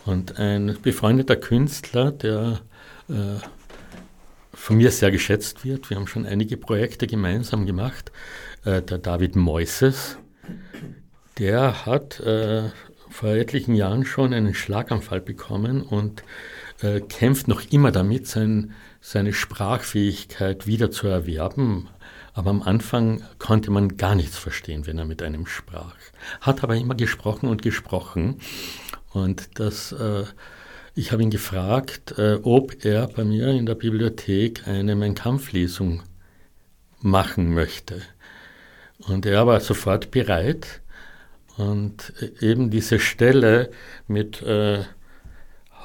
Und 0.05 0.39
ein 0.39 0.77
befreundeter 0.83 1.37
Künstler, 1.37 2.13
der 2.13 2.61
äh, 3.09 3.41
von 4.55 4.77
mir 4.77 4.91
sehr 4.91 5.11
geschätzt 5.11 5.65
wird, 5.65 5.91
wir 5.91 5.97
haben 5.97 6.07
schon 6.07 6.27
einige 6.27 6.57
Projekte 6.57 7.07
gemeinsam 7.07 7.67
gemacht, 7.67 8.13
äh, 8.65 8.83
der 8.83 8.99
David 8.99 9.37
Moises, 9.37 10.19
der 11.39 11.87
hat 11.87 12.21
äh, 12.21 12.71
vor 13.11 13.31
etlichen 13.31 13.75
Jahren 13.75 14.05
schon 14.05 14.35
einen 14.35 14.55
Schlaganfall 14.55 15.21
bekommen 15.21 15.83
und 15.83 16.23
kämpft 17.09 17.49
noch 17.49 17.73
immer 17.73 17.91
damit, 17.91 18.29
sein, 18.29 18.73
seine 19.01 19.33
Sprachfähigkeit 19.33 20.69
wieder 20.69 20.93
zu 20.93 21.09
erwerben, 21.09 21.89
aber 22.39 22.51
am 22.51 22.63
Anfang 22.63 23.25
konnte 23.41 23.73
man 23.73 23.97
gar 23.97 24.15
nichts 24.15 24.39
verstehen, 24.39 24.87
wenn 24.87 24.97
er 24.97 25.05
mit 25.05 25.25
einem 25.25 25.45
sprach. 25.47 25.97
Hat 26.41 26.63
aber 26.63 26.77
immer 26.77 26.95
gesprochen 26.95 27.49
und 27.49 27.63
gesprochen. 27.63 28.39
Und 29.11 29.59
das, 29.59 29.91
äh, 29.91 30.23
ich 30.95 31.11
habe 31.11 31.25
ihn 31.25 31.31
gefragt, 31.31 32.17
äh, 32.17 32.39
ob 32.45 32.85
er 32.85 33.09
bei 33.09 33.25
mir 33.25 33.49
in 33.49 33.67
der 33.67 33.75
Bibliothek 33.75 34.69
eine 34.69 34.95
Mein 34.95 35.17
Kampflesung 35.17 36.05
machen 37.01 37.55
möchte. 37.55 38.03
Und 38.99 39.27
er 39.27 39.45
war 39.49 39.59
sofort 39.59 40.13
bereit. 40.13 40.81
Und 41.57 42.13
eben 42.41 42.71
diese 42.71 43.01
Stelle 43.01 43.73
mit 44.07 44.43
äh, 44.43 44.85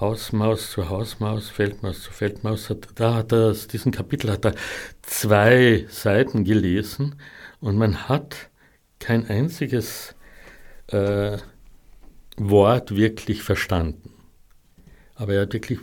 Hausmaus 0.03 0.71
zu 0.71 0.89
Hausmaus, 0.89 1.49
Feldmaus 1.49 2.01
zu 2.01 2.11
Feldmaus, 2.11 2.69
hat, 2.69 2.89
da 2.95 3.15
hat 3.15 3.31
er, 3.31 3.51
aus 3.51 3.67
diesem 3.67 3.93
Kapitel 3.93 4.29
hat 4.29 4.43
er 4.43 4.53
zwei 5.01 5.85
Seiten 5.89 6.43
gelesen 6.43 7.15
und 7.61 7.77
man 7.77 8.09
hat 8.09 8.49
kein 8.99 9.25
einziges 9.29 10.13
äh, 10.87 11.37
Wort 12.35 12.97
wirklich 12.97 13.43
verstanden. 13.43 14.11
Aber 15.15 15.35
er 15.35 15.43
hat 15.43 15.53
wirklich 15.53 15.79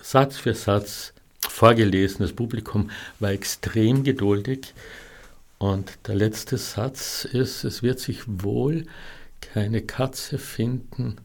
Satz 0.00 0.36
für 0.36 0.54
Satz 0.54 1.12
vorgelesen. 1.40 2.20
Das 2.20 2.32
Publikum 2.32 2.90
war 3.18 3.30
extrem 3.30 4.04
geduldig. 4.04 4.72
Und 5.58 5.98
der 6.06 6.14
letzte 6.14 6.58
Satz 6.58 7.24
ist, 7.24 7.64
es 7.64 7.82
wird 7.82 7.98
sich 7.98 8.22
wohl 8.26 8.86
keine 9.40 9.82
Katze 9.82 10.38
finden, 10.38 11.16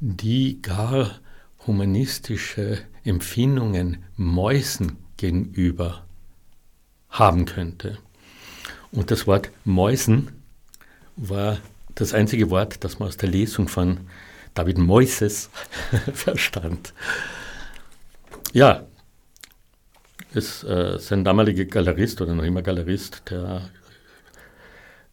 die 0.00 0.62
gar 0.62 1.20
humanistische 1.66 2.78
Empfindungen 3.04 4.04
Mäusen 4.16 4.96
gegenüber 5.16 6.04
haben 7.10 7.44
könnte. 7.44 7.98
Und 8.90 9.10
das 9.10 9.26
Wort 9.26 9.50
Mäusen 9.64 10.32
war 11.16 11.58
das 11.94 12.14
einzige 12.14 12.50
Wort, 12.50 12.84
das 12.84 12.98
man 12.98 13.08
aus 13.08 13.16
der 13.16 13.28
Lesung 13.28 13.68
von 13.68 14.00
David 14.54 14.78
Moises 14.78 15.50
verstand. 16.12 16.92
Ja, 18.52 18.84
ist 20.34 20.64
äh, 20.64 20.98
sein 20.98 21.24
damaliger 21.24 21.64
Galerist 21.64 22.20
oder 22.20 22.34
noch 22.34 22.44
immer 22.44 22.62
Galerist, 22.62 23.22
der 23.30 23.68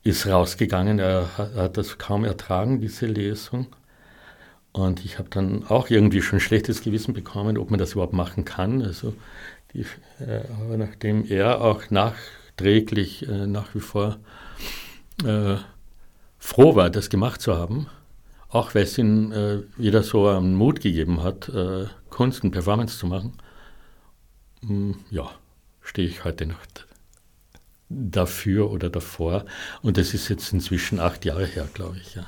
ist 0.03 0.27
rausgegangen, 0.27 0.99
er 0.99 1.37
hat, 1.37 1.55
hat 1.55 1.77
das 1.77 1.97
kaum 1.97 2.23
ertragen, 2.23 2.79
diese 2.79 3.05
Lesung. 3.05 3.67
Und 4.71 5.03
ich 5.03 5.17
habe 5.17 5.29
dann 5.29 5.65
auch 5.67 5.89
irgendwie 5.89 6.21
schon 6.21 6.39
schlechtes 6.39 6.83
Gewissen 6.83 7.13
bekommen, 7.13 7.57
ob 7.57 7.71
man 7.71 7.79
das 7.79 7.93
überhaupt 7.93 8.13
machen 8.13 8.45
kann. 8.45 8.81
Also 8.81 9.13
die, 9.73 9.85
äh, 10.19 10.43
aber 10.61 10.77
nachdem 10.77 11.25
er 11.25 11.61
auch 11.61 11.89
nachträglich 11.89 13.27
äh, 13.27 13.47
nach 13.47 13.73
wie 13.73 13.79
vor 13.79 14.17
äh, 15.23 15.55
froh 16.37 16.75
war, 16.75 16.89
das 16.89 17.09
gemacht 17.09 17.41
zu 17.41 17.55
haben, 17.55 17.87
auch 18.49 18.73
weil 18.73 18.83
es 18.83 18.97
ihm 18.97 19.31
äh, 19.31 19.59
wieder 19.77 20.03
so 20.03 20.27
einen 20.27 20.55
Mut 20.55 20.81
gegeben 20.81 21.23
hat, 21.23 21.49
äh, 21.49 21.85
Kunst 22.09 22.43
und 22.43 22.51
Performance 22.51 22.97
zu 22.97 23.07
machen, 23.07 23.33
mh, 24.61 24.69
hm, 24.69 24.95
ja, 25.11 25.29
stehe 25.81 26.07
ich 26.07 26.23
heute 26.23 26.45
noch 26.45 26.59
dafür 27.89 28.71
oder 28.71 28.89
davor. 28.89 29.45
Und 29.81 29.97
das 29.97 30.13
ist 30.13 30.29
jetzt 30.29 30.53
inzwischen 30.53 30.99
acht 30.99 31.25
Jahre 31.25 31.45
her, 31.45 31.67
glaube 31.73 31.97
ich. 31.97 32.15
Ja. 32.15 32.27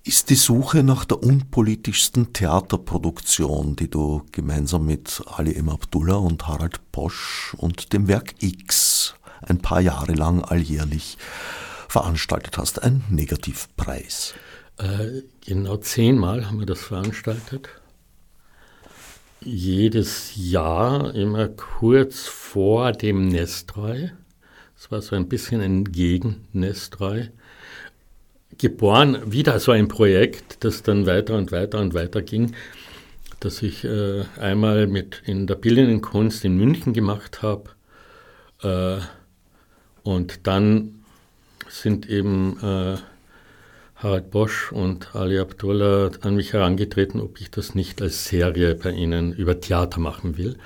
ist 0.04 0.30
die 0.30 0.36
Suche 0.36 0.84
nach 0.84 1.06
der 1.06 1.24
unpolitischsten 1.24 2.34
Theaterproduktion, 2.34 3.78
die 3.78 3.90
du 3.90 4.24
gemeinsam 4.34 4.86
mit 4.86 5.24
Ali 5.28 5.54
M. 5.54 5.70
Abdullah 5.70 6.16
und 6.16 6.46
Harald 6.48 6.92
Posch 6.92 7.56
und 7.58 7.94
dem 7.94 8.10
Werk 8.10 8.34
X 8.42 9.16
ein 9.42 9.60
paar 9.60 9.80
Jahre 9.80 10.12
lang 10.14 10.44
alljährlich 10.44 11.18
veranstaltet 11.94 12.58
hast, 12.58 12.82
ein 12.82 13.04
Negativpreis. 13.10 14.34
Äh, 14.80 15.22
genau 15.46 15.78
zehnmal 15.78 16.48
haben 16.48 16.58
wir 16.58 16.66
das 16.66 16.82
veranstaltet. 16.82 17.70
Jedes 19.42 20.32
Jahr, 20.36 21.14
immer 21.14 21.50
kurz 21.50 22.26
vor 22.26 22.94
dem 22.94 23.28
Nestreu. 23.28 24.08
Es 24.76 24.90
war 24.90 25.04
so 25.04 25.16
ein 25.16 25.30
bisschen 25.30 25.62
ein 25.62 25.84
Gegen-Nestreu. 25.84 27.26
Geboren, 28.58 29.32
wieder 29.32 29.60
so 29.60 29.72
ein 29.72 29.88
Projekt, 29.88 30.64
das 30.64 30.82
dann 30.82 31.06
weiter 31.06 31.36
und 31.38 31.52
weiter 31.52 31.80
und 31.80 31.94
weiter 31.94 32.24
ging, 32.24 32.56
das 33.40 33.62
ich 33.62 33.84
äh, 33.84 34.24
einmal 34.40 34.88
mit 34.88 35.22
in 35.28 35.46
der 35.46 35.56
Bildenden 35.56 36.02
Kunst 36.02 36.44
in 36.44 36.58
München 36.58 36.94
gemacht 36.94 37.44
habe. 37.44 37.70
Äh, 38.64 39.00
und 40.02 40.48
dann 40.48 40.93
sind 41.74 42.08
eben 42.08 42.58
äh, 42.62 42.98
Harald 43.96 44.32
Bosch 44.32 44.72
und 44.72 45.16
Ali 45.16 45.40
Abdullah 45.40 46.12
an 46.22 46.36
mich 46.36 46.54
herangetreten, 46.54 47.20
ob 47.20 47.42
ich 47.42 47.50
das 47.50 47.74
nicht 47.74 48.02
als 48.02 48.26
Serie 48.26 48.76
bei 48.76 48.92
ihnen 48.92 49.34
über 49.34 49.60
Theater 49.60 50.00
machen 50.00 50.38
will. 50.38 50.58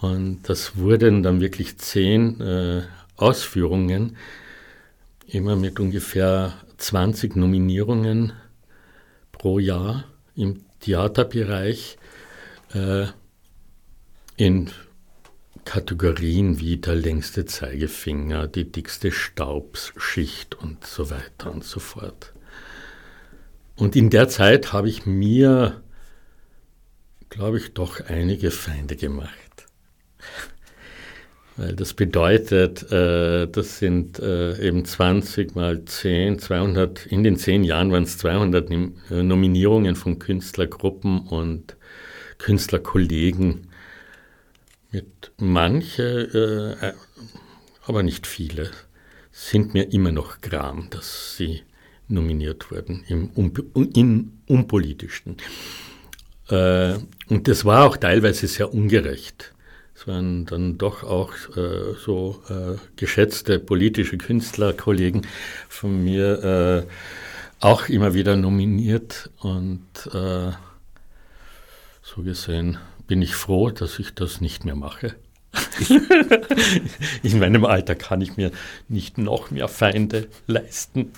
Und 0.00 0.42
das 0.42 0.76
wurden 0.76 1.22
dann 1.22 1.40
wirklich 1.40 1.78
zehn 1.78 2.40
äh, 2.40 2.82
Ausführungen, 3.16 4.16
immer 5.26 5.56
mit 5.56 5.80
ungefähr 5.80 6.52
20 6.76 7.34
Nominierungen 7.36 8.32
pro 9.32 9.58
Jahr 9.58 10.04
im 10.34 10.64
Theaterbereich 10.80 11.96
äh, 12.74 13.06
in 14.36 14.70
Kategorien 15.66 16.60
wie 16.60 16.78
der 16.78 16.94
längste 16.94 17.44
Zeigefinger, 17.44 18.46
die 18.46 18.70
dickste 18.70 19.12
Staubsschicht 19.12 20.54
und 20.54 20.86
so 20.86 21.10
weiter 21.10 21.52
und 21.52 21.64
so 21.64 21.80
fort. 21.80 22.32
Und 23.74 23.94
in 23.94 24.08
der 24.08 24.28
Zeit 24.28 24.72
habe 24.72 24.88
ich 24.88 25.04
mir, 25.04 25.82
glaube 27.28 27.58
ich, 27.58 27.74
doch 27.74 28.00
einige 28.08 28.50
Feinde 28.50 28.96
gemacht. 28.96 29.66
Weil 31.58 31.74
das 31.74 31.94
bedeutet, 31.94 32.90
äh, 32.92 33.48
das 33.48 33.78
sind 33.78 34.18
äh, 34.18 34.58
eben 34.66 34.84
20 34.84 35.56
mal 35.56 35.84
10, 35.84 36.38
200, 36.38 37.06
in 37.06 37.24
den 37.24 37.36
10 37.36 37.64
Jahren 37.64 37.90
waren 37.92 38.04
es 38.04 38.18
200 38.18 38.70
Nominierungen 39.10 39.96
von 39.96 40.18
Künstlergruppen 40.18 41.20
und 41.20 41.76
Künstlerkollegen 42.38 43.68
manche, 45.38 46.76
äh, 46.82 46.92
aber 47.86 48.02
nicht 48.02 48.26
viele, 48.26 48.70
sind 49.32 49.74
mir 49.74 49.92
immer 49.92 50.12
noch 50.12 50.40
gram, 50.40 50.88
dass 50.90 51.36
sie 51.36 51.62
nominiert 52.08 52.70
wurden 52.70 53.04
im, 53.08 53.30
im 53.94 54.32
Unpolitischen. 54.46 55.36
Äh, 56.48 56.94
und 57.28 57.48
das 57.48 57.64
war 57.64 57.84
auch 57.84 57.96
teilweise 57.96 58.46
sehr 58.46 58.72
ungerecht. 58.72 59.52
Es 59.94 60.06
waren 60.06 60.44
dann 60.44 60.78
doch 60.78 61.04
auch 61.04 61.32
äh, 61.56 61.94
so 62.04 62.42
äh, 62.48 62.76
geschätzte 62.96 63.58
politische 63.58 64.18
Künstlerkollegen 64.18 65.26
von 65.68 66.04
mir 66.04 66.84
äh, 66.84 67.64
auch 67.64 67.88
immer 67.88 68.14
wieder 68.14 68.36
nominiert 68.36 69.30
und 69.38 69.86
äh, 70.12 70.52
so 72.02 72.22
gesehen 72.22 72.78
bin 73.06 73.22
ich 73.22 73.34
froh, 73.34 73.70
dass 73.70 73.98
ich 73.98 74.14
das 74.14 74.40
nicht 74.40 74.64
mehr 74.64 74.76
mache. 74.76 75.16
In 77.22 77.38
meinem 77.38 77.64
Alter 77.64 77.94
kann 77.94 78.20
ich 78.20 78.36
mir 78.36 78.50
nicht 78.88 79.16
noch 79.18 79.50
mehr 79.50 79.68
Feinde 79.68 80.28
leisten. 80.46 81.12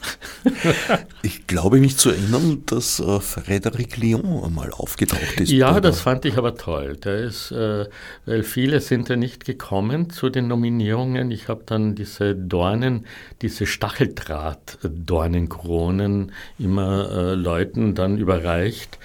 ich 1.22 1.46
glaube 1.46 1.78
mich 1.78 1.96
zu 1.96 2.10
erinnern, 2.10 2.64
dass 2.66 3.00
äh, 3.00 3.04
Frédéric 3.04 3.98
Lyon 4.00 4.44
einmal 4.44 4.70
aufgetaucht 4.70 5.40
ist. 5.40 5.50
Ja, 5.50 5.80
das 5.80 6.00
fand 6.00 6.24
ich 6.24 6.38
aber 6.38 6.56
toll. 6.56 6.96
Der 6.96 7.18
ist, 7.18 7.52
äh, 7.52 7.86
weil 8.26 8.42
viele 8.42 8.80
sind 8.80 9.08
ja 9.08 9.14
nicht 9.16 9.44
gekommen 9.44 10.10
zu 10.10 10.30
den 10.30 10.48
Nominierungen. 10.48 11.30
Ich 11.30 11.46
habe 11.48 11.62
dann 11.64 11.94
diese 11.94 12.34
Dornen, 12.34 13.06
diese 13.42 13.66
Stacheldraht-Dornenkronen 13.66 16.32
immer 16.58 17.10
äh, 17.10 17.34
Leuten 17.34 17.94
dann 17.94 18.18
überreicht 18.18 18.98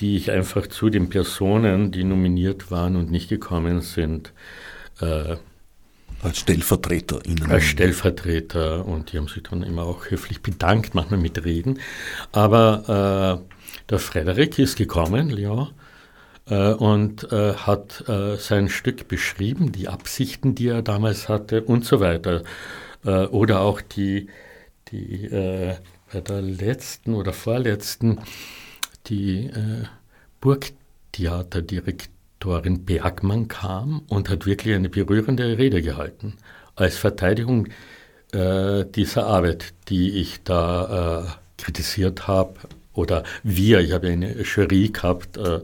die 0.00 0.16
ich 0.16 0.30
einfach 0.30 0.66
zu 0.66 0.90
den 0.90 1.08
Personen, 1.08 1.92
die 1.92 2.04
nominiert 2.04 2.70
waren 2.70 2.96
und 2.96 3.10
nicht 3.10 3.28
gekommen 3.28 3.80
sind, 3.80 4.32
äh, 5.00 5.36
als 6.22 6.38
StellvertreterInnen. 6.40 7.50
Als 7.50 7.64
Stellvertreter 7.64 8.86
und 8.86 9.12
die 9.12 9.18
haben 9.18 9.28
sich 9.28 9.42
dann 9.42 9.62
immer 9.62 9.82
auch 9.82 10.10
höflich 10.10 10.42
bedankt, 10.42 10.94
manchmal 10.94 11.20
mit 11.20 11.44
Reden. 11.44 11.78
Aber 12.32 13.42
äh, 13.44 13.54
der 13.90 13.98
Frederik 13.98 14.58
ist 14.58 14.76
gekommen, 14.76 15.28
Leon, 15.30 15.68
äh, 16.48 16.72
und 16.72 17.30
äh, 17.32 17.54
hat 17.54 18.04
äh, 18.08 18.36
sein 18.36 18.68
Stück 18.68 19.08
beschrieben, 19.08 19.72
die 19.72 19.88
Absichten, 19.88 20.54
die 20.54 20.68
er 20.68 20.82
damals 20.82 21.28
hatte 21.28 21.62
und 21.62 21.84
so 21.84 22.00
weiter. 22.00 22.42
Äh, 23.04 23.26
oder 23.26 23.60
auch 23.60 23.80
die, 23.80 24.28
die 24.92 25.28
bei 26.12 26.20
der 26.20 26.42
letzten 26.42 27.14
oder 27.14 27.32
vorletzten 27.32 28.20
die 29.08 29.46
äh, 29.46 29.84
Burgtheaterdirektorin 30.40 32.84
Bergmann 32.84 33.48
kam 33.48 34.02
und 34.08 34.28
hat 34.28 34.46
wirklich 34.46 34.74
eine 34.74 34.88
berührende 34.88 35.58
Rede 35.58 35.82
gehalten 35.82 36.34
als 36.74 36.96
Verteidigung 36.96 37.68
äh, 38.32 38.84
dieser 38.84 39.26
Arbeit, 39.26 39.74
die 39.88 40.20
ich 40.20 40.42
da 40.44 41.24
äh, 41.24 41.26
kritisiert 41.62 42.28
habe 42.28 42.54
oder 42.92 43.24
wir, 43.42 43.80
ich 43.80 43.92
habe 43.92 44.08
eine 44.08 44.42
Jury 44.42 44.88
gehabt 44.88 45.36
äh, 45.36 45.60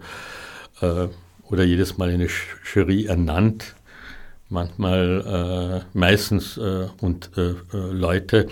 äh, 0.81 1.09
oder 1.49 1.65
jedes 1.65 1.99
Mal 1.99 2.11
eine 2.11 2.29
Jury 2.73 3.07
ernannt, 3.07 3.75
manchmal 4.49 5.83
äh, 5.85 5.99
meistens 5.99 6.57
äh, 6.57 6.87
und 7.01 7.31
Leute, 7.73 8.49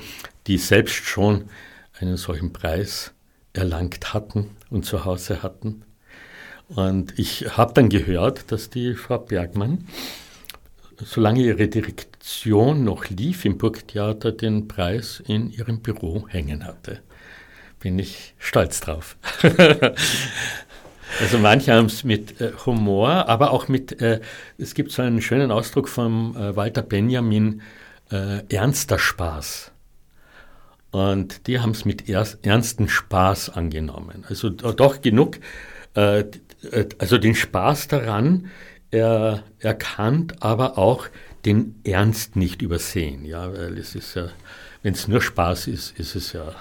die 0.46 0.58
selbst 0.58 1.04
schon 1.04 1.48
einen 1.98 2.16
solchen 2.16 2.52
Preis 2.52 3.12
erlangt 3.52 4.14
hatten 4.14 4.50
und 4.70 4.84
zu 4.84 5.04
Hause 5.04 5.42
hatten. 5.42 5.82
Und 6.68 7.18
ich 7.18 7.56
habe 7.56 7.74
dann 7.74 7.88
gehört, 7.88 8.52
dass 8.52 8.70
die 8.70 8.94
Frau 8.94 9.18
Bergmann, 9.18 9.86
solange 10.96 11.40
ihre 11.40 11.68
Direktion 11.68 12.84
noch 12.84 13.08
lief 13.08 13.44
im 13.44 13.58
Burgtheater, 13.58 14.30
den 14.32 14.68
Preis 14.68 15.22
in 15.26 15.50
ihrem 15.50 15.80
Büro 15.80 16.28
hängen 16.28 16.64
hatte. 16.64 17.00
Bin 17.80 17.98
ich 17.98 18.34
stolz 18.38 18.80
drauf. 18.80 19.16
also 21.20 21.38
manche 21.38 21.72
haben 21.72 21.86
es 21.86 22.04
mit 22.04 22.40
äh, 22.40 22.52
Humor, 22.66 23.28
aber 23.28 23.50
auch 23.50 23.66
mit, 23.66 24.00
äh, 24.00 24.20
es 24.58 24.74
gibt 24.74 24.92
so 24.92 25.02
einen 25.02 25.22
schönen 25.22 25.50
Ausdruck 25.50 25.88
von 25.88 26.36
äh, 26.36 26.54
Walter 26.54 26.82
Benjamin, 26.82 27.62
äh, 28.12 28.44
ernster 28.54 28.98
Spaß. 28.98 29.69
Und 30.90 31.46
die 31.46 31.60
haben 31.60 31.70
es 31.70 31.84
mit 31.84 32.08
ernstem 32.08 32.88
Spaß 32.88 33.50
angenommen. 33.50 34.24
Also 34.28 34.50
doch 34.50 35.00
genug, 35.00 35.38
äh, 35.94 36.24
also 36.98 37.18
den 37.18 37.34
Spaß 37.34 37.88
daran 37.88 38.50
er, 38.90 39.44
erkannt, 39.60 40.42
aber 40.42 40.78
auch 40.78 41.06
den 41.44 41.80
Ernst 41.84 42.36
nicht 42.36 42.60
übersehen. 42.60 43.24
Ja, 43.24 43.52
weil 43.52 43.78
es 43.78 43.94
ist 43.94 44.14
ja, 44.14 44.30
wenn 44.82 44.94
es 44.94 45.08
nur 45.08 45.22
Spaß 45.22 45.68
ist, 45.68 45.98
ist 45.98 46.16
es 46.16 46.32
ja 46.32 46.54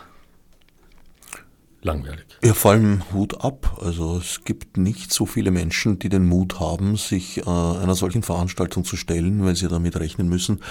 langweilig. 1.82 2.29
Ja, 2.42 2.54
vor 2.54 2.72
allem 2.72 3.02
Hut 3.14 3.44
ab. 3.44 3.80
Also 3.82 4.18
es 4.18 4.46
gibt 4.46 4.78
nicht 4.78 5.12
so 5.12 5.26
viele 5.26 5.52
Menschen, 5.52 6.00
die 6.00 6.08
den 6.08 6.26
Mut 6.26 6.62
haben, 6.62 6.96
sich 6.96 7.40
äh, 7.40 7.42
einer 7.42 7.96
solchen 7.96 8.24
Veranstaltung 8.24 8.86
zu 8.86 8.96
stellen, 8.96 9.44
weil 9.44 9.58
sie 9.58 9.68
damit 9.68 10.00
rechnen 10.00 10.30
müssen, 10.30 10.62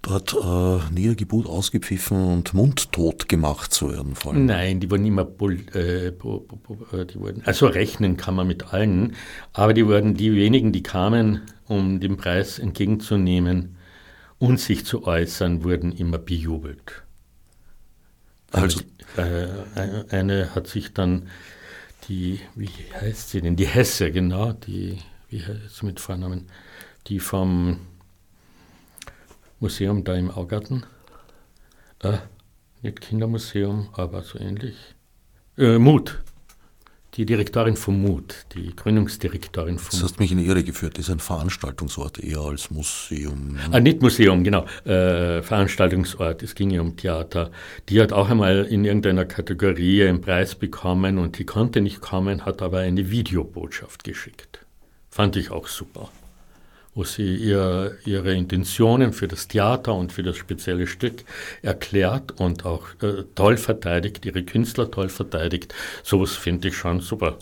dort 0.00 0.34
äh, 0.34 0.94
Niedergeburt 0.94 1.46
ausgepfiffen 1.46 2.16
und 2.16 2.54
mundtot 2.54 3.28
gemacht 3.28 3.74
zu 3.74 3.92
werden. 3.92 4.14
Vor 4.14 4.32
allem. 4.32 4.46
Nein, 4.46 4.80
die 4.80 4.90
wurden 4.90 5.04
immer, 5.04 5.28
äh, 5.74 6.06
äh, 6.06 6.12
die 6.14 7.20
wurden, 7.20 7.42
also 7.44 7.66
rechnen 7.66 8.16
kann 8.16 8.34
man 8.34 8.46
mit 8.46 8.72
allen, 8.72 9.14
aber 9.52 9.74
die 9.74 9.86
wurden, 9.86 10.14
die 10.14 10.34
wenigen, 10.34 10.72
die 10.72 10.82
kamen, 10.82 11.42
um 11.68 12.00
den 12.00 12.16
Preis 12.16 12.58
entgegenzunehmen 12.58 13.76
und 14.38 14.58
sich 14.60 14.86
zu 14.86 15.06
äußern, 15.06 15.62
wurden 15.62 15.92
immer 15.92 16.18
bejubelt. 16.18 17.02
Also, 18.52 18.80
äh, 19.16 19.48
eine 20.10 20.54
hat 20.54 20.66
sich 20.66 20.92
dann 20.92 21.28
die, 22.08 22.40
wie 22.54 22.70
heißt 23.00 23.30
sie 23.30 23.40
denn? 23.40 23.56
Die 23.56 23.66
Hesse, 23.66 24.12
genau, 24.12 24.52
die, 24.52 24.98
wie 25.28 25.44
heißt 25.44 25.76
sie 25.76 25.86
mit 25.86 26.00
Vornamen? 26.00 26.48
Die 27.06 27.18
vom 27.18 27.80
Museum 29.60 30.04
da 30.04 30.14
im 30.14 30.30
Augarten. 30.30 30.84
Äh, 32.00 32.18
nicht 32.82 33.00
Kindermuseum, 33.00 33.88
aber 33.92 34.22
so 34.22 34.38
ähnlich. 34.38 34.76
Äh, 35.56 35.78
Mut. 35.78 36.22
Die 37.14 37.26
Direktorin 37.26 37.76
vom 37.76 38.00
Mut, 38.00 38.46
die 38.54 38.74
Gründungsdirektorin 38.74 39.78
vom 39.78 39.90
Das 39.90 40.02
hast 40.02 40.18
mich 40.18 40.32
in 40.32 40.38
die 40.38 40.46
Irre 40.46 40.64
geführt. 40.64 40.96
Das 40.96 41.06
ist 41.06 41.10
ein 41.10 41.18
Veranstaltungsort 41.18 42.18
eher 42.18 42.40
als 42.40 42.70
Museum. 42.70 43.58
Ah, 43.70 43.80
nicht 43.80 44.00
Museum, 44.00 44.42
genau. 44.44 44.64
Äh, 44.84 45.42
Veranstaltungsort. 45.42 46.42
Es 46.42 46.54
ging 46.54 46.70
ja 46.70 46.80
um 46.80 46.96
Theater. 46.96 47.50
Die 47.88 48.00
hat 48.00 48.12
auch 48.12 48.30
einmal 48.30 48.64
in 48.64 48.84
irgendeiner 48.84 49.26
Kategorie 49.26 50.04
einen 50.04 50.22
Preis 50.22 50.54
bekommen 50.54 51.18
und 51.18 51.38
die 51.38 51.44
konnte 51.44 51.82
nicht 51.82 52.00
kommen, 52.00 52.46
hat 52.46 52.62
aber 52.62 52.78
eine 52.78 53.10
Videobotschaft 53.10 54.04
geschickt. 54.04 54.64
Fand 55.10 55.36
ich 55.36 55.50
auch 55.50 55.68
super 55.68 56.08
wo 56.94 57.04
sie 57.04 57.36
ihr, 57.36 57.96
ihre 58.04 58.34
Intentionen 58.34 59.12
für 59.12 59.28
das 59.28 59.48
Theater 59.48 59.94
und 59.94 60.12
für 60.12 60.22
das 60.22 60.36
spezielle 60.36 60.86
Stück 60.86 61.24
erklärt 61.62 62.38
und 62.38 62.66
auch 62.66 62.86
äh, 63.02 63.24
toll 63.34 63.56
verteidigt, 63.56 64.26
ihre 64.26 64.42
Künstler 64.42 64.90
toll 64.90 65.08
verteidigt. 65.08 65.74
Sowas 66.02 66.32
finde 66.32 66.68
ich 66.68 66.76
schon 66.76 67.00
super. 67.00 67.38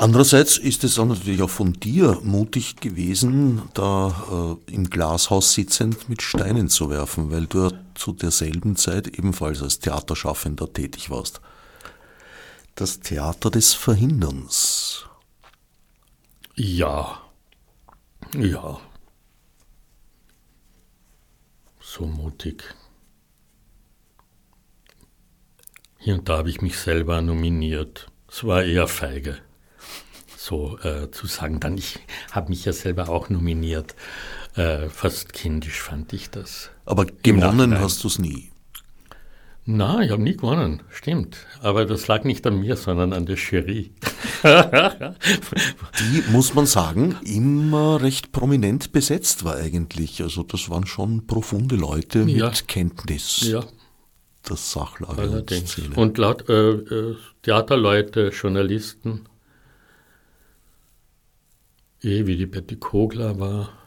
Andererseits 0.00 0.58
ist 0.58 0.84
es 0.84 0.96
auch 0.98 1.06
natürlich 1.06 1.42
auch 1.42 1.50
von 1.50 1.72
dir 1.72 2.20
mutig 2.22 2.76
gewesen, 2.76 3.62
da 3.74 4.56
äh, 4.68 4.72
im 4.72 4.88
Glashaus 4.88 5.52
sitzend 5.54 6.08
mit 6.08 6.22
Steinen 6.22 6.68
zu 6.68 6.88
werfen, 6.88 7.32
weil 7.32 7.46
du 7.46 7.72
zu 7.94 8.12
derselben 8.12 8.76
Zeit 8.76 9.08
ebenfalls 9.08 9.60
als 9.60 9.80
Theaterschaffender 9.80 10.72
tätig 10.72 11.10
warst. 11.10 11.40
Das 12.76 13.00
Theater 13.00 13.50
des 13.50 13.74
Verhinderns. 13.74 15.04
Ja, 16.54 17.20
ja. 18.34 18.80
So 21.80 22.06
mutig. 22.06 22.74
Hier 25.98 26.14
und 26.14 26.28
da 26.28 26.38
habe 26.38 26.50
ich 26.50 26.60
mich 26.60 26.78
selber 26.78 27.22
nominiert. 27.22 28.10
Es 28.30 28.44
war 28.44 28.62
eher 28.62 28.86
feige, 28.88 29.38
so 30.36 30.78
äh, 30.80 31.10
zu 31.10 31.26
sagen. 31.26 31.60
Dann, 31.60 31.76
ich 31.76 31.98
habe 32.30 32.50
mich 32.50 32.64
ja 32.64 32.72
selber 32.72 33.08
auch 33.08 33.30
nominiert. 33.30 33.94
Äh, 34.54 34.88
fast 34.88 35.32
kindisch 35.32 35.80
fand 35.80 36.12
ich 36.12 36.30
das. 36.30 36.70
Aber 36.84 37.06
gewonnen 37.06 37.78
hast 37.78 38.04
du 38.04 38.08
es 38.08 38.18
nie. 38.18 38.50
Nein, 39.70 40.06
ich 40.06 40.10
habe 40.12 40.22
nie 40.22 40.34
gewonnen, 40.34 40.82
stimmt. 40.88 41.44
Aber 41.60 41.84
das 41.84 42.08
lag 42.08 42.24
nicht 42.24 42.46
an 42.46 42.58
mir, 42.58 42.74
sondern 42.74 43.12
an 43.12 43.26
der 43.26 43.36
Jury. 43.36 43.90
Die, 44.42 46.22
muss 46.30 46.54
man 46.54 46.64
sagen, 46.64 47.16
immer 47.22 48.00
recht 48.00 48.32
prominent 48.32 48.92
besetzt 48.92 49.44
war 49.44 49.56
eigentlich. 49.56 50.22
Also 50.22 50.42
das 50.42 50.70
waren 50.70 50.86
schon 50.86 51.26
profunde 51.26 51.76
Leute 51.76 52.24
mit 52.24 52.36
ja. 52.36 52.50
Kenntnis. 52.66 53.42
Ja. 53.42 53.62
Das 54.42 54.72
Sachlage 54.72 55.20
Allerdings. 55.20 55.60
und 55.60 55.68
Szene. 55.68 55.96
Und 55.96 56.16
laut 56.16 56.48
äh, 56.48 56.70
äh, 56.70 57.16
Theaterleute, 57.42 58.28
Journalisten, 58.28 59.26
eh 62.02 62.24
wie 62.24 62.36
die 62.36 62.46
Betty 62.46 62.76
Kogler 62.76 63.38
war, 63.38 63.77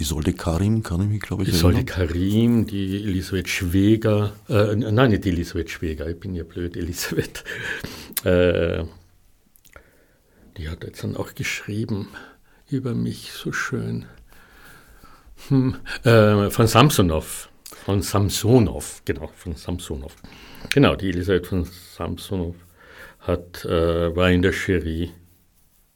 Isolde 0.00 0.32
Karim 0.32 0.82
kann 0.82 1.00
ich 1.02 1.08
mich, 1.08 1.20
glaube 1.20 1.42
ich, 1.42 1.50
Isolde 1.50 1.78
erinnern. 1.78 2.08
Karim, 2.08 2.66
die 2.66 3.02
Elisabeth 3.02 3.48
Schweger, 3.48 4.32
äh, 4.48 4.74
nein, 4.76 5.10
nicht 5.10 5.26
Elisabeth 5.26 5.70
Schweger, 5.70 6.08
ich 6.08 6.18
bin 6.18 6.34
ja 6.34 6.44
blöd, 6.44 6.76
Elisabeth. 6.76 7.44
Äh, 8.24 8.84
die 10.56 10.68
hat 10.68 10.84
jetzt 10.84 11.02
dann 11.04 11.16
auch 11.16 11.34
geschrieben 11.34 12.08
über 12.68 12.94
mich 12.94 13.32
so 13.32 13.52
schön. 13.52 14.06
Hm, 15.48 15.76
äh, 16.04 16.50
von 16.50 16.66
Samsonov, 16.66 17.48
von 17.84 18.02
Samsonov, 18.02 19.02
genau, 19.04 19.30
von 19.34 19.54
Samsonov. 19.54 20.14
Genau, 20.72 20.96
die 20.96 21.10
Elisabeth 21.10 21.46
von 21.46 21.64
Samsonov 21.64 22.56
hat, 23.20 23.64
äh, 23.64 24.14
war 24.14 24.30
in 24.30 24.42
der 24.42 24.52
Jury. 24.52 25.10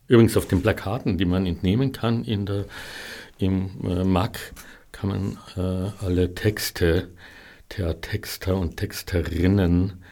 Übrigens 0.07 0.37
auf 0.37 0.47
den 0.47 0.63
Plakaten, 0.63 1.19
die 1.19 1.25
man 1.25 1.47
entnehmen 1.47 1.93
kann 1.93 2.25
in 2.25 2.47
der 2.47 2.67
im 3.43 3.71
äh, 3.85 4.05
MAC 4.05 4.39
kann 4.93 5.11
man 5.11 5.39
äh, 5.57 6.05
alle 6.05 6.35
Texte 6.35 7.11
der 7.77 8.01
Texter 8.01 8.57
und 8.57 8.77
Texterinnen, 8.77 10.05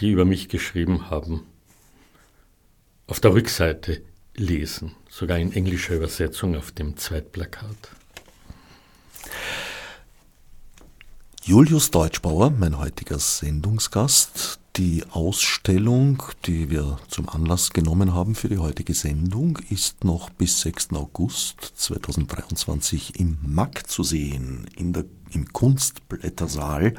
die 0.00 0.10
über 0.10 0.24
mich 0.24 0.48
geschrieben 0.48 1.10
haben, 1.10 1.46
auf 3.06 3.20
der 3.20 3.34
Rückseite 3.34 4.02
lesen, 4.34 4.96
sogar 5.08 5.38
in 5.38 5.52
englischer 5.52 5.94
Übersetzung 5.94 6.56
auf 6.56 6.72
dem 6.72 6.96
Zweitplakat. 6.96 7.76
Julius 11.46 11.90
Deutschbauer, 11.90 12.54
mein 12.58 12.78
heutiger 12.78 13.18
Sendungsgast, 13.18 14.60
die 14.76 15.04
Ausstellung, 15.10 16.22
die 16.46 16.70
wir 16.70 16.96
zum 17.08 17.28
Anlass 17.28 17.68
genommen 17.68 18.14
haben 18.14 18.34
für 18.34 18.48
die 18.48 18.56
heutige 18.56 18.94
Sendung, 18.94 19.58
ist 19.68 20.04
noch 20.04 20.30
bis 20.30 20.62
6. 20.62 20.94
August 20.94 21.60
2023 21.74 23.20
im 23.20 23.36
MAC 23.42 23.86
zu 23.90 24.02
sehen, 24.04 24.66
in 24.74 24.94
der, 24.94 25.04
im 25.32 25.52
Kunstblättersaal. 25.52 26.94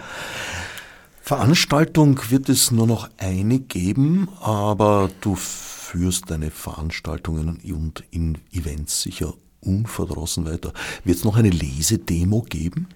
Veranstaltung 1.22 2.22
wird 2.30 2.48
es 2.48 2.70
nur 2.70 2.86
noch 2.86 3.10
eine 3.18 3.58
geben, 3.58 4.30
aber 4.42 5.10
du 5.22 5.34
führst 5.34 6.30
deine 6.30 6.52
Veranstaltungen 6.52 7.60
und 7.64 8.04
Events 8.52 9.02
sicher 9.02 9.34
unverdrossen 9.66 10.46
weiter. 10.46 10.74
Wird 11.04 11.18
es 11.18 11.24
noch 11.24 11.38
eine 11.38 11.50
Lesedemo 11.50 12.42
geben? 12.44 12.88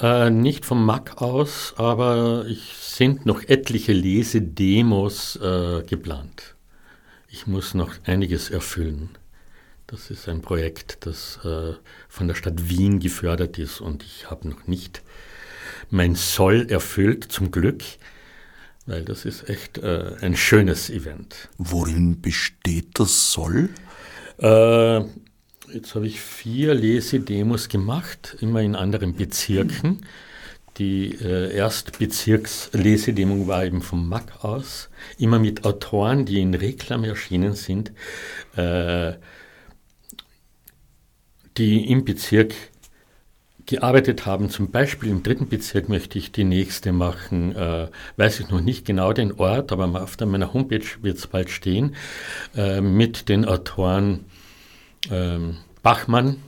Äh, 0.00 0.30
nicht 0.30 0.64
vom 0.64 0.84
Mac 0.84 1.20
aus, 1.20 1.74
aber 1.76 2.46
es 2.46 2.96
sind 2.96 3.26
noch 3.26 3.42
etliche 3.42 3.92
Lesedemos 3.92 5.36
äh, 5.36 5.82
geplant. 5.82 6.54
Ich 7.28 7.46
muss 7.46 7.74
noch 7.74 7.92
einiges 8.04 8.50
erfüllen. 8.50 9.10
Das 9.86 10.10
ist 10.10 10.28
ein 10.28 10.42
Projekt, 10.42 11.06
das 11.06 11.38
äh, 11.44 11.74
von 12.08 12.26
der 12.26 12.34
Stadt 12.34 12.68
Wien 12.68 12.98
gefördert 12.98 13.58
ist 13.58 13.80
und 13.80 14.02
ich 14.02 14.28
habe 14.30 14.48
noch 14.48 14.66
nicht 14.66 15.02
mein 15.90 16.14
Soll 16.14 16.66
erfüllt, 16.70 17.24
zum 17.24 17.50
Glück, 17.52 17.82
weil 18.86 19.04
das 19.04 19.24
ist 19.24 19.48
echt 19.48 19.78
äh, 19.78 20.16
ein 20.20 20.36
schönes 20.36 20.90
Event. 20.90 21.48
Worin 21.58 22.20
besteht 22.20 22.98
das 22.98 23.32
Soll? 23.32 23.68
Äh, 24.38 25.04
Jetzt 25.72 25.94
habe 25.94 26.06
ich 26.06 26.20
vier 26.20 26.74
Lesedemos 26.74 27.68
gemacht, 27.68 28.36
immer 28.40 28.62
in 28.62 28.76
anderen 28.76 29.14
Bezirken. 29.14 30.06
Die 30.78 31.14
äh, 31.14 31.54
Erstbezirkslesedemo 31.56 33.46
war 33.46 33.64
eben 33.64 33.82
vom 33.82 34.08
MAC 34.08 34.44
aus, 34.44 34.90
immer 35.18 35.38
mit 35.38 35.64
Autoren, 35.64 36.24
die 36.24 36.40
in 36.40 36.54
Reklam 36.54 37.02
erschienen 37.02 37.54
sind, 37.54 37.92
äh, 38.54 39.14
die 41.56 41.90
im 41.90 42.04
Bezirk 42.04 42.54
gearbeitet 43.64 44.26
haben. 44.26 44.50
Zum 44.50 44.70
Beispiel 44.70 45.10
im 45.10 45.22
dritten 45.22 45.48
Bezirk 45.48 45.88
möchte 45.88 46.18
ich 46.18 46.30
die 46.30 46.44
nächste 46.44 46.92
machen. 46.92 47.56
Äh, 47.56 47.88
weiß 48.16 48.40
ich 48.40 48.50
noch 48.50 48.60
nicht 48.60 48.86
genau 48.86 49.12
den 49.12 49.32
Ort, 49.32 49.72
aber 49.72 50.02
auf 50.02 50.16
meiner 50.20 50.52
Homepage 50.52 50.84
wird 51.02 51.18
es 51.18 51.26
bald 51.26 51.50
stehen. 51.50 51.96
Äh, 52.54 52.80
mit 52.80 53.28
den 53.28 53.44
Autoren 53.44 54.26
ähm, 55.10 55.58
Bachmann, 55.82 56.42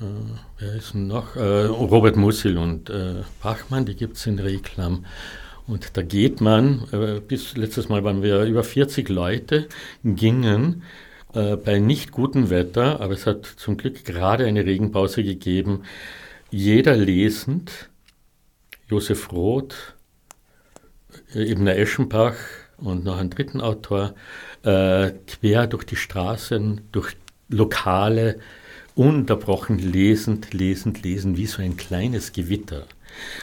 äh, 0.00 0.04
wer 0.58 0.74
ist 0.74 0.94
noch? 0.94 1.36
Äh, 1.36 1.64
Robert 1.66 2.16
Musil 2.16 2.58
und 2.58 2.90
äh, 2.90 3.22
Bachmann, 3.42 3.86
die 3.86 3.96
gibt 3.96 4.16
es 4.16 4.26
in 4.26 4.38
Reklam. 4.38 5.06
Und 5.66 5.96
da 5.96 6.02
geht 6.02 6.40
man, 6.40 6.86
äh, 6.92 7.20
bis 7.20 7.56
letztes 7.56 7.88
Mal 7.88 8.04
waren 8.04 8.22
wir 8.22 8.42
über 8.44 8.62
40 8.62 9.08
Leute, 9.08 9.68
gingen 10.04 10.82
äh, 11.34 11.56
bei 11.56 11.78
nicht 11.78 12.12
gutem 12.12 12.50
Wetter, 12.50 13.00
aber 13.00 13.14
es 13.14 13.26
hat 13.26 13.46
zum 13.46 13.76
Glück 13.76 14.04
gerade 14.04 14.46
eine 14.46 14.64
Regenpause 14.64 15.24
gegeben, 15.24 15.82
jeder 16.50 16.96
lesend, 16.96 17.88
Josef 18.88 19.32
Roth, 19.32 19.94
Ebner 21.34 21.76
Eschenbach 21.76 22.36
und 22.76 23.04
noch 23.04 23.18
einen 23.18 23.30
dritten 23.30 23.60
Autor, 23.60 24.14
äh, 24.66 25.12
quer 25.26 25.66
durch 25.66 25.84
die 25.84 25.96
Straßen, 25.96 26.82
durch 26.92 27.16
Lokale, 27.48 28.40
unterbrochen 28.96 29.78
lesend, 29.78 30.52
lesend, 30.52 31.02
lesend, 31.02 31.36
wie 31.36 31.46
so 31.46 31.62
ein 31.62 31.76
kleines 31.76 32.32
Gewitter. 32.32 32.86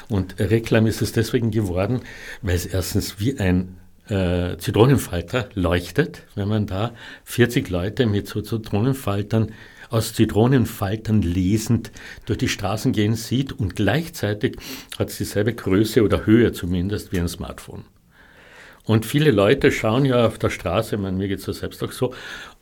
Und 0.10 0.40
Reklam 0.40 0.86
ist 0.86 1.02
es 1.02 1.14
deswegen 1.14 1.52
geworden, 1.52 2.02
weil 2.42 2.56
es 2.56 2.66
erstens 2.66 3.20
wie 3.20 3.40
ein 3.40 3.78
äh, 4.10 4.58
Zitronenfalter 4.58 5.48
leuchtet, 5.54 6.24
wenn 6.36 6.50
man 6.50 6.68
da 6.68 6.94
40 7.24 7.70
Leute 7.70 8.06
mit 8.06 8.28
so 8.28 8.42
Zitronenfaltern 8.42 9.54
aus 9.90 10.14
Zitronenfaltern 10.14 11.22
lesend 11.22 11.92
durch 12.26 12.40
die 12.40 12.50
Straßen 12.50 12.92
gehen 12.92 13.16
sieht 13.16 13.54
und 13.54 13.76
gleichzeitig 13.76 14.58
hat 14.98 15.10
es 15.10 15.18
dieselbe 15.18 15.54
Größe 15.54 16.04
oder 16.04 16.26
Höhe 16.26 16.52
zumindest 16.52 17.12
wie 17.12 17.20
ein 17.20 17.30
Smartphone. 17.30 17.86
Und 18.86 19.06
viele 19.06 19.32
Leute 19.32 19.72
schauen 19.72 20.06
ja 20.06 20.26
auf 20.26 20.38
der 20.38 20.50
Straße, 20.50 20.98
man, 20.98 21.18
mir 21.18 21.28
geht 21.28 21.40
es 21.40 21.46
ja 21.46 21.54
selbst 21.54 21.84
auch 21.84 21.92
so, 21.92 22.14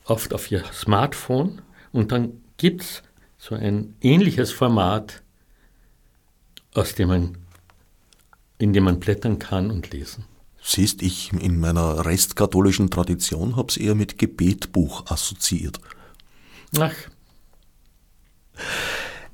oft 0.05 0.33
auf 0.33 0.51
ihr 0.51 0.63
Smartphone 0.71 1.61
und 1.91 2.11
dann 2.11 2.41
gibt 2.57 2.81
es 2.81 3.03
so 3.37 3.55
ein 3.55 3.95
ähnliches 4.01 4.51
Format, 4.51 5.23
aus 6.73 6.93
dem 6.95 7.07
man, 7.07 7.37
in 8.59 8.73
dem 8.73 8.83
man 8.83 8.99
blättern 8.99 9.39
kann 9.39 9.71
und 9.71 9.91
lesen. 9.91 10.25
Siehst, 10.63 11.01
ich 11.01 11.33
in 11.33 11.59
meiner 11.59 12.05
restkatholischen 12.05 12.91
Tradition 12.91 13.55
habe 13.55 13.69
es 13.69 13.77
eher 13.77 13.95
mit 13.95 14.19
Gebetbuch 14.19 15.09
assoziiert. 15.09 15.79
Ach. 16.79 16.93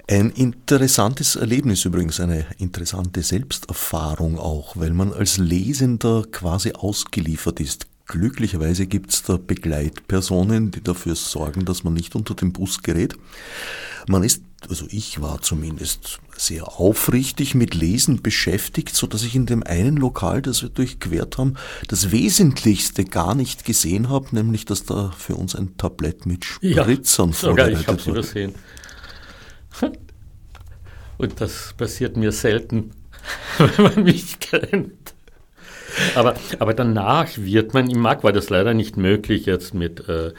Ein 0.10 0.30
interessantes 0.30 1.36
Erlebnis 1.36 1.84
übrigens, 1.84 2.22
eine 2.22 2.46
interessante 2.60 3.22
Selbsterfahrung 3.22 4.40
auch, 4.40 4.78
weil 4.78 4.92
man 4.92 5.12
als 5.12 5.38
Lesender 5.38 6.24
quasi 6.32 6.72
ausgeliefert 6.72 7.60
ist. 7.60 7.88
Glücklicherweise 8.06 8.88
gibt 8.88 9.12
es 9.12 9.24
da 9.24 9.36
Begleitpersonen, 9.36 10.72
die 10.72 10.82
dafür 10.82 11.16
sorgen, 11.16 11.66
dass 11.66 11.84
man 11.84 11.94
nicht 11.94 12.16
unter 12.16 12.36
den 12.36 12.54
Bus 12.54 12.84
gerät. 12.84 13.16
Man 14.08 14.24
ist, 14.24 14.44
also 14.70 14.86
ich 14.90 15.22
war 15.22 15.42
zumindest 15.42 16.22
sehr 16.38 16.80
aufrichtig 16.80 17.54
mit 17.54 17.76
Lesen 17.76 18.22
beschäftigt, 18.22 18.96
so 18.96 19.08
dass 19.08 19.24
ich 19.24 19.36
in 19.36 19.46
dem 19.46 19.62
einen 19.64 19.98
Lokal, 19.98 20.42
das 20.42 20.62
wir 20.62 20.70
durchquert 20.70 21.38
haben, 21.38 21.56
das 21.90 22.12
Wesentlichste 22.12 23.04
gar 23.04 23.36
nicht 23.36 23.66
gesehen 23.66 24.08
habe, 24.08 24.28
nämlich 24.32 24.64
dass 24.64 24.86
da 24.86 25.12
für 25.18 25.36
uns 25.36 25.54
ein 25.54 25.76
Tablett 25.76 26.26
mit 26.26 26.46
Spritzern 26.46 27.32
ja, 27.32 27.36
vorbereitet 27.36 27.82
ich 27.82 27.88
hab's 27.90 28.08
übersehen. 28.08 28.56
Und 31.18 31.42
das 31.42 31.74
passiert 31.78 32.16
mir 32.16 32.32
selten, 32.32 32.92
wenn 33.58 33.84
man 33.84 34.04
mich 34.04 34.40
kennt. 34.40 35.14
Aber, 36.16 36.36
aber 36.60 36.74
danach 36.74 37.30
wird 37.38 37.74
man, 37.74 37.90
im 37.90 38.00
Markt 38.00 38.24
war 38.24 38.32
das 38.32 38.50
leider 38.50 38.74
nicht 38.74 38.98
möglich 38.98 39.46
jetzt 39.46 39.74
mit 39.74 40.08
äh, 40.08 40.32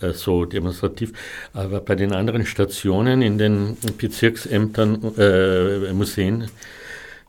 äh, 0.00 0.12
so 0.12 0.44
demonstrativ, 0.44 1.12
aber 1.52 1.80
bei 1.80 1.94
den 1.94 2.12
anderen 2.12 2.46
Stationen 2.46 3.22
in 3.22 3.38
den 3.38 3.76
Bezirksämtern, 3.96 5.16
äh, 5.16 5.92
Museen, 5.92 6.48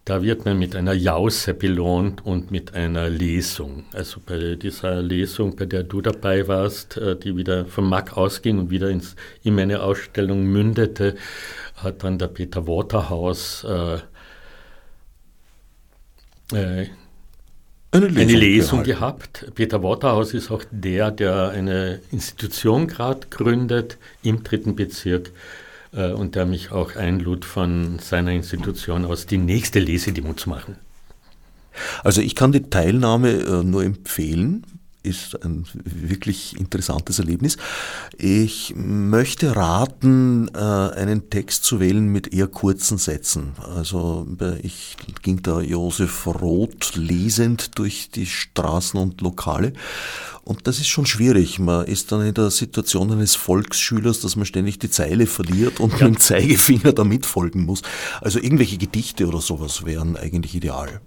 da 0.06 0.24
wird 0.24 0.46
man 0.46 0.58
mit 0.58 0.76
einer 0.76 0.94
Jause 0.94 1.54
belohnt 1.54 2.26
und 2.26 2.52
mit 2.52 2.74
einer 2.74 3.10
Lesung. 3.10 3.86
Also 3.94 4.20
bei 4.26 4.56
dieser 4.56 5.02
Lesung, 5.02 5.56
bei 5.56 5.66
der 5.66 5.84
du 5.84 6.02
dabei 6.02 6.48
warst, 6.48 6.98
äh, 6.98 7.16
die 7.16 7.36
wieder 7.36 7.66
vom 7.66 7.90
Mack 7.90 8.18
ausging 8.18 8.58
und 8.58 8.70
wieder 8.70 8.90
ins, 8.90 9.16
in 9.44 9.56
meine 9.56 9.84
Ausstellung 9.84 10.44
mündete, 10.44 11.16
hat 11.76 12.04
dann 12.04 12.18
der 12.18 12.28
Peter 12.28 12.66
Waterhaus 12.68 13.64
äh, 13.66 13.96
äh, 16.56 16.88
eine 17.92 18.06
Lesung, 18.08 18.22
eine 18.22 18.34
Lesung 18.34 18.84
gehabt. 18.84 19.52
Peter 19.56 19.82
Waterhaus 19.82 20.34
ist 20.34 20.52
auch 20.52 20.64
der, 20.70 21.10
der 21.12 21.50
eine 21.50 22.02
Institution 22.12 22.88
gerade 22.88 23.28
gründet 23.30 23.98
im 24.22 24.44
dritten 24.44 24.76
Bezirk 24.76 25.32
äh, 25.94 26.12
und 26.12 26.36
der 26.36 26.46
mich 26.46 26.72
auch 26.72 26.96
einlud, 26.96 27.46
von 27.46 28.00
seiner 28.00 28.32
Institution 28.32 29.06
aus 29.06 29.26
die 29.26 29.38
nächste 29.38 29.80
Lesedemo 29.80 30.34
zu 30.34 30.50
machen. 30.50 30.78
Also 32.04 32.22
ich 32.22 32.36
kann 32.36 32.52
die 32.52 32.70
Teilnahme 32.70 33.32
äh, 33.32 33.64
nur 33.64 33.84
empfehlen 33.84 34.66
ist 35.10 35.44
ein 35.44 35.66
wirklich 35.74 36.58
interessantes 36.60 37.20
Erlebnis. 37.20 37.58
Ich 38.18 38.74
möchte 38.76 39.56
raten, 39.56 40.50
äh, 40.54 40.60
einen 40.60 41.30
Text 41.30 41.64
zu 41.64 41.80
wählen 41.80 42.08
mit 42.08 42.34
eher 42.34 42.48
kurzen 42.48 42.98
Sätzen. 42.98 43.54
Also 43.76 44.28
ich 44.62 44.96
ging 45.22 45.42
da 45.42 45.62
Josef 45.62 46.28
Roth 46.28 46.96
lesend 46.96 47.78
durch 47.78 48.10
die 48.12 48.26
Straßen 48.26 49.00
und 49.00 49.22
Lokale 49.22 49.74
und 50.50 50.66
das 50.66 50.80
ist 50.80 50.88
schon 50.88 51.06
schwierig. 51.06 51.60
Man 51.60 51.86
ist 51.86 52.12
dann 52.12 52.26
in 52.26 52.34
der 52.34 52.50
Situation 52.50 53.12
eines 53.12 53.36
Volksschülers, 53.36 54.20
dass 54.22 54.36
man 54.36 54.48
ständig 54.48 54.80
die 54.80 54.90
Zeile 54.90 55.28
verliert 55.28 55.80
und 55.80 55.92
ja. 56.00 56.08
mit 56.08 56.16
dem 56.16 56.20
Zeigefinger 56.20 56.92
da 56.92 57.04
mitfolgen 57.04 57.66
muss. 57.66 57.84
Also 58.20 58.40
irgendwelche 58.40 58.80
Gedichte 58.80 59.28
oder 59.28 59.42
sowas 59.42 59.86
wären 59.86 60.18
eigentlich 60.18 60.56
ideal. 60.56 61.02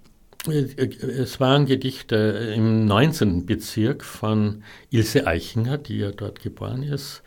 Es 0.48 1.38
waren 1.38 1.66
Gedichte 1.66 2.16
im 2.56 2.84
19. 2.86 3.46
Bezirk 3.46 4.04
von 4.04 4.64
Ilse 4.90 5.26
Eichinger, 5.26 5.78
die 5.78 5.98
ja 5.98 6.10
dort 6.10 6.40
geboren 6.40 6.82
ist. 6.82 7.22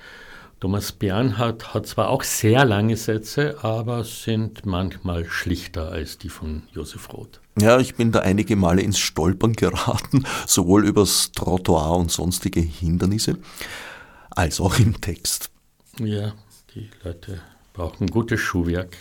Thomas 0.60 0.92
Bernhard 0.92 1.74
hat 1.74 1.86
zwar 1.86 2.10
auch 2.10 2.24
sehr 2.24 2.66
lange 2.66 2.98
Sätze, 2.98 3.64
aber 3.64 4.04
sind 4.04 4.66
manchmal 4.66 5.26
schlichter 5.26 5.92
als 5.92 6.18
die 6.18 6.30
von 6.30 6.64
Josef 6.74 7.14
Roth. 7.14 7.40
Ja, 7.60 7.80
ich 7.80 7.96
bin 7.96 8.12
da 8.12 8.20
einige 8.20 8.56
Male 8.56 8.82
ins 8.82 9.00
Stolpern 9.00 9.54
geraten, 9.54 10.26
sowohl 10.48 10.86
übers 10.86 11.32
Trottoir 11.32 11.96
und 11.98 12.12
sonstige 12.12 12.60
Hindernisse, 12.60 13.38
als 14.30 14.60
auch 14.60 14.80
im 14.80 15.00
Text. 15.00 15.52
Ja, 16.00 16.34
die 16.74 16.90
Leute 17.04 17.42
brauchen 17.74 18.08
gutes 18.08 18.40
Schuhwerk. 18.40 18.98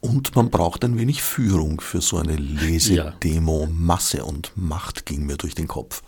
Und 0.00 0.36
man 0.36 0.50
braucht 0.50 0.84
ein 0.84 0.98
wenig 0.98 1.22
Führung 1.22 1.80
für 1.80 2.00
so 2.00 2.18
eine 2.18 2.36
Lesedemo. 2.36 3.62
Ja. 3.62 3.68
Masse 3.70 4.24
und 4.24 4.52
Macht 4.54 5.06
ging 5.06 5.26
mir 5.26 5.36
durch 5.36 5.54
den 5.54 5.66
Kopf. 5.66 6.02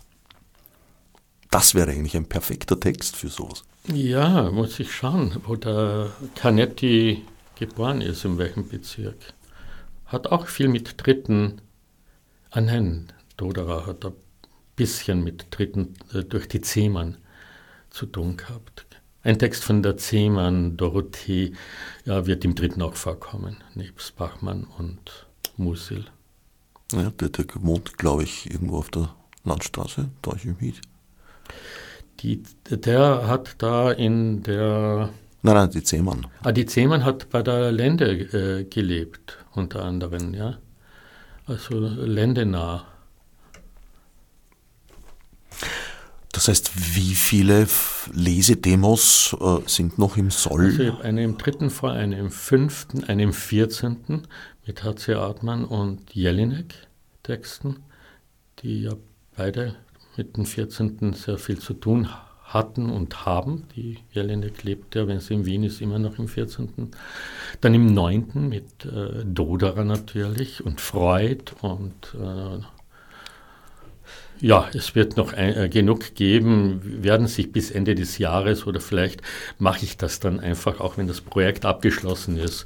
Das 1.51 1.75
wäre 1.75 1.91
eigentlich 1.91 2.17
ein 2.17 2.27
perfekter 2.27 2.79
Text 2.79 3.17
für 3.17 3.29
sowas. 3.29 3.65
Ja, 3.89 4.51
muss 4.51 4.79
ich 4.79 4.95
schauen, 4.95 5.37
wo 5.45 5.57
der 5.57 6.13
Canetti 6.37 7.25
geboren 7.57 8.01
ist, 8.01 8.25
in 8.25 8.39
welchem 8.39 8.69
Bezirk. 8.69 9.35
Hat 10.07 10.29
auch 10.29 10.47
viel 10.47 10.69
mit 10.69 10.95
Dritten. 11.05 11.61
Ah 12.51 12.61
nein, 12.61 13.13
Doderer 13.37 13.87
hat 13.87 14.05
ein 14.05 14.13
bisschen 14.77 15.25
mit 15.25 15.47
Dritten 15.51 15.95
äh, 16.13 16.23
durch 16.23 16.47
die 16.47 16.61
Zehmann 16.61 17.17
zu 17.91 18.07
tun 18.07 18.37
gehabt. 18.37 18.87
Ein 19.23 19.39
Text 19.39 19.65
von 19.65 19.83
der 19.83 19.99
Zehmann, 19.99 20.79
Dorothee, 20.79 21.53
ja, 22.07 22.27
wird 22.27 22.45
im 22.45 22.55
dritten 22.55 22.81
auch 22.81 22.95
vorkommen, 22.95 23.59
nebst 23.75 24.17
Bachmann 24.17 24.67
und 24.79 25.27
Musil. 25.59 26.07
Ja, 26.93 27.11
der, 27.11 27.29
der 27.29 27.45
wohnt, 27.57 27.99
glaube 27.99 28.23
ich, 28.23 28.51
irgendwo 28.51 28.79
auf 28.79 28.91
der 28.91 29.15
Landstraße, 29.45 30.09
Deutsche 30.23 30.57
Miet. 30.59 30.81
Die, 32.21 32.43
der 32.71 33.27
hat 33.27 33.57
da 33.59 33.93
in 33.93 34.43
der. 34.43 35.11
Nein, 35.43 35.55
nein, 35.55 35.71
die 35.71 35.83
Zehmann. 35.83 36.27
Ah, 36.43 36.53
die 36.53 36.67
Zehmann 36.67 37.05
hat 37.05 37.29
bei 37.31 37.43
der 37.43 37.73
Lende 37.73 38.11
äh, 38.11 38.65
gelebt, 38.65 39.39
unter 39.53 39.85
anderem, 39.85 40.33
ja. 40.35 40.59
Also 41.47 41.79
ländenah. 41.79 42.87
Das 46.33 46.49
heißt, 46.49 46.95
wie 46.95 47.15
viele 47.15 47.67
Lesedemos 48.13 49.37
äh, 49.41 49.69
sind 49.69 49.99
noch 49.99 50.17
im 50.17 50.31
Soll? 50.31 50.67
Also 50.67 50.83
ich 50.83 50.93
habe 50.93 51.05
eine 51.05 51.25
im 51.25 51.39
dritten 51.39 51.71
vor, 51.71 51.91
eine 51.91 52.19
im 52.19 52.31
fünften, 52.31 53.05
eine 53.05 53.25
im 53.25 53.33
vierzehnten 53.33 54.29
mit 54.67 54.85
H.C. 54.85 55.15
Artmann 55.15 55.65
und 55.65 56.15
Jelinek 56.15 56.75
Texten, 57.25 57.81
die 58.61 58.83
ja 58.83 58.93
beide 59.37 59.75
mit 60.17 60.37
dem 60.37 60.47
vierzehnten 60.47 61.15
sehr 61.15 61.39
viel 61.39 61.59
zu 61.59 61.75
tun 61.75 62.09
hatten 62.45 62.91
und 62.91 63.27
haben. 63.27 63.65
Die 63.77 63.99
Jelinek 64.13 64.63
lebt 64.63 64.95
ja, 64.95 65.07
wenn 65.07 65.21
sie 65.21 65.35
in 65.35 65.47
Wien 65.47 65.65
ist, 65.65 65.81
immer 65.81 65.99
noch 65.99 66.19
im 66.19 66.29
vierzehnten. 66.29 66.91
Dann 67.61 67.75
im 67.75 67.93
neunten 67.93 68.49
mit 68.49 68.85
äh, 68.85 69.25
Doderer 69.25 69.85
natürlich 69.85 70.65
und 70.65 70.81
Freud 70.81 71.53
und 71.61 72.15
äh, 72.15 72.63
ja, 74.41 74.69
es 74.75 74.95
wird 74.95 75.17
noch 75.17 75.33
ein, 75.33 75.57
äh, 75.57 75.69
genug 75.69 76.15
geben, 76.15 76.81
werden 77.03 77.27
sich 77.27 77.53
bis 77.53 77.71
Ende 77.71 77.95
des 77.95 78.19
Jahres 78.19 78.67
oder 78.67 78.81
vielleicht 78.81 79.23
mache 79.59 79.85
ich 79.85 79.97
das 79.97 80.21
dann 80.21 80.41
einfach, 80.41 80.81
auch 80.81 80.97
wenn 80.97 81.07
das 81.07 81.21
Projekt 81.21 81.65
abgeschlossen 81.65 82.37
ist, 82.37 82.65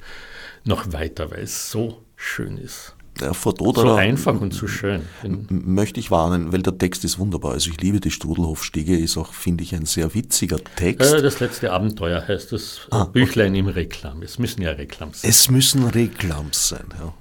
noch 0.65 0.93
weiter, 0.93 1.31
weil 1.31 1.43
es 1.43 1.71
so 1.71 2.03
schön 2.17 2.57
ist. 2.57 2.95
Ja, 3.21 3.33
so 3.33 3.95
einfach 3.95 4.41
und 4.41 4.53
so 4.53 4.67
schön. 4.67 5.03
Möchte 5.49 6.01
ich 6.01 6.11
warnen, 6.11 6.53
weil 6.53 6.63
der 6.63 6.77
Text 6.77 7.05
ist 7.05 7.17
wunderbar. 7.19 7.53
Also 7.53 7.71
ich 7.71 7.81
liebe 7.81 8.01
die 8.01 8.11
Strudelhofstiege, 8.11 8.99
ist 8.99 9.17
auch, 9.17 9.33
finde 9.33 9.63
ich, 9.63 9.73
ein 9.73 9.87
sehr 9.87 10.15
witziger 10.15 10.59
Text. 10.77 11.13
Äh, 11.13 11.23
das 11.23 11.39
letzte 11.39 11.73
Abenteuer 11.73 12.27
heißt 12.27 12.51
das 12.51 12.89
ah, 12.91 13.05
Büchlein 13.05 13.53
okay. 13.53 13.59
im 13.61 13.69
Reklam. 13.69 14.23
Es 14.23 14.41
müssen 14.41 14.63
ja 14.63 14.73
Reklams 14.73 15.23
sein. 15.23 15.31
Es 15.31 15.49
müssen 15.49 15.87
Reklams 15.87 16.71
sein, 16.71 16.87
ja. 16.99 17.15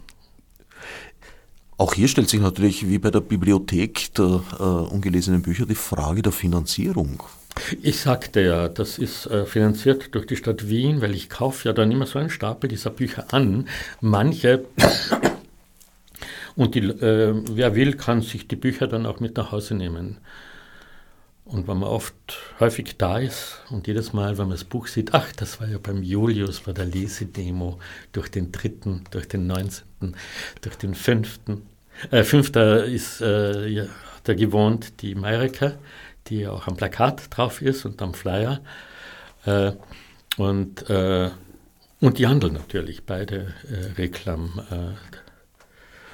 Auch 1.78 1.94
hier 1.94 2.08
stellt 2.08 2.30
sich 2.30 2.40
natürlich 2.40 2.88
wie 2.88 3.00
bei 3.00 3.10
der 3.10 3.22
Bibliothek 3.22 4.14
der 4.14 4.44
äh, 4.60 4.64
ungelesenen 4.64 5.42
Bücher 5.42 5.66
die 5.66 5.76
Frage 5.76 6.22
der 6.22 6.32
Finanzierung. 6.32 7.24
Ich 7.82 8.00
sagte 8.00 8.42
ja, 8.42 8.68
das 8.68 8.98
ist 8.98 9.28
äh, 9.28 9.46
finanziert 9.46 10.14
durch 10.16 10.26
die 10.26 10.36
Stadt 10.36 10.70
Wien, 10.70 11.02
weil 11.02 11.14
ich 11.14 11.30
kaufe 11.30 11.68
ja 11.68 11.74
dann 11.74 11.92
immer 11.92 12.06
so 12.06 12.20
einen 12.20 12.30
Stapel 12.30 12.68
dieser 12.68 12.90
Bücher 12.90 13.26
an. 13.32 13.68
Manche 14.02 14.66
und 16.56 16.76
die, 16.76 16.80
äh, 16.80 17.34
wer 17.52 17.76
will, 17.76 17.94
kann 17.94 18.22
sich 18.22 18.48
die 18.48 18.56
Bücher 18.56 18.88
dann 18.88 19.06
auch 19.06 19.20
mit 19.20 19.38
nach 19.38 19.52
Hause 19.52 19.76
nehmen. 19.76 20.18
Und 21.46 21.68
wenn 21.68 21.80
man 21.80 21.90
oft 21.90 22.16
häufig 22.60 22.96
da 22.98 23.20
ist 23.20 23.64
und 23.70 23.86
jedes 23.88 24.14
Mal, 24.14 24.38
wenn 24.38 24.48
man 24.48 24.56
das 24.56 24.64
Buch 24.64 24.88
sieht, 24.88 25.14
ach, 25.14 25.30
das 25.34 25.60
war 25.60 25.68
ja 25.68 25.78
beim 25.78 26.02
Julius 26.02 26.62
bei 26.62 26.72
der 26.72 26.86
Lesedemo 26.86 27.80
durch 28.14 28.30
den 28.30 28.52
dritten, 28.54 29.04
durch 29.12 29.28
den 29.28 29.46
neunzehnten, 29.48 30.16
durch 30.62 30.78
den 30.78 30.96
fünften. 30.96 31.64
Äh, 32.12 32.24
fünfter 32.24 32.86
ist 32.86 33.20
äh, 33.20 33.68
ja, 33.68 33.86
da 34.24 34.34
gewohnt 34.34 35.02
die 35.02 35.16
Mayrika, 35.16 35.74
die 36.28 36.48
auch 36.48 36.68
am 36.68 36.78
Plakat 36.78 37.24
drauf 37.30 37.62
ist 37.62 37.86
und 37.86 38.02
am 38.02 38.14
Flyer. 38.14 38.62
Äh, 39.46 39.74
und, 40.38 40.90
äh, 40.90 41.30
und 42.00 42.18
die 42.18 42.28
Handel 42.28 42.52
natürlich, 42.52 43.04
beide 43.04 43.54
äh, 43.70 43.92
Reklam 43.98 44.62
äh, 44.72 44.94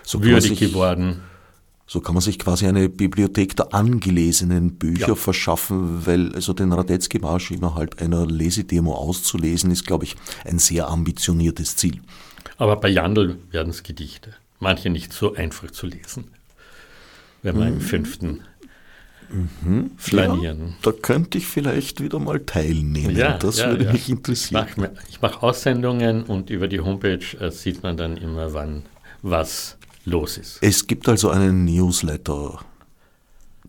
so 0.02 0.24
würdig 0.24 0.60
geworden. 0.60 1.22
So 1.92 2.02
kann 2.02 2.14
man 2.14 2.22
sich 2.22 2.38
quasi 2.38 2.68
eine 2.68 2.88
Bibliothek 2.88 3.56
der 3.56 3.74
angelesenen 3.74 4.76
Bücher 4.76 5.08
ja. 5.08 5.16
verschaffen, 5.16 6.06
weil 6.06 6.36
also 6.36 6.54
den 6.54 6.72
Radetzky-Marsch 6.72 7.50
innerhalb 7.50 8.00
einer 8.00 8.28
Lesedemo 8.28 8.94
auszulesen, 8.94 9.72
ist, 9.72 9.88
glaube 9.88 10.04
ich, 10.04 10.16
ein 10.46 10.60
sehr 10.60 10.88
ambitioniertes 10.88 11.78
Ziel. 11.78 12.00
Aber 12.60 12.76
bei 12.76 12.90
Jandl 12.90 13.40
werden 13.50 13.72
es 13.72 13.82
Gedichte. 13.82 14.36
Manche 14.60 14.92
nicht 14.92 15.14
so 15.14 15.34
einfach 15.34 15.72
zu 15.72 15.88
lesen, 15.88 16.26
wenn 17.42 17.58
man 17.58 17.70
mhm. 17.70 17.74
im 17.74 17.82
fünften 17.82 18.42
mhm. 19.32 19.90
flanieren. 19.98 20.60
Ja, 20.68 20.74
da 20.84 20.92
könnte 20.92 21.40
ich 21.40 21.48
vielleicht 21.48 22.04
wieder 22.04 22.20
mal 22.20 22.40
teilnehmen. 22.40 23.18
Ja, 23.18 23.36
das 23.40 23.58
ja, 23.58 23.70
würde 23.70 23.86
ja. 23.86 23.94
mich 23.94 24.08
interessieren. 24.10 24.68
Ich 24.70 24.78
mache 24.78 24.92
mach 25.22 25.42
Aussendungen 25.42 26.22
und 26.22 26.52
über 26.52 26.68
die 26.68 26.82
Homepage 26.82 27.26
äh, 27.40 27.50
sieht 27.50 27.82
man 27.82 27.98
dann 27.98 28.16
immer, 28.16 28.54
wann 28.54 28.84
was 29.24 29.79
los 30.06 30.38
ist. 30.38 30.60
Es 30.62 30.88
gibt 30.88 31.10
also 31.10 31.30
einen 31.30 31.66
Newsletter, 31.66 32.60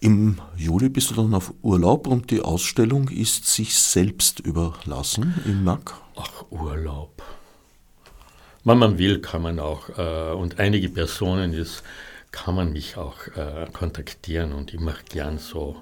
Im 0.00 0.38
Juli 0.56 0.88
bist 0.90 1.10
du 1.10 1.14
dann 1.14 1.32
auf 1.32 1.54
Urlaub 1.62 2.06
und 2.06 2.30
die 2.30 2.42
Ausstellung 2.42 3.08
ist 3.08 3.46
sich 3.46 3.74
selbst 3.74 4.40
überlassen 4.40 5.34
im 5.46 5.64
MAC. 5.64 5.94
Ach, 6.16 6.44
Urlaub. 6.50 7.22
Wenn 8.64 8.78
man 8.78 8.98
will, 8.98 9.20
kann 9.20 9.40
man 9.40 9.58
auch, 9.58 9.88
äh, 9.96 10.34
und 10.34 10.58
einige 10.58 10.90
Personen 10.90 11.54
ist, 11.54 11.82
kann 12.32 12.54
man 12.54 12.72
mich 12.72 12.98
auch 12.98 13.28
äh, 13.36 13.66
kontaktieren 13.72 14.52
und 14.52 14.74
ich 14.74 14.80
mache 14.80 15.04
gern 15.08 15.38
so 15.38 15.76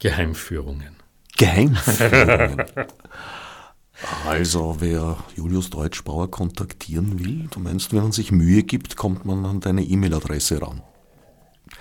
Geheimführungen. 0.00 0.96
Geheimführungen. 1.36 2.62
also, 4.26 4.76
wer 4.80 5.18
Julius 5.36 5.70
Deutschbauer 5.70 6.30
kontaktieren 6.30 7.18
will, 7.18 7.48
du 7.50 7.60
meinst, 7.60 7.92
wenn 7.92 8.02
man 8.02 8.12
sich 8.12 8.32
Mühe 8.32 8.62
gibt, 8.62 8.96
kommt 8.96 9.24
man 9.24 9.44
an 9.44 9.60
deine 9.60 9.82
E-Mail-Adresse 9.82 10.60
ran. 10.60 10.82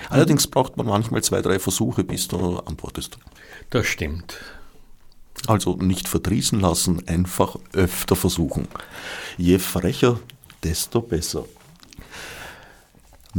Allerdings 0.10 0.48
braucht 0.48 0.78
man 0.78 0.86
manchmal 0.86 1.24
zwei, 1.24 1.42
drei 1.42 1.60
Versuche, 1.60 2.04
bis 2.04 2.28
du 2.28 2.58
antwortest. 2.60 3.18
Das 3.70 3.88
stimmt. 3.88 4.38
Also 5.48 5.76
nicht 5.76 6.08
verdrießen 6.08 6.60
lassen, 6.60 7.08
einfach 7.08 7.56
öfter 7.74 8.16
versuchen. 8.16 8.68
Je 9.38 9.60
frecher, 9.60 10.20
desto 10.64 11.02
besser. 11.02 11.46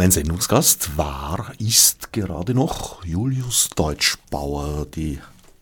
Mein 0.00 0.10
Sendungsgast 0.10 0.96
war, 0.96 1.52
ist 1.58 2.10
gerade 2.10 2.54
noch 2.54 3.04
Julius 3.04 3.68
Deutschbauer. 3.76 4.86
Die 4.86 5.18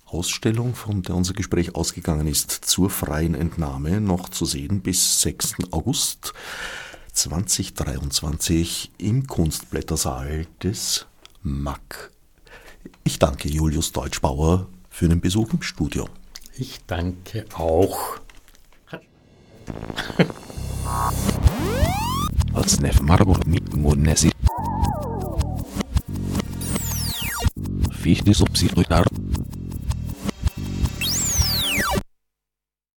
Ausstellung, 0.06 0.76
von 0.76 1.02
der 1.02 1.16
unser 1.16 1.34
Gespräch 1.34 1.74
ausgegangen 1.74 2.28
ist, 2.28 2.52
zur 2.52 2.88
freien 2.88 3.34
Entnahme, 3.34 4.00
noch 4.00 4.28
zu 4.28 4.44
sehen 4.44 4.80
bis 4.80 5.22
6. 5.22 5.72
August 5.72 6.34
2023 7.14 8.92
im 8.98 9.26
Kunstblättersaal 9.26 10.46
des 10.62 11.06
MAC. 11.42 12.12
Ich 13.02 13.18
danke 13.18 13.48
Julius 13.48 13.90
Deutschbauer 13.90 14.68
für 14.88 15.08
den 15.08 15.20
Besuch 15.20 15.52
im 15.52 15.62
Studio. 15.62 16.08
Ich 16.56 16.78
danke 16.86 17.44
auch. 17.54 18.20
Als 22.52 22.80
Marburg 23.02 23.46
mit 23.46 23.76
Monesi. 23.76 24.30
Fichte 27.90 28.34
subsidiar. 28.34 29.04